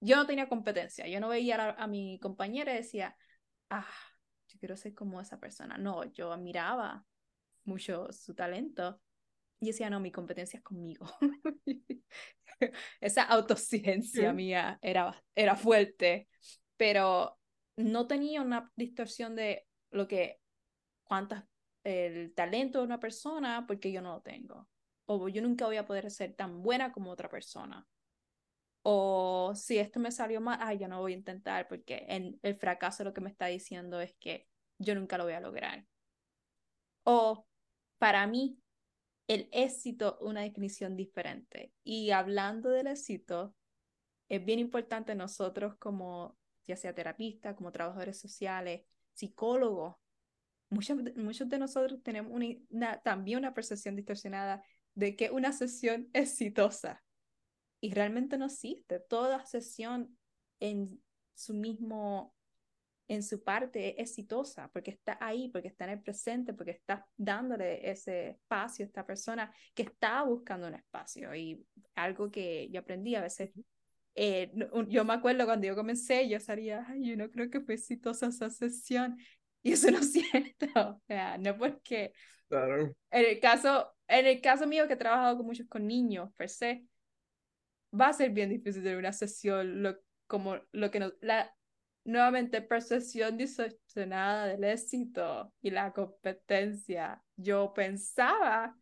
yo 0.00 0.16
no 0.16 0.26
tenía 0.26 0.48
competencia. 0.48 1.08
Yo 1.08 1.18
no 1.20 1.28
veía 1.28 1.56
a, 1.56 1.70
a 1.84 1.86
mi 1.88 2.20
compañera 2.20 2.72
y 2.72 2.78
decía, 2.78 3.16
ah, 3.70 3.86
yo 4.48 4.58
quiero 4.60 4.76
ser 4.76 4.94
como 4.94 5.20
esa 5.20 5.40
persona. 5.40 5.76
No, 5.76 6.04
yo 6.12 6.32
admiraba 6.32 7.04
mucho 7.64 8.12
su 8.12 8.34
talento 8.34 9.00
y 9.60 9.66
decía, 9.66 9.90
no, 9.90 10.00
mi 10.00 10.12
competencia 10.12 10.58
es 10.58 10.62
conmigo. 10.62 11.06
Esa 13.00 13.22
autociencia 13.22 14.32
mía 14.32 14.78
era, 14.82 15.20
era 15.34 15.56
fuerte, 15.56 16.28
pero 16.76 17.38
no 17.76 18.06
tenía 18.06 18.42
una 18.42 18.70
distorsión 18.76 19.36
de 19.36 19.66
lo 19.90 20.06
que, 20.08 20.40
cuántas, 21.04 21.44
el 21.84 22.34
talento 22.34 22.78
de 22.78 22.84
una 22.84 23.00
persona, 23.00 23.64
porque 23.66 23.92
yo 23.92 24.02
no 24.02 24.14
lo 24.14 24.20
tengo. 24.20 24.68
O 25.06 25.28
yo 25.28 25.40
nunca 25.42 25.66
voy 25.66 25.76
a 25.76 25.86
poder 25.86 26.10
ser 26.10 26.34
tan 26.34 26.62
buena 26.62 26.92
como 26.92 27.10
otra 27.10 27.28
persona. 27.28 27.86
O 28.82 29.52
si 29.54 29.78
esto 29.78 30.00
me 30.00 30.12
salió 30.12 30.40
mal, 30.40 30.58
ay, 30.60 30.78
ya 30.78 30.88
no 30.88 31.00
voy 31.00 31.12
a 31.12 31.16
intentar, 31.16 31.68
porque 31.68 32.04
en 32.08 32.38
el 32.42 32.56
fracaso 32.56 33.04
lo 33.04 33.12
que 33.12 33.20
me 33.20 33.30
está 33.30 33.46
diciendo 33.46 34.00
es 34.00 34.14
que 34.18 34.46
yo 34.78 34.94
nunca 34.94 35.18
lo 35.18 35.24
voy 35.24 35.32
a 35.34 35.40
lograr. 35.40 35.84
O 37.04 37.46
para 37.98 38.26
mí, 38.26 38.58
el 39.28 39.48
éxito, 39.52 40.18
una 40.20 40.40
definición 40.40 40.96
diferente. 40.96 41.72
Y 41.84 42.10
hablando 42.10 42.70
del 42.70 42.88
éxito, 42.88 43.54
es 44.28 44.44
bien 44.44 44.58
importante 44.58 45.14
nosotros 45.14 45.76
como, 45.78 46.36
ya 46.64 46.76
sea 46.76 46.94
terapistas, 46.94 47.54
como 47.54 47.70
trabajadores 47.70 48.18
sociales, 48.18 48.82
psicólogos, 49.12 49.96
muchos, 50.70 50.98
muchos 51.16 51.48
de 51.48 51.58
nosotros 51.58 52.02
tenemos 52.02 52.32
una, 52.70 53.00
también 53.02 53.38
una 53.38 53.54
percepción 53.54 53.96
distorsionada 53.96 54.62
de 54.94 55.14
que 55.14 55.30
una 55.30 55.52
sesión 55.52 56.08
exitosa 56.14 57.02
y 57.80 57.92
realmente 57.92 58.38
no 58.38 58.46
existe. 58.46 58.98
Toda 58.98 59.44
sesión 59.44 60.18
en 60.58 61.02
su 61.34 61.54
mismo 61.54 62.34
en 63.08 63.22
su 63.22 63.42
parte 63.42 64.00
es 64.00 64.10
exitosa, 64.10 64.70
porque 64.72 64.90
está 64.90 65.16
ahí, 65.20 65.48
porque 65.48 65.68
está 65.68 65.84
en 65.84 65.92
el 65.92 66.02
presente, 66.02 66.52
porque 66.52 66.72
está 66.72 67.06
dándole 67.16 67.90
ese 67.90 68.30
espacio 68.30 68.84
a 68.84 68.86
esta 68.86 69.06
persona 69.06 69.52
que 69.74 69.84
está 69.84 70.22
buscando 70.22 70.68
un 70.68 70.74
espacio. 70.74 71.34
Y 71.34 71.66
algo 71.94 72.30
que 72.30 72.68
yo 72.70 72.80
aprendí 72.80 73.14
a 73.14 73.22
veces, 73.22 73.50
eh, 74.14 74.52
yo 74.88 75.04
me 75.04 75.14
acuerdo 75.14 75.46
cuando 75.46 75.66
yo 75.66 75.74
comencé, 75.74 76.28
yo 76.28 76.38
salía, 76.38 76.84
ay, 76.86 77.08
yo 77.08 77.16
no 77.16 77.30
creo 77.30 77.48
que 77.50 77.60
fue 77.60 77.74
exitosa 77.74 78.28
esa 78.28 78.50
sesión. 78.50 79.16
Y 79.60 79.72
eso 79.72 79.90
no 79.90 79.98
es 79.98 80.12
cierto, 80.12 80.66
o 80.76 81.02
sea, 81.08 81.36
no 81.36 81.58
porque 81.58 82.12
claro, 82.48 82.94
en 83.10 83.26
el 83.26 83.40
caso, 83.40 83.92
en 84.06 84.26
el 84.26 84.40
caso 84.40 84.68
mío 84.68 84.86
que 84.86 84.92
he 84.92 84.96
trabajado 84.96 85.36
con 85.36 85.46
muchos 85.46 85.66
con 85.66 85.84
niños, 85.84 86.30
per 86.36 86.48
se, 86.48 86.84
va 87.92 88.08
a 88.08 88.12
ser 88.12 88.30
bien 88.30 88.50
difícil 88.50 88.84
tener 88.84 88.98
una 88.98 89.12
sesión 89.12 89.82
lo, 89.82 89.96
como 90.28 90.60
lo 90.70 90.92
que 90.92 91.00
nos, 91.00 91.12
la, 91.20 91.52
nuevamente 92.08 92.62
percepción 92.62 93.36
distorsionada 93.36 94.46
del 94.46 94.64
éxito 94.64 95.52
y 95.60 95.70
la 95.70 95.92
competencia. 95.92 97.22
Yo 97.36 97.74
pensaba, 97.74 98.74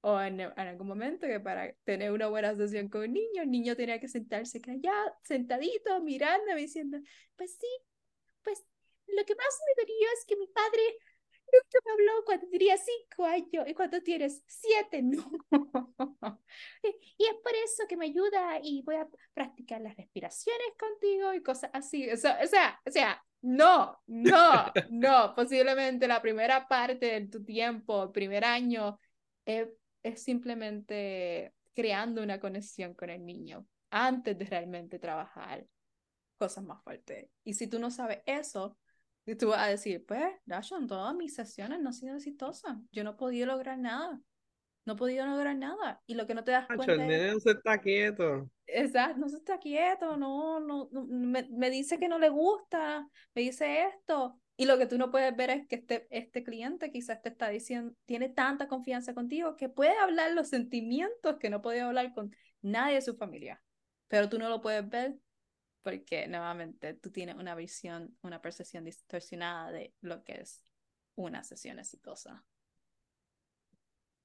o 0.00 0.20
en, 0.20 0.40
algún 0.40 0.88
momento, 0.88 1.26
que 1.28 1.38
para 1.38 1.72
tener 1.84 2.10
una 2.10 2.26
buena 2.26 2.54
sesión 2.56 2.88
con 2.88 3.02
un 3.02 3.12
niño, 3.12 3.42
el 3.42 3.50
niño 3.52 3.76
tenía 3.76 4.00
que 4.00 4.08
sentarse 4.08 4.60
callado, 4.60 5.12
sentadito, 5.22 6.00
mirándome, 6.02 6.62
diciendo, 6.62 6.98
pues 7.36 7.56
sí, 7.60 7.66
pues 8.42 8.64
lo 9.06 9.24
que 9.24 9.36
más 9.36 9.60
me 9.66 9.82
dolió 9.82 10.08
es 10.18 10.24
que 10.26 10.36
mi 10.36 10.48
padre 10.48 10.82
nunca 11.52 11.78
me 11.84 11.92
habló 11.92 12.24
cuando 12.24 12.48
tenía 12.48 12.76
cinco 12.76 13.24
años 13.24 13.68
y 13.68 13.74
cuando 13.74 14.00
tienes 14.02 14.42
siete, 14.46 15.02
no. 15.02 15.30
y 16.82 17.24
es 17.24 17.34
por 17.42 17.52
eso 17.64 17.84
que 17.88 17.96
me 17.96 18.06
ayuda 18.06 18.60
y 18.62 18.82
voy 18.82 18.96
a 18.96 19.08
practicar 19.32 19.80
las 19.80 19.96
respiraciones 19.96 20.68
contigo 20.78 21.34
y 21.34 21.42
cosas 21.42 21.70
así. 21.72 22.10
O 22.10 22.16
sea, 22.16 22.38
o 22.42 22.46
sea, 22.46 22.80
o 22.86 22.90
sea 22.90 23.24
no, 23.44 24.00
no, 24.06 24.72
no. 24.90 25.34
Posiblemente 25.36 26.08
la 26.08 26.22
primera 26.22 26.66
parte 26.66 27.20
de 27.20 27.28
tu 27.28 27.44
tiempo, 27.44 28.04
el 28.04 28.10
primer 28.10 28.42
año, 28.44 28.98
es, 29.44 29.68
es 30.02 30.22
simplemente 30.22 31.52
creando 31.74 32.22
una 32.22 32.40
conexión 32.40 32.94
con 32.94 33.10
el 33.10 33.24
niño 33.24 33.66
antes 33.90 34.38
de 34.38 34.46
realmente 34.46 34.98
trabajar 34.98 35.66
cosas 36.38 36.64
más 36.64 36.82
fuertes. 36.82 37.28
Y 37.44 37.52
si 37.52 37.66
tú 37.66 37.78
no 37.78 37.90
sabes 37.90 38.22
eso, 38.24 38.78
tú 39.38 39.48
vas 39.48 39.60
a 39.60 39.70
decir, 39.70 40.04
pues, 40.06 40.34
Dashon, 40.44 40.86
todas 40.86 41.14
mis 41.14 41.34
sesiones 41.34 41.80
no 41.80 41.88
han 41.88 41.94
sido 41.94 42.16
exitosas. 42.16 42.76
Yo 42.92 43.04
no 43.04 43.12
he 43.12 43.14
podido 43.14 43.46
lograr 43.46 43.78
nada. 43.78 44.20
No 44.84 44.92
he 44.92 44.96
podido 44.96 45.24
lograr 45.24 45.56
nada. 45.56 46.02
Y 46.06 46.14
lo 46.14 46.26
que 46.26 46.34
no 46.34 46.44
te 46.44 46.52
das 46.52 46.66
cuenta. 46.66 46.92
El 46.92 46.98
nene 46.98 47.32
no 47.32 47.40
se 47.40 47.52
está 47.52 47.78
quieto. 47.78 48.50
Exacto, 48.66 49.18
no 49.18 49.28
se 49.28 49.36
está 49.36 49.58
quieto, 49.58 50.16
no, 50.16 50.60
no, 50.60 50.88
me, 50.90 51.46
me, 51.50 51.70
dice 51.70 51.98
que 51.98 52.08
no 52.08 52.18
le 52.18 52.28
gusta, 52.28 53.08
me 53.34 53.42
dice 53.42 53.84
esto. 53.84 54.38
Y 54.56 54.66
lo 54.66 54.78
que 54.78 54.86
tú 54.86 54.98
no 54.98 55.10
puedes 55.10 55.34
ver 55.34 55.50
es 55.50 55.66
que 55.66 55.76
este, 55.76 56.06
este 56.10 56.44
cliente 56.44 56.90
quizás 56.90 57.20
te 57.22 57.28
está 57.30 57.48
diciendo, 57.48 57.94
tiene 58.04 58.28
tanta 58.28 58.68
confianza 58.68 59.14
contigo 59.14 59.56
que 59.56 59.68
puede 59.68 59.96
hablar 59.98 60.32
los 60.32 60.48
sentimientos 60.48 61.36
que 61.38 61.50
no 61.50 61.60
puede 61.60 61.80
hablar 61.80 62.14
con 62.14 62.34
nadie 62.62 62.96
de 62.96 63.02
su 63.02 63.16
familia. 63.16 63.60
Pero 64.08 64.28
tú 64.28 64.38
no 64.38 64.48
lo 64.48 64.60
puedes 64.60 64.88
ver 64.88 65.16
porque 65.84 66.28
nuevamente 66.28 66.94
tú 66.94 67.12
tienes 67.12 67.36
una 67.36 67.56
visión, 67.56 68.16
una 68.22 68.42
percepción 68.42 68.84
distorsionada 68.84 69.72
de 69.72 69.94
lo 70.02 70.24
que 70.24 70.42
es 70.42 70.62
una 71.16 71.44
sesión 71.44 71.80
exitosa. 71.80 72.44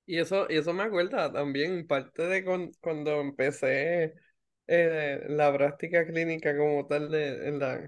Y 0.06 0.20
eso, 0.20 0.48
y 0.50 0.58
eso 0.58 0.74
me 0.74 0.84
acuerda 0.84 1.32
también, 1.32 1.86
parte 1.88 2.24
de 2.24 2.44
cuando 2.82 3.22
empecé 3.22 4.16
eh, 4.68 5.26
la 5.30 5.54
práctica 5.54 6.06
clínica 6.08 6.58
como 6.58 6.88
tal, 6.88 7.12
de, 7.12 7.48
en 7.48 7.60
la, 7.60 7.88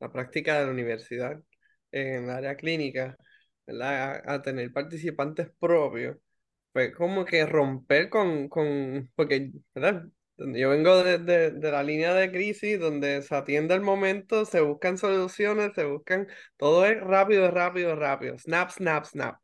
la 0.00 0.12
práctica 0.12 0.58
de 0.60 0.66
la 0.66 0.72
universidad, 0.72 1.40
en 1.92 2.24
el 2.24 2.30
área 2.30 2.56
clínica. 2.56 3.16
A, 3.82 4.34
a 4.34 4.42
tener 4.42 4.72
participantes 4.72 5.48
propios, 5.60 6.18
fue 6.72 6.92
como 6.92 7.24
que 7.24 7.46
romper 7.46 8.10
con, 8.10 8.48
con 8.50 9.10
porque, 9.16 9.52
¿verdad? 9.74 10.06
Yo 10.40 10.70
vengo 10.70 11.02
de, 11.04 11.18
de, 11.50 11.70
la 11.70 11.82
línea 11.82 12.14
de 12.14 12.30
crisis 12.30 12.80
donde 12.80 13.20
se 13.22 13.34
atiende 13.34 13.74
el 13.74 13.82
momento, 13.82 14.46
se 14.46 14.60
buscan 14.62 14.96
soluciones, 14.96 15.72
se 15.74 15.84
buscan, 15.84 16.28
todo 16.56 16.86
es 16.86 16.98
rápido, 16.98 17.50
rápido, 17.50 17.94
rápido, 17.94 18.38
snap, 18.38 18.70
snap, 18.70 19.04
snap, 19.04 19.36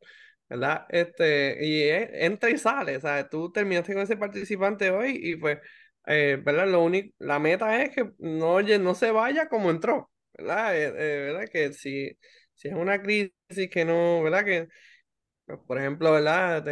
¿verdad? 0.49 0.85
Este, 0.89 1.63
y 1.63 1.83
entra 1.89 2.49
y 2.49 2.57
sale, 2.57 2.99
¿sabes? 2.99 3.29
Tú 3.29 3.51
terminaste 3.51 3.93
con 3.93 4.01
ese 4.01 4.17
participante 4.17 4.89
hoy 4.89 5.19
y 5.21 5.35
pues, 5.35 5.59
eh, 6.07 6.41
¿verdad? 6.43 6.67
Lo 6.67 6.83
único, 6.83 7.13
la 7.19 7.37
meta 7.37 7.83
es 7.83 7.91
que 7.93 8.11
no, 8.17 8.59
no 8.61 8.95
se 8.95 9.11
vaya 9.11 9.47
como 9.49 9.69
entró, 9.69 10.09
¿verdad? 10.33 10.75
Eh, 10.75 10.85
eh, 10.87 11.19
¿verdad? 11.27 11.47
Que 11.51 11.73
si, 11.73 12.17
si 12.55 12.69
es 12.69 12.73
una 12.73 13.01
crisis 13.03 13.33
que 13.71 13.85
no, 13.85 14.23
¿verdad? 14.23 14.43
Que 14.45 14.67
por 15.55 15.77
ejemplo, 15.77 16.11
¿verdad? 16.11 16.63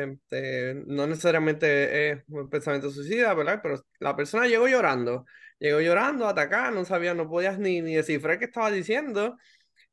no 0.88 1.08
necesariamente 1.08 2.12
es 2.12 2.24
un 2.28 2.50
pensamiento 2.50 2.90
suicida, 2.92 3.34
¿verdad? 3.34 3.60
Pero 3.64 3.82
la 4.00 4.16
persona 4.16 4.48
llegó 4.48 4.68
llorando, 4.68 5.26
llegó 5.60 5.80
llorando, 5.80 6.28
atacada, 6.28 6.72
no 6.72 6.84
sabía, 6.86 7.14
no 7.14 7.30
podías 7.30 7.58
ni, 7.58 7.82
ni 7.82 7.96
descifrar 7.96 8.38
qué 8.40 8.46
estaba 8.46 8.72
diciendo. 8.72 9.38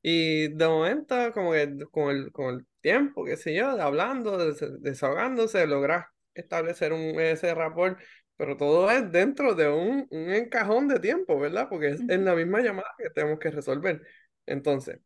Y 0.02 0.48
de 0.48 0.68
momento, 0.68 1.32
como 1.32 1.52
que 1.52 1.86
con 1.92 2.10
el, 2.10 2.32
con 2.32 2.56
el 2.56 2.66
tiempo, 2.80 3.24
qué 3.24 3.36
sé 3.36 3.54
yo, 3.54 3.70
hablando, 3.80 4.38
desahogándose, 4.80 5.66
logras 5.66 6.06
establecer 6.34 6.92
un, 6.92 7.20
ese 7.20 7.54
rapport, 7.54 7.98
pero 8.36 8.56
todo 8.56 8.90
es 8.90 9.10
dentro 9.12 9.54
de 9.54 9.68
un, 9.68 10.08
un 10.10 10.30
encajón 10.30 10.88
de 10.88 10.98
tiempo, 11.00 11.38
¿verdad? 11.38 11.68
Porque 11.70 11.90
es 11.90 12.00
en 12.08 12.24
la 12.24 12.34
misma 12.34 12.60
llamada 12.62 12.88
que 12.98 13.10
tenemos 13.10 13.38
que 13.38 13.50
resolver. 13.50 14.02
Entonces, 14.46 15.00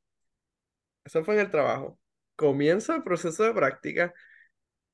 eso 1.04 1.24
fue 1.24 1.34
en 1.34 1.40
el 1.40 1.50
trabajo 1.50 1.98
comienza 2.36 2.96
el 2.96 3.02
proceso 3.02 3.44
de 3.44 3.54
práctica 3.54 4.14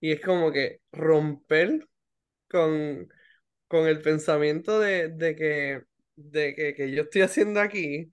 y 0.00 0.12
es 0.12 0.20
como 0.20 0.52
que 0.52 0.80
romper 0.92 1.88
con, 2.48 3.08
con 3.68 3.86
el 3.88 4.02
pensamiento 4.02 4.80
de, 4.80 5.08
de 5.08 5.36
que, 5.36 5.82
de 6.16 6.54
que, 6.54 6.74
que, 6.74 6.92
yo 6.92 7.02
estoy 7.04 7.22
haciendo 7.22 7.60
aquí 7.60 8.10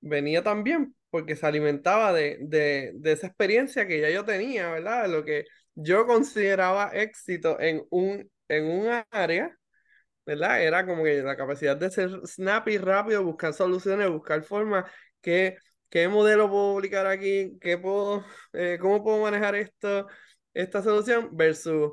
venía 0.00 0.42
también 0.42 0.94
porque 1.10 1.36
se 1.36 1.46
alimentaba 1.46 2.12
de, 2.12 2.38
de, 2.40 2.92
de, 2.94 3.12
esa 3.12 3.28
experiencia 3.28 3.86
que 3.86 4.00
ya 4.00 4.10
yo 4.10 4.24
tenía, 4.24 4.70
¿verdad? 4.70 5.08
Lo 5.08 5.24
que 5.24 5.46
yo 5.74 6.06
consideraba 6.06 6.90
éxito 6.94 7.60
en 7.60 7.84
un, 7.90 8.30
en 8.48 8.64
un 8.66 9.04
área, 9.10 9.56
¿verdad? 10.26 10.62
Era 10.62 10.86
como 10.86 11.04
que 11.04 11.22
la 11.22 11.36
capacidad 11.36 11.76
de 11.76 11.90
ser 11.90 12.10
snappy, 12.26 12.78
rápido, 12.78 13.24
buscar 13.24 13.54
soluciones, 13.54 14.10
buscar 14.10 14.42
formas 14.44 14.90
que 15.22 15.56
¿qué 15.88 16.08
modelo 16.08 16.48
puedo 16.50 16.74
publicar 16.74 17.06
aquí? 17.06 17.58
¿Qué 17.60 17.78
puedo, 17.78 18.24
eh, 18.52 18.78
¿Cómo 18.80 19.02
puedo 19.02 19.22
manejar 19.22 19.54
esto, 19.56 20.06
esta 20.54 20.82
solución? 20.82 21.30
Versus, 21.36 21.92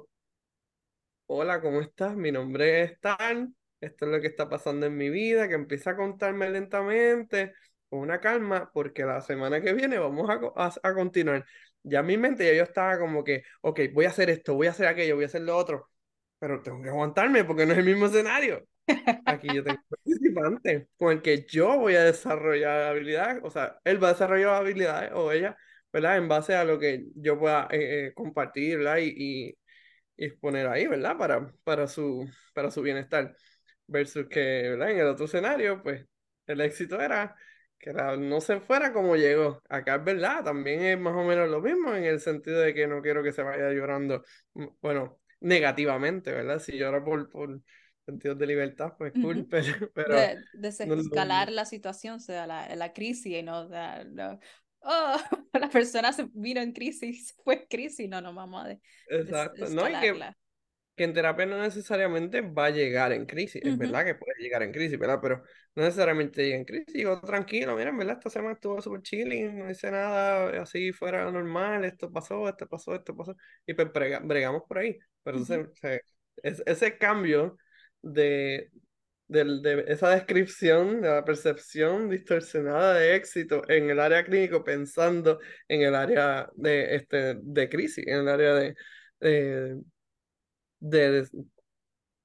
hola, 1.28 1.62
¿cómo 1.62 1.82
estás? 1.82 2.16
Mi 2.16 2.32
nombre 2.32 2.82
es 2.84 3.00
Tan, 3.00 3.56
esto 3.82 4.06
es 4.06 4.12
lo 4.12 4.22
que 4.22 4.28
está 4.28 4.50
pasando 4.50 4.86
en 4.86 4.98
mi 4.98 5.10
vida, 5.10 5.48
que 5.48 5.56
empieza 5.56 5.92
a 5.92 5.96
contarme 5.98 6.50
lentamente, 6.50 7.54
con 7.90 8.00
una 8.00 8.20
calma, 8.20 8.70
porque 8.74 9.06
la 9.06 9.22
semana 9.22 9.62
que 9.62 9.74
viene 9.74 10.00
vamos 10.00 10.30
a, 10.30 10.74
a, 10.84 10.94
continuar. 10.94 11.46
Ya 11.84 12.00
en 12.00 12.06
mi 12.08 12.18
mente 12.18 12.46
ya 12.46 12.54
yo 12.54 12.64
estaba 12.64 13.00
como 13.00 13.24
que, 13.24 13.44
ok, 13.62 13.82
voy 13.94 14.06
a 14.06 14.10
hacer 14.10 14.30
esto, 14.30 14.56
voy 14.56 14.68
a 14.68 14.72
hacer 14.72 14.88
aquello, 14.88 15.16
voy 15.16 15.26
a 15.26 15.28
hacer 15.28 15.42
lo 15.42 15.56
otro, 15.58 15.90
pero 16.40 16.62
tengo 16.62 16.82
que 16.82 16.90
aguantarme 16.90 17.44
porque 17.46 17.66
no 17.66 17.74
es 17.74 17.80
el 17.80 17.86
mismo 17.86 18.08
escenario. 18.08 18.66
Aquí 19.26 19.48
yo 19.54 19.64
tengo 19.64 19.80
un 19.80 19.88
participante 19.90 20.90
con 20.98 21.12
el 21.14 21.22
que 21.22 21.46
yo 21.48 21.78
voy 21.80 21.96
a 21.96 22.04
desarrollar 22.04 22.84
habilidades, 22.84 23.42
o 23.44 23.50
sea, 23.50 23.80
él 23.84 24.04
va 24.04 24.10
a 24.10 24.14
desarrollar 24.14 24.56
habilidades 24.56 25.12
o 25.14 25.32
ella, 25.32 25.58
¿verdad? 25.92 26.18
En 26.18 26.28
base 26.28 26.56
a 26.56 26.64
lo 26.64 26.78
que 26.80 27.06
yo 27.16 27.40
pueda 27.40 27.68
eh, 27.72 28.08
eh, 28.08 28.14
compartir, 28.14 28.78
¿verdad? 28.78 28.98
Y, 29.00 29.58
y, 30.18 30.28
ahí, 30.70 30.88
¿verdad? 30.88 31.18
Para, 31.18 31.52
para, 31.64 31.88
su, 31.88 32.30
para 32.54 32.72
su 32.72 32.82
bienestar. 32.82 33.36
Versus 33.88 34.28
que, 34.30 34.70
¿verdad? 34.70 34.92
En 34.92 35.00
el 35.00 35.08
otro 35.08 35.26
escenario, 35.26 35.82
pues, 35.84 36.06
el 36.48 36.62
éxito 36.62 37.00
era 37.02 37.36
que 37.80 37.94
no 37.94 38.42
se 38.42 38.60
fuera 38.62 38.94
como 38.94 39.16
llegó. 39.16 39.62
Acá 39.70 39.96
es 39.96 40.04
verdad, 40.04 40.44
también 40.44 40.82
es 40.82 41.00
más 41.00 41.16
o 41.16 41.24
menos 41.24 41.50
lo 41.50 41.62
mismo 41.62 41.94
en 41.96 42.06
el 42.06 42.20
sentido 42.20 42.60
de 42.62 42.74
que 42.74 42.88
no 42.88 43.02
quiero 43.02 43.24
que 43.24 43.32
se 43.32 43.44
vaya 43.44 43.72
llorando, 43.72 44.24
bueno, 44.82 45.20
negativamente, 45.40 46.32
¿verdad? 46.32 46.60
Si 46.60 46.78
llora 46.78 47.04
por, 47.04 47.30
por 47.30 47.62
sentidos 48.06 48.38
de 48.38 48.48
libertad, 48.48 48.94
pues 48.98 49.14
cool, 49.14 49.48
pero... 49.94 50.16
de 50.16 50.38
desescalar 50.54 51.52
la 51.52 51.66
situación, 51.66 52.16
o 52.16 52.20
sea, 52.20 52.46
la, 52.48 52.74
la 52.76 52.94
crisis, 52.94 53.26
y 53.26 53.44
no, 53.44 53.62
o 53.62 53.68
sea, 53.68 54.06
oh, 54.82 55.18
la 55.54 55.70
persona 55.70 56.14
se 56.14 56.30
vino 56.34 56.62
en 56.62 56.72
crisis, 56.72 57.36
fue 57.44 57.56
en 57.56 57.66
crisis, 57.70 58.08
no, 58.08 58.22
no, 58.22 58.34
vamos 58.34 58.64
a 58.64 58.68
de, 58.70 58.82
Exacto, 59.10 59.70
no, 59.70 59.90
y 59.90 60.00
que, 60.00 60.34
que, 60.96 61.04
en 61.04 61.14
terapia 61.14 61.46
no 61.46 61.62
necesariamente 61.62 62.42
va 62.42 62.68
a 62.68 62.70
llegar 62.70 63.12
en 63.12 63.26
crisis, 63.26 63.62
es 63.66 63.78
verdad 63.78 64.06
que 64.06 64.16
puede 64.16 64.40
llegar 64.40 64.64
en 64.64 64.72
crisis, 64.72 64.98
¿verdad? 64.98 65.20
Pero 65.22 65.44
no 65.76 65.84
necesariamente 65.84 66.44
llega 66.44 66.58
en 66.58 66.66
crisis, 66.66 66.94
digo, 66.94 67.20
tranquilo, 67.22 67.76
mira, 67.76 67.90
en 67.90 67.98
verdad, 67.98 68.18
esta 68.18 68.30
semana 68.30 68.54
estuvo 68.54 68.82
súper 68.82 69.02
chilling, 69.02 69.60
no 69.60 69.70
hice 69.70 69.92
nada 69.92 70.62
así 70.62 70.94
fuera 70.94 71.30
normal, 71.32 71.84
esto 71.84 72.12
pasó, 72.12 72.48
esto 72.48 72.68
pasó, 72.68 72.96
esto 72.96 73.16
pasó, 73.16 73.36
y 73.66 73.74
pues 73.74 73.90
bregamos 74.24 74.64
por 74.68 74.78
ahí, 74.78 74.98
pero 75.24 75.38
entonces, 75.38 76.04
ese 76.44 76.98
cambio 76.98 77.58
de, 78.06 78.70
de, 79.28 79.86
esa 79.88 80.12
descripción 80.12 81.02
de 81.02 81.10
la 81.10 81.26
percepción 81.26 82.10
distorsionada 82.10 82.96
de 82.96 83.16
éxito 83.16 83.64
en 83.70 83.90
el 83.90 84.00
área 84.00 84.24
clínico 84.24 84.64
pensando 84.64 85.40
en 85.68 85.82
el 85.82 85.96
área 85.96 86.50
de, 86.56 86.96
este, 86.96 87.36
de 87.42 87.70
crisis, 87.70 88.06
en 88.08 88.20
el 88.20 88.28
área 88.30 88.54
de, 88.54 88.76
de, 90.80 91.28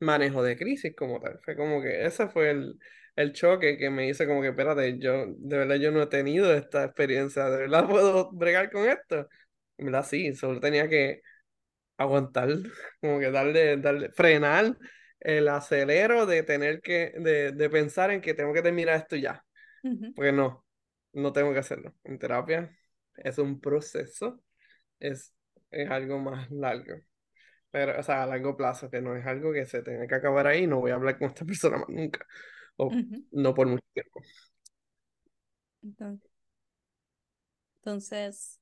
manejo 0.00 0.42
de 0.42 0.56
crisis 0.56 0.94
como 0.96 1.20
tal. 1.20 1.40
Fue 1.44 1.56
como 1.56 1.82
que 1.82 2.04
ese 2.06 2.28
fue 2.28 2.50
el, 2.50 2.78
el 3.16 3.32
choque 3.32 3.78
que 3.78 3.90
me 3.90 4.08
hizo 4.08 4.26
como 4.26 4.42
que, 4.42 4.48
espérate, 4.48 4.98
yo 4.98 5.26
de 5.38 5.58
verdad 5.58 5.76
yo 5.76 5.90
no 5.92 6.02
he 6.02 6.06
tenido 6.08 6.52
esta 6.54 6.84
experiencia, 6.84 7.48
de 7.50 7.58
verdad 7.58 7.88
puedo 7.88 8.30
bregar 8.32 8.70
con 8.70 8.88
esto. 8.88 9.28
Verdad 9.78 10.04
sí, 10.06 10.34
solo 10.34 10.60
tenía 10.60 10.88
que 10.88 11.22
aguantar, 11.98 12.48
como 13.00 13.20
que 13.20 13.30
darle, 13.30 13.76
darle, 13.78 14.10
frenar 14.12 14.76
el 15.20 15.48
acelero 15.48 16.26
de 16.26 16.42
tener 16.42 16.80
que, 16.82 17.12
de, 17.18 17.52
de 17.52 17.70
pensar 17.70 18.10
en 18.10 18.20
que 18.20 18.34
tengo 18.34 18.52
que 18.54 18.62
terminar 18.62 18.96
esto 18.96 19.16
ya. 19.16 19.44
Porque 20.14 20.32
no, 20.32 20.64
no 21.12 21.32
tengo 21.32 21.52
que 21.52 21.60
hacerlo. 21.60 21.94
En 22.04 22.18
terapia 22.18 22.76
es 23.16 23.38
un 23.38 23.60
proceso, 23.60 24.42
es, 25.00 25.34
es 25.70 25.90
algo 25.90 26.18
más 26.20 26.50
largo. 26.50 26.94
Pero, 27.70 28.00
o 28.00 28.02
sea, 28.02 28.22
a 28.24 28.26
largo 28.26 28.56
plazo, 28.56 28.90
que 28.90 29.00
no 29.02 29.16
es 29.16 29.26
algo 29.26 29.52
que 29.52 29.66
se 29.66 29.82
tenga 29.82 30.06
que 30.08 30.14
acabar 30.16 30.46
ahí, 30.46 30.66
no 30.66 30.80
voy 30.80 30.90
a 30.92 30.94
hablar 30.96 31.18
con 31.18 31.28
esta 31.28 31.44
persona 31.46 31.78
más 31.78 31.88
nunca. 31.90 32.26
O 32.76 33.02
no 33.32 33.54
por 33.54 33.66
mucho 33.68 33.84
tiempo. 33.94 34.20
Entonces, 37.82 38.58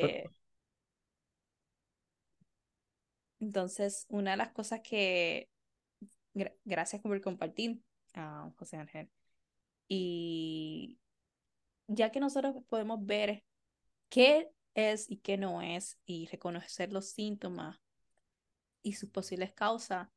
Eh, 0.00 0.30
entonces, 3.46 4.06
una 4.08 4.32
de 4.32 4.36
las 4.38 4.50
cosas 4.52 4.80
que, 4.82 5.50
gra- 6.34 6.54
gracias 6.64 7.02
por 7.02 7.20
compartir, 7.20 7.82
ah, 8.14 8.50
José 8.58 8.76
Ángel, 8.78 9.10
y 9.88 10.98
ya 11.88 12.10
que 12.12 12.20
nosotros 12.20 12.56
podemos 12.68 13.04
ver 13.06 13.44
qué 14.10 14.50
es 14.74 15.10
y 15.10 15.18
qué 15.18 15.36
no 15.38 15.62
es 15.62 15.98
y 16.06 16.26
reconocer 16.26 16.92
los 16.92 17.10
síntomas 17.10 17.78
y 18.82 18.92
sus 18.94 19.10
posibles 19.10 19.52
causas, 19.52 20.08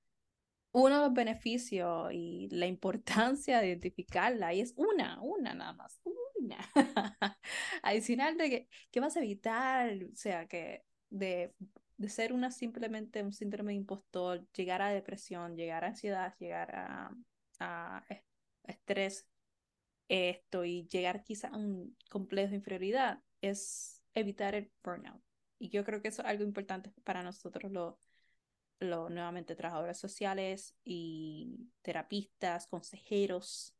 uno 0.71 0.97
de 0.97 1.01
los 1.07 1.13
beneficios 1.13 2.11
y 2.13 2.49
la 2.51 2.67
importancia 2.67 3.59
de 3.59 3.69
identificarla, 3.69 4.53
y 4.53 4.61
es 4.61 4.73
una, 4.77 5.21
una 5.21 5.53
nada 5.53 5.73
más, 5.73 5.99
una. 6.39 6.57
Adicional 7.83 8.37
de 8.37 8.49
que, 8.49 8.69
¿qué 8.91 8.99
vas 8.99 9.15
a 9.17 9.19
evitar? 9.19 9.91
O 10.13 10.15
sea, 10.15 10.47
que 10.47 10.85
de, 11.09 11.53
de 11.99 12.09
ser 12.09 12.33
una 12.33 12.51
simplemente 12.51 13.23
un 13.23 13.33
síndrome 13.33 13.73
de 13.73 13.77
impostor, 13.79 14.47
llegar 14.53 14.81
a 14.83 14.89
depresión, 14.91 15.57
llegar 15.57 15.85
a 15.85 15.89
ansiedad, 15.89 16.35
llegar 16.39 16.75
a, 16.75 17.11
a 17.61 18.05
es- 18.09 18.23
estrés, 18.65 19.27
esto 20.09 20.65
y 20.65 20.87
llegar 20.87 21.23
quizá 21.23 21.49
a 21.49 21.57
un 21.57 21.97
complejo 22.09 22.51
de 22.51 22.57
inferioridad, 22.57 23.21
es 23.41 24.03
evitar 24.13 24.55
el 24.55 24.71
burnout. 24.83 25.21
Y 25.59 25.69
yo 25.69 25.85
creo 25.85 26.01
que 26.01 26.09
eso 26.09 26.21
es 26.23 26.27
algo 26.29 26.43
importante 26.43 26.91
para 27.03 27.23
nosotros 27.23 27.71
los 27.71 27.95
lo, 28.79 29.09
nuevamente 29.09 29.55
trabajadores 29.55 29.97
sociales 29.99 30.75
y 30.83 31.69
terapistas, 31.81 32.67
consejeros 32.67 33.75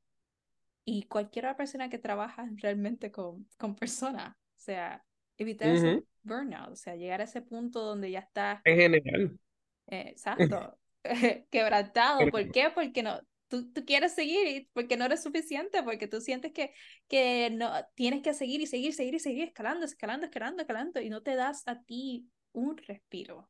y 0.86 1.04
cualquier 1.04 1.56
persona 1.56 1.90
que 1.90 2.00
trabaja 2.00 2.50
realmente 2.58 3.12
con, 3.12 3.48
con 3.58 3.76
personas. 3.76 4.32
O 4.36 4.62
sea, 4.62 5.06
evitar 5.38 5.72
ese 5.72 5.90
Ujú, 5.90 6.06
burnout, 6.24 6.72
o 6.74 6.76
sea, 6.76 6.96
llegar 6.96 7.22
a 7.22 7.26
ese 7.26 7.42
punto 7.42 7.82
donde 7.84 8.12
ya 8.12 8.20
estás, 8.20 8.64
En 8.64 8.78
general. 8.78 9.40
eh, 9.88 10.06
exacto, 10.10 10.78
quebrantado. 11.52 12.30
¿Por 12.30 12.52
qué? 12.52 12.70
Porque 12.74 13.04
no, 13.04 13.20
tú, 13.48 13.72
tú 13.74 13.86
quieres 13.86 14.14
seguir, 14.16 14.70
porque 14.74 14.98
no 14.98 15.06
eres 15.06 15.24
suficiente, 15.24 15.84
porque 15.84 16.08
tú 16.08 16.22
sientes 16.22 16.52
que, 16.54 16.74
que 17.08 17.50
no, 17.52 17.72
tienes 17.96 18.22
que 18.22 18.34
seguir 18.34 18.62
y 18.62 18.68
seguir, 18.68 18.94
seguir 18.94 19.16
y 19.16 19.20
seguir 19.20 19.44
escalando, 19.48 19.86
escalando, 19.86 20.26
escalando, 20.26 20.62
escalando 20.62 21.02
y 21.02 21.10
no 21.10 21.22
te 21.24 21.36
das 21.36 21.64
a 21.68 21.82
ti 21.84 22.30
un 22.54 22.78
respiro. 22.78 23.50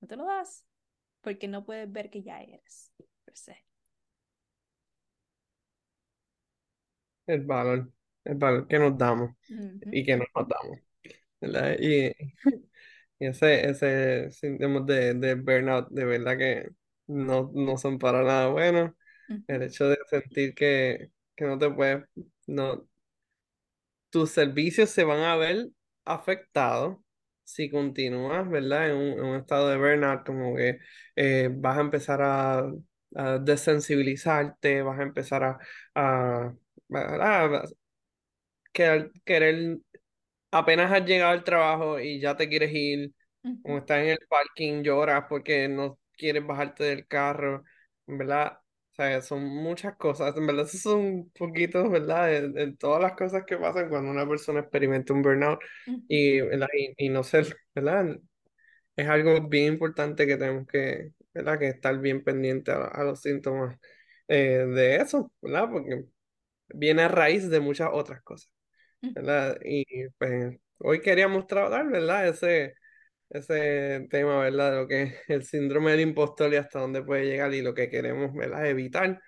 No 0.00 0.08
te 0.08 0.16
lo 0.16 0.24
das 0.26 0.64
porque 1.22 1.48
no 1.48 1.64
puedes 1.64 1.90
ver 1.90 2.10
que 2.10 2.22
ya 2.22 2.42
eres. 2.42 2.92
Per 3.24 3.36
se. 3.36 3.64
El 7.26 7.42
valor, 7.46 7.92
el 8.24 8.34
valor 8.36 8.66
que 8.68 8.78
nos 8.80 8.96
damos 8.98 9.30
y 9.48 10.04
que 10.04 10.16
no 10.16 10.24
nos 10.34 10.48
damos, 10.48 10.78
¿verdad? 11.40 11.76
Y, 11.80 12.12
y 13.18 13.26
ese, 13.26 13.68
ese 13.70 14.30
síntoma 14.32 14.80
de, 14.80 15.14
de 15.14 15.34
burnout, 15.34 15.88
de 15.90 16.04
verdad 16.04 16.36
que 16.38 16.68
no, 17.06 17.50
no 17.54 17.78
son 17.78 17.98
para 17.98 18.22
nada 18.22 18.48
buenos. 18.48 18.92
ujú, 19.28 19.42
El 19.46 19.62
hecho 19.64 19.88
de 19.88 19.98
sentir 20.10 20.54
que, 20.54 21.10
que 21.36 21.44
no 21.46 21.58
te 21.58 21.70
puedes, 21.70 22.04
no, 22.46 22.88
tus 24.10 24.30
servicios 24.30 24.90
se 24.90 25.04
van 25.04 25.20
a 25.20 25.36
ver 25.36 25.68
afectados 26.04 26.98
si 27.44 27.70
continúas, 27.70 28.48
¿verdad? 28.50 28.90
En 28.90 28.96
un, 28.96 29.02
en 29.18 29.24
un 29.24 29.36
estado 29.36 29.68
de 29.68 29.76
burnout, 29.78 30.24
como 30.26 30.56
que 30.56 30.78
eh, 31.16 31.48
vas 31.52 31.78
a 31.78 31.80
empezar 31.80 32.20
a, 32.22 32.58
a 33.14 33.38
desensibilizarte, 33.38 34.82
vas 34.82 34.98
a 34.98 35.02
empezar 35.04 35.44
a, 35.44 35.58
a, 35.94 36.52
a- 36.92 37.44
a 37.56 37.62
querer, 38.72 39.10
querer 39.24 39.78
apenas 40.58 40.92
has 40.92 41.04
llegado 41.06 41.32
al 41.32 41.44
trabajo 41.44 42.00
y 42.00 42.20
ya 42.20 42.36
te 42.36 42.48
quieres 42.48 42.70
ir, 42.74 43.12
ujú, 43.44 43.62
como 43.62 43.78
estás 43.78 43.98
en 44.02 44.08
el 44.10 44.18
parking, 44.28 44.82
lloras 44.82 45.24
porque 45.28 45.68
no 45.68 45.98
quieres 46.16 46.46
bajarte 46.46 46.84
del 46.84 47.06
carro, 47.06 47.64
en 48.06 48.18
verdad, 48.18 48.58
o 48.92 48.94
sea, 48.94 49.20
son 49.22 49.44
muchas 49.44 49.96
cosas, 49.96 50.36
en 50.36 50.46
verdad, 50.46 50.64
esos 50.66 50.80
son 50.82 51.30
poquitos, 51.38 51.90
¿verdad? 51.90 52.26
De, 52.28 52.48
de 52.50 52.72
todas 52.76 53.00
las 53.02 53.12
cosas 53.14 53.44
que 53.46 53.56
pasan 53.56 53.88
cuando 53.88 54.10
una 54.10 54.28
persona 54.28 54.60
experimenta 54.60 55.12
un 55.12 55.22
burnout 55.22 55.60
y, 56.08 56.40
¿verdad? 56.40 56.68
y, 56.98 57.06
y 57.06 57.08
no 57.10 57.22
ser, 57.24 57.56
¿verdad? 57.74 58.18
Es 58.96 59.08
algo 59.08 59.48
bien 59.48 59.74
importante 59.74 60.26
que 60.26 60.36
tenemos 60.36 60.66
que, 60.66 61.12
¿verdad? 61.34 61.58
Que 61.58 61.68
estar 61.68 61.98
bien 62.00 62.24
pendiente 62.24 62.72
a, 62.72 62.84
a 62.86 63.04
los 63.04 63.20
síntomas 63.22 63.78
eh, 64.28 64.66
de 64.68 64.96
eso, 64.96 65.32
¿verdad? 65.42 65.68
Porque 65.70 66.06
viene 66.68 67.02
a 67.04 67.08
raíz 67.08 67.48
de 67.50 67.60
muchas 67.60 67.90
otras 67.92 68.22
cosas. 68.22 68.50
¿Verdad? 69.00 69.58
Y 69.64 69.84
pues 70.18 70.58
hoy 70.78 71.00
queríamos 71.00 71.46
tratar, 71.46 71.88
¿verdad? 71.88 72.28
Ese, 72.28 72.74
ese 73.30 74.06
tema, 74.10 74.40
¿verdad? 74.40 74.72
De 74.72 74.76
lo 74.76 74.88
que 74.88 75.02
es 75.02 75.14
el 75.28 75.44
síndrome 75.44 75.92
del 75.92 76.00
impostor 76.00 76.52
y 76.52 76.56
hasta 76.56 76.80
dónde 76.80 77.02
puede 77.02 77.26
llegar 77.26 77.52
y 77.54 77.62
lo 77.62 77.74
que 77.74 77.88
queremos, 77.88 78.34
¿verdad? 78.34 78.66
Evitar 78.66 79.20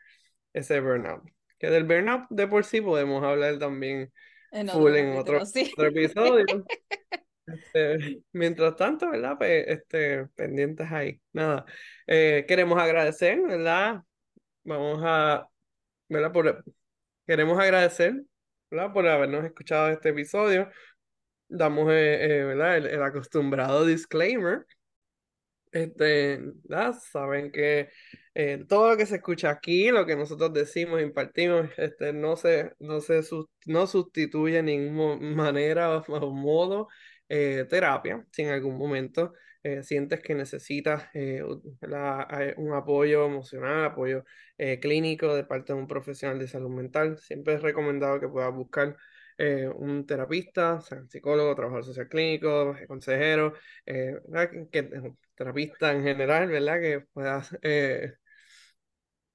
ese 0.52 0.80
burnout. 0.80 1.22
Que 1.58 1.70
del 1.70 1.84
burnout 1.84 2.26
de 2.30 2.46
por 2.46 2.64
sí 2.64 2.80
podemos 2.80 3.22
hablar 3.24 3.58
también 3.58 4.12
En 4.52 4.68
otro 4.68 4.80
full 4.80 4.96
en 4.96 5.16
otro, 5.16 5.44
sí. 5.46 5.70
otro 5.76 5.88
episodio. 5.88 6.44
Este, 7.48 8.20
mientras 8.32 8.76
tanto, 8.76 9.10
¿verdad? 9.10 9.36
Pues, 9.38 9.64
este, 9.68 10.26
pendientes 10.34 10.86
ahí. 10.92 11.18
Nada. 11.32 11.64
Eh, 12.06 12.44
queremos 12.46 12.78
agradecer, 12.78 13.40
¿verdad? 13.40 14.02
Vamos 14.64 15.00
a, 15.02 15.48
¿verdad? 16.08 16.30
Por, 16.30 16.64
queremos 17.26 17.58
agradecer, 17.58 18.22
¿verdad? 18.70 18.92
Por 18.92 19.06
habernos 19.06 19.44
escuchado 19.44 19.88
este 19.90 20.10
episodio. 20.10 20.70
damos 21.48 21.90
eh, 21.92 22.40
eh, 22.40 22.44
¿verdad? 22.44 22.76
El, 22.78 22.86
el 22.86 23.02
acostumbrado 23.02 23.84
disclaimer. 23.86 24.66
Este. 25.72 26.40
Saben 27.12 27.52
que 27.52 27.90
eh, 28.34 28.64
todo 28.68 28.90
lo 28.90 28.96
que 28.96 29.06
se 29.06 29.16
escucha 29.16 29.50
aquí, 29.50 29.90
lo 29.90 30.06
que 30.06 30.16
nosotros 30.16 30.52
decimos, 30.52 31.02
impartimos, 31.02 31.68
este, 31.76 32.12
no 32.12 32.36
se, 32.36 32.72
no 32.78 33.00
se 33.00 33.20
no 33.66 33.86
sustituye 33.86 34.58
en 34.58 34.66
ninguna 34.66 35.16
manera 35.34 35.98
o, 35.98 36.02
o 36.06 36.30
modo 36.32 36.88
eh, 37.28 37.66
terapia. 37.68 38.24
Si 38.32 38.42
en 38.42 38.50
algún 38.50 38.78
momento 38.78 39.34
eh, 39.68 39.82
sientes 39.82 40.20
que 40.20 40.34
necesitas 40.34 41.04
eh, 41.14 41.42
un 42.56 42.72
apoyo 42.74 43.26
emocional, 43.26 43.84
apoyo 43.86 44.24
eh, 44.56 44.80
clínico 44.80 45.34
de 45.34 45.44
parte 45.44 45.72
de 45.72 45.78
un 45.78 45.86
profesional 45.86 46.38
de 46.38 46.48
salud 46.48 46.70
mental, 46.70 47.18
siempre 47.18 47.54
es 47.54 47.62
recomendado 47.62 48.20
que 48.20 48.28
puedas 48.28 48.54
buscar 48.54 48.96
un 49.76 50.04
terapista, 50.06 50.80
sea, 50.80 51.06
psicólogo, 51.06 51.54
trabajador 51.54 51.84
social 51.84 52.08
clínico, 52.08 52.74
consejero, 52.88 53.54
que, 53.86 55.14
terapista 55.36 55.92
en 55.92 56.02
general, 56.02 56.48
¿verdad? 56.48 56.80
Que 56.80 57.00
puedas 57.12 57.56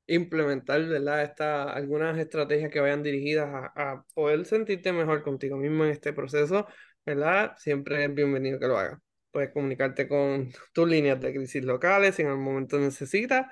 implementar, 0.07 0.85
¿verdad? 0.85 1.23
Esta, 1.23 1.71
algunas 1.73 2.17
estrategias 2.17 2.71
que 2.71 2.79
vayan 2.79 3.03
dirigidas 3.03 3.49
a, 3.53 3.91
a 3.91 4.05
poder 4.13 4.45
sentirte 4.45 4.91
mejor 4.91 5.23
contigo 5.23 5.57
mismo 5.57 5.85
en 5.85 5.91
este 5.91 6.13
proceso, 6.13 6.67
¿verdad? 7.05 7.53
Siempre 7.57 8.03
es 8.05 8.13
bienvenido 8.13 8.59
que 8.59 8.67
lo 8.67 8.77
hagas. 8.77 9.02
Puedes 9.33 9.51
comunicarte 9.51 10.07
con 10.07 10.53
tus 10.73 10.87
líneas 10.89 11.19
de 11.21 11.33
crisis 11.33 11.63
locales 11.65 12.15
si 12.15 12.21
en 12.21 12.29
algún 12.29 12.45
momento 12.45 12.79
necesitas. 12.79 13.47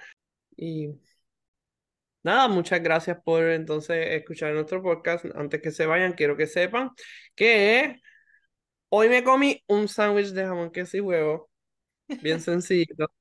Y 0.56 0.90
nada, 2.24 2.48
muchas 2.48 2.82
gracias 2.84 3.18
por 3.24 3.44
entonces 3.44 4.08
escuchar 4.12 4.54
nuestro 4.54 4.82
podcast. 4.84 5.26
Antes 5.36 5.62
que 5.62 5.72
se 5.72 5.86
vayan, 5.86 6.14
quiero 6.14 6.38
que 6.38 6.48
sepan 6.48 6.92
que 7.36 8.00
hoy 8.90 9.10
me 9.10 9.24
comí 9.24 9.64
un 9.68 9.88
sándwich 9.88 10.30
de 10.32 10.46
jamón, 10.46 10.72
queso 10.72 10.98
y 10.98 11.02
huevo, 11.02 11.50
bien 12.22 12.42
sencillo. 12.42 13.12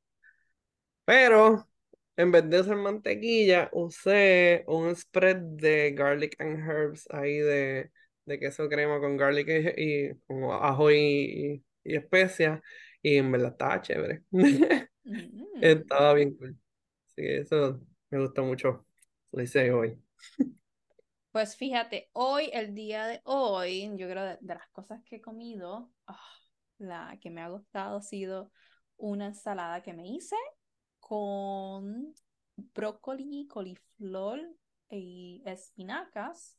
Pero 1.04 1.68
en 2.16 2.32
vez 2.32 2.48
de 2.50 2.60
usar 2.60 2.76
mantequilla, 2.76 3.70
usé 3.72 4.64
un 4.68 4.94
spread 4.94 5.36
de 5.38 5.92
garlic 5.92 6.36
and 6.40 6.58
herbs 6.68 7.08
ahí 7.10 7.38
de, 7.38 7.90
de 8.26 8.38
queso 8.38 8.68
crema 8.68 9.00
con 9.00 9.16
garlic 9.16 9.48
y, 9.48 10.08
y 10.10 10.14
con 10.26 10.44
ajo 10.52 10.90
y, 10.90 10.96
y, 10.98 11.64
y 11.84 11.96
especias. 11.96 12.60
Y 13.02 13.16
en 13.16 13.32
verdad 13.32 13.52
estaba 13.52 13.82
chévere. 13.82 14.24
Mm. 15.02 15.64
Estaba 15.64 16.12
bien 16.12 16.36
cool. 16.36 16.56
Así 17.06 17.22
que 17.22 17.38
eso 17.38 17.80
me 18.10 18.20
gustó 18.20 18.44
mucho. 18.44 18.86
Lo 19.32 19.42
hice 19.42 19.72
hoy. 19.72 19.98
Pues 21.32 21.56
fíjate, 21.56 22.10
hoy, 22.12 22.50
el 22.52 22.74
día 22.74 23.06
de 23.06 23.20
hoy, 23.24 23.90
yo 23.96 24.08
creo 24.08 24.24
de, 24.24 24.38
de 24.40 24.54
las 24.54 24.68
cosas 24.70 25.00
que 25.04 25.16
he 25.16 25.20
comido, 25.20 25.90
ah, 26.06 26.20
la 26.78 27.18
que 27.20 27.30
me 27.30 27.40
ha 27.40 27.48
gustado 27.48 27.98
ha 27.98 28.02
sido 28.02 28.52
una 28.96 29.26
ensalada 29.26 29.82
que 29.82 29.94
me 29.94 30.06
hice 30.08 30.36
con 30.98 32.14
brócoli, 32.74 33.46
coliflor 33.48 34.40
y 34.90 35.42
espinacas. 35.46 36.58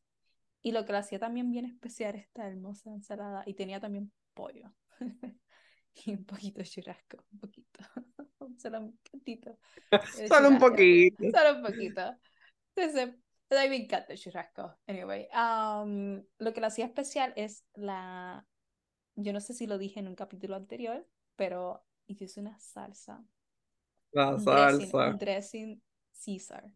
Y 0.61 0.71
lo 0.71 0.85
que 0.85 0.93
la 0.93 0.99
hacía 0.99 1.19
también 1.19 1.51
bien 1.51 1.65
especial 1.65 2.15
esta 2.15 2.47
hermosa 2.47 2.91
ensalada. 2.91 3.43
Y 3.45 3.55
tenía 3.55 3.79
también 3.79 4.11
pollo. 4.33 4.71
y 6.05 6.11
un 6.13 6.25
poquito 6.25 6.59
de 6.59 6.65
churrasco, 6.65 7.25
un 7.31 7.39
poquito. 7.39 7.79
Solo 8.57 8.79
un 8.79 8.97
poquitito 8.97 9.57
de 9.91 10.27
Solo 10.27 10.49
un 10.49 10.59
poquito. 10.59 11.23
Solo 11.31 11.57
un 11.57 11.63
poquito. 11.63 12.15
Entonces, 12.75 13.15
a 13.49 13.63
mí 13.63 13.69
me 13.69 13.75
encanta 13.77 14.13
el 14.13 14.19
churrasco. 14.19 14.79
Anyway, 14.87 15.27
um, 15.33 16.23
lo 16.37 16.53
que 16.53 16.61
lo 16.61 16.67
hacía 16.67 16.85
especial 16.85 17.33
es 17.35 17.65
la 17.75 18.45
yo 19.15 19.33
no 19.33 19.39
sé 19.39 19.53
si 19.53 19.67
lo 19.67 19.77
dije 19.77 19.99
en 19.99 20.07
un 20.07 20.15
capítulo 20.15 20.55
anterior, 20.55 21.07
pero 21.35 21.85
hice 22.07 22.39
una 22.39 22.57
salsa. 22.59 23.23
La 24.11 24.35
un 24.35 24.43
dressing, 24.43 24.89
salsa. 24.89 25.09
un 25.09 25.17
dressing 25.17 25.83
Caesar. 26.25 26.73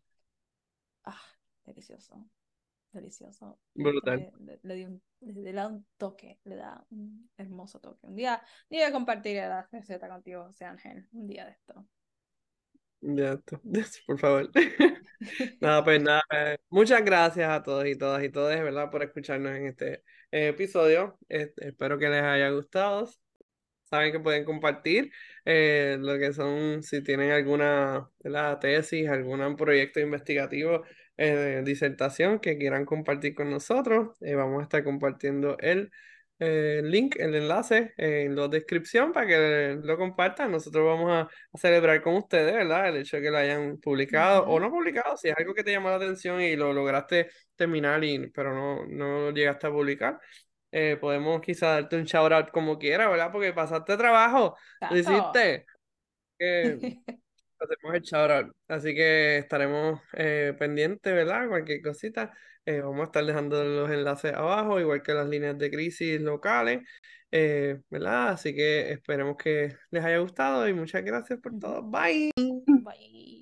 Ah, 1.04 1.22
delicioso. 1.66 2.30
Delicioso. 2.96 3.60
Brutal. 3.74 4.32
Le, 4.40 4.60
le, 4.64 4.76
di 4.76 4.86
un, 4.86 5.02
le, 5.20 5.52
da 5.52 5.68
un 5.68 5.86
toque, 5.98 6.40
le 6.46 6.56
da 6.56 6.86
un 6.92 7.30
hermoso 7.38 7.80
toque. 7.82 8.08
Un 8.08 8.16
día, 8.16 8.42
un 8.70 8.78
día 8.78 8.92
compartiré 8.92 9.48
la 9.50 9.68
receta 9.70 10.08
contigo, 10.08 10.46
José 10.46 10.64
Ángel, 10.64 11.06
un 11.12 11.28
día 11.28 11.44
de 11.46 11.52
esto. 11.52 11.86
Ya. 13.02 13.38
Por 14.08 14.18
favor. 14.20 14.50
Nada, 15.60 15.84
pues 15.84 16.02
nada. 16.02 16.22
eh, 16.34 16.58
muchas 16.70 17.04
gracias 17.04 17.50
a 17.50 17.64
todos 17.64 17.86
y 17.88 17.98
todas 17.98 18.24
y 18.24 18.30
todos, 18.30 18.50
¿verdad? 18.50 18.90
Por 18.90 19.04
escucharnos 19.04 19.52
en 19.56 19.68
este 19.68 20.04
eh, 20.32 20.50
episodio. 20.50 21.18
Espero 21.28 21.98
que 22.00 22.10
les 22.10 22.24
haya 22.24 22.50
gustado. 22.50 23.10
Saben 23.90 24.12
que 24.12 24.20
pueden 24.20 24.46
compartir 24.46 25.12
eh, 25.46 25.98
lo 26.00 26.18
que 26.18 26.34
son, 26.34 26.82
si 26.84 27.04
tienen 27.04 27.32
alguna 27.32 28.10
¿verdad? 28.20 28.60
tesis, 28.60 29.08
algún 29.08 29.56
proyecto 29.56 30.00
investigativo, 30.00 30.84
eh, 31.18 31.62
disertación 31.66 32.40
que 32.40 32.58
quieran 32.58 32.86
compartir 32.86 33.36
con 33.36 33.50
nosotros. 33.50 34.18
eh, 34.22 34.36
vamos 34.36 34.60
a 34.62 34.64
estar 34.64 34.84
compartiendo 34.84 35.58
el 35.60 35.92
eh, 36.40 36.82
link, 36.84 37.16
el 37.18 37.34
enlace 37.36 37.94
en 37.98 38.36
la 38.36 38.48
descripción 38.50 39.14
para 39.14 39.28
que 39.28 39.78
lo 39.82 39.98
compartan. 39.98 40.52
Nosotros 40.52 40.86
vamos 40.86 41.12
a, 41.12 41.22
a 41.22 41.58
celebrar 41.58 42.02
con 42.02 42.16
ustedes, 42.16 42.54
¿verdad? 42.54 42.90
El 42.90 42.98
hecho 42.98 43.18
de 43.18 43.24
que 43.24 43.32
lo 43.32 43.38
hayan 43.38 43.78
publicado 43.78 44.46
o 44.48 44.60
no 44.60 44.70
publicado, 44.72 45.16
si 45.18 45.30
es 45.30 45.36
algo 45.38 45.54
que 45.54 45.64
te 45.64 45.72
llamó 45.72 45.90
la 45.90 45.96
atención 45.96 46.42
y 46.42 46.56
lo 46.56 46.74
lograste 46.74 47.30
terminar, 47.56 48.04
y, 48.04 48.30
pero 48.32 48.54
no, 48.54 48.86
no 48.88 49.32
llegaste 49.32 49.68
a 49.68 49.72
publicar. 49.72 50.20
eh, 50.72 50.98
podemos 51.00 51.42
quizá 51.42 51.68
darte 51.74 51.96
un 51.96 52.04
shout 52.06 52.32
out 52.34 52.52
como 52.52 52.78
quiera, 52.78 53.10
¿verdad? 53.10 53.32
Porque 53.32 53.54
pasaste 53.54 53.98
trabajo, 53.98 54.58
lo 54.90 54.98
hiciste. 54.98 55.66
hacemos 57.60 57.96
el 57.96 58.02
shout 58.02 58.32
out. 58.32 58.56
Así 58.68 58.94
que 58.96 59.38
estaremos 59.38 60.02
eh, 60.14 60.54
pendientes, 60.58 61.14
¿verdad? 61.14 61.48
Cualquier 61.48 61.82
cosita. 61.82 62.34
eh, 62.66 62.82
vamos 62.82 63.02
a 63.02 63.04
estar 63.06 63.26
dejando 63.26 63.64
los 63.64 63.90
enlaces 63.92 64.34
abajo, 64.34 64.80
igual 64.80 65.02
que 65.04 65.14
las 65.14 65.28
líneas 65.28 65.58
de 65.58 65.70
crisis 65.72 66.20
locales, 66.22 66.82
eh, 67.32 67.82
¿verdad? 67.90 68.30
Así 68.30 68.56
que 68.56 68.92
esperemos 68.92 69.38
que 69.38 69.76
les 69.92 70.04
haya 70.04 70.18
gustado 70.20 70.68
y 70.68 70.74
muchas 70.74 71.04
gracias 71.04 71.40
por 71.40 71.58
todo. 71.60 71.84
Bye. 71.84 72.32
Bye. 72.36 73.35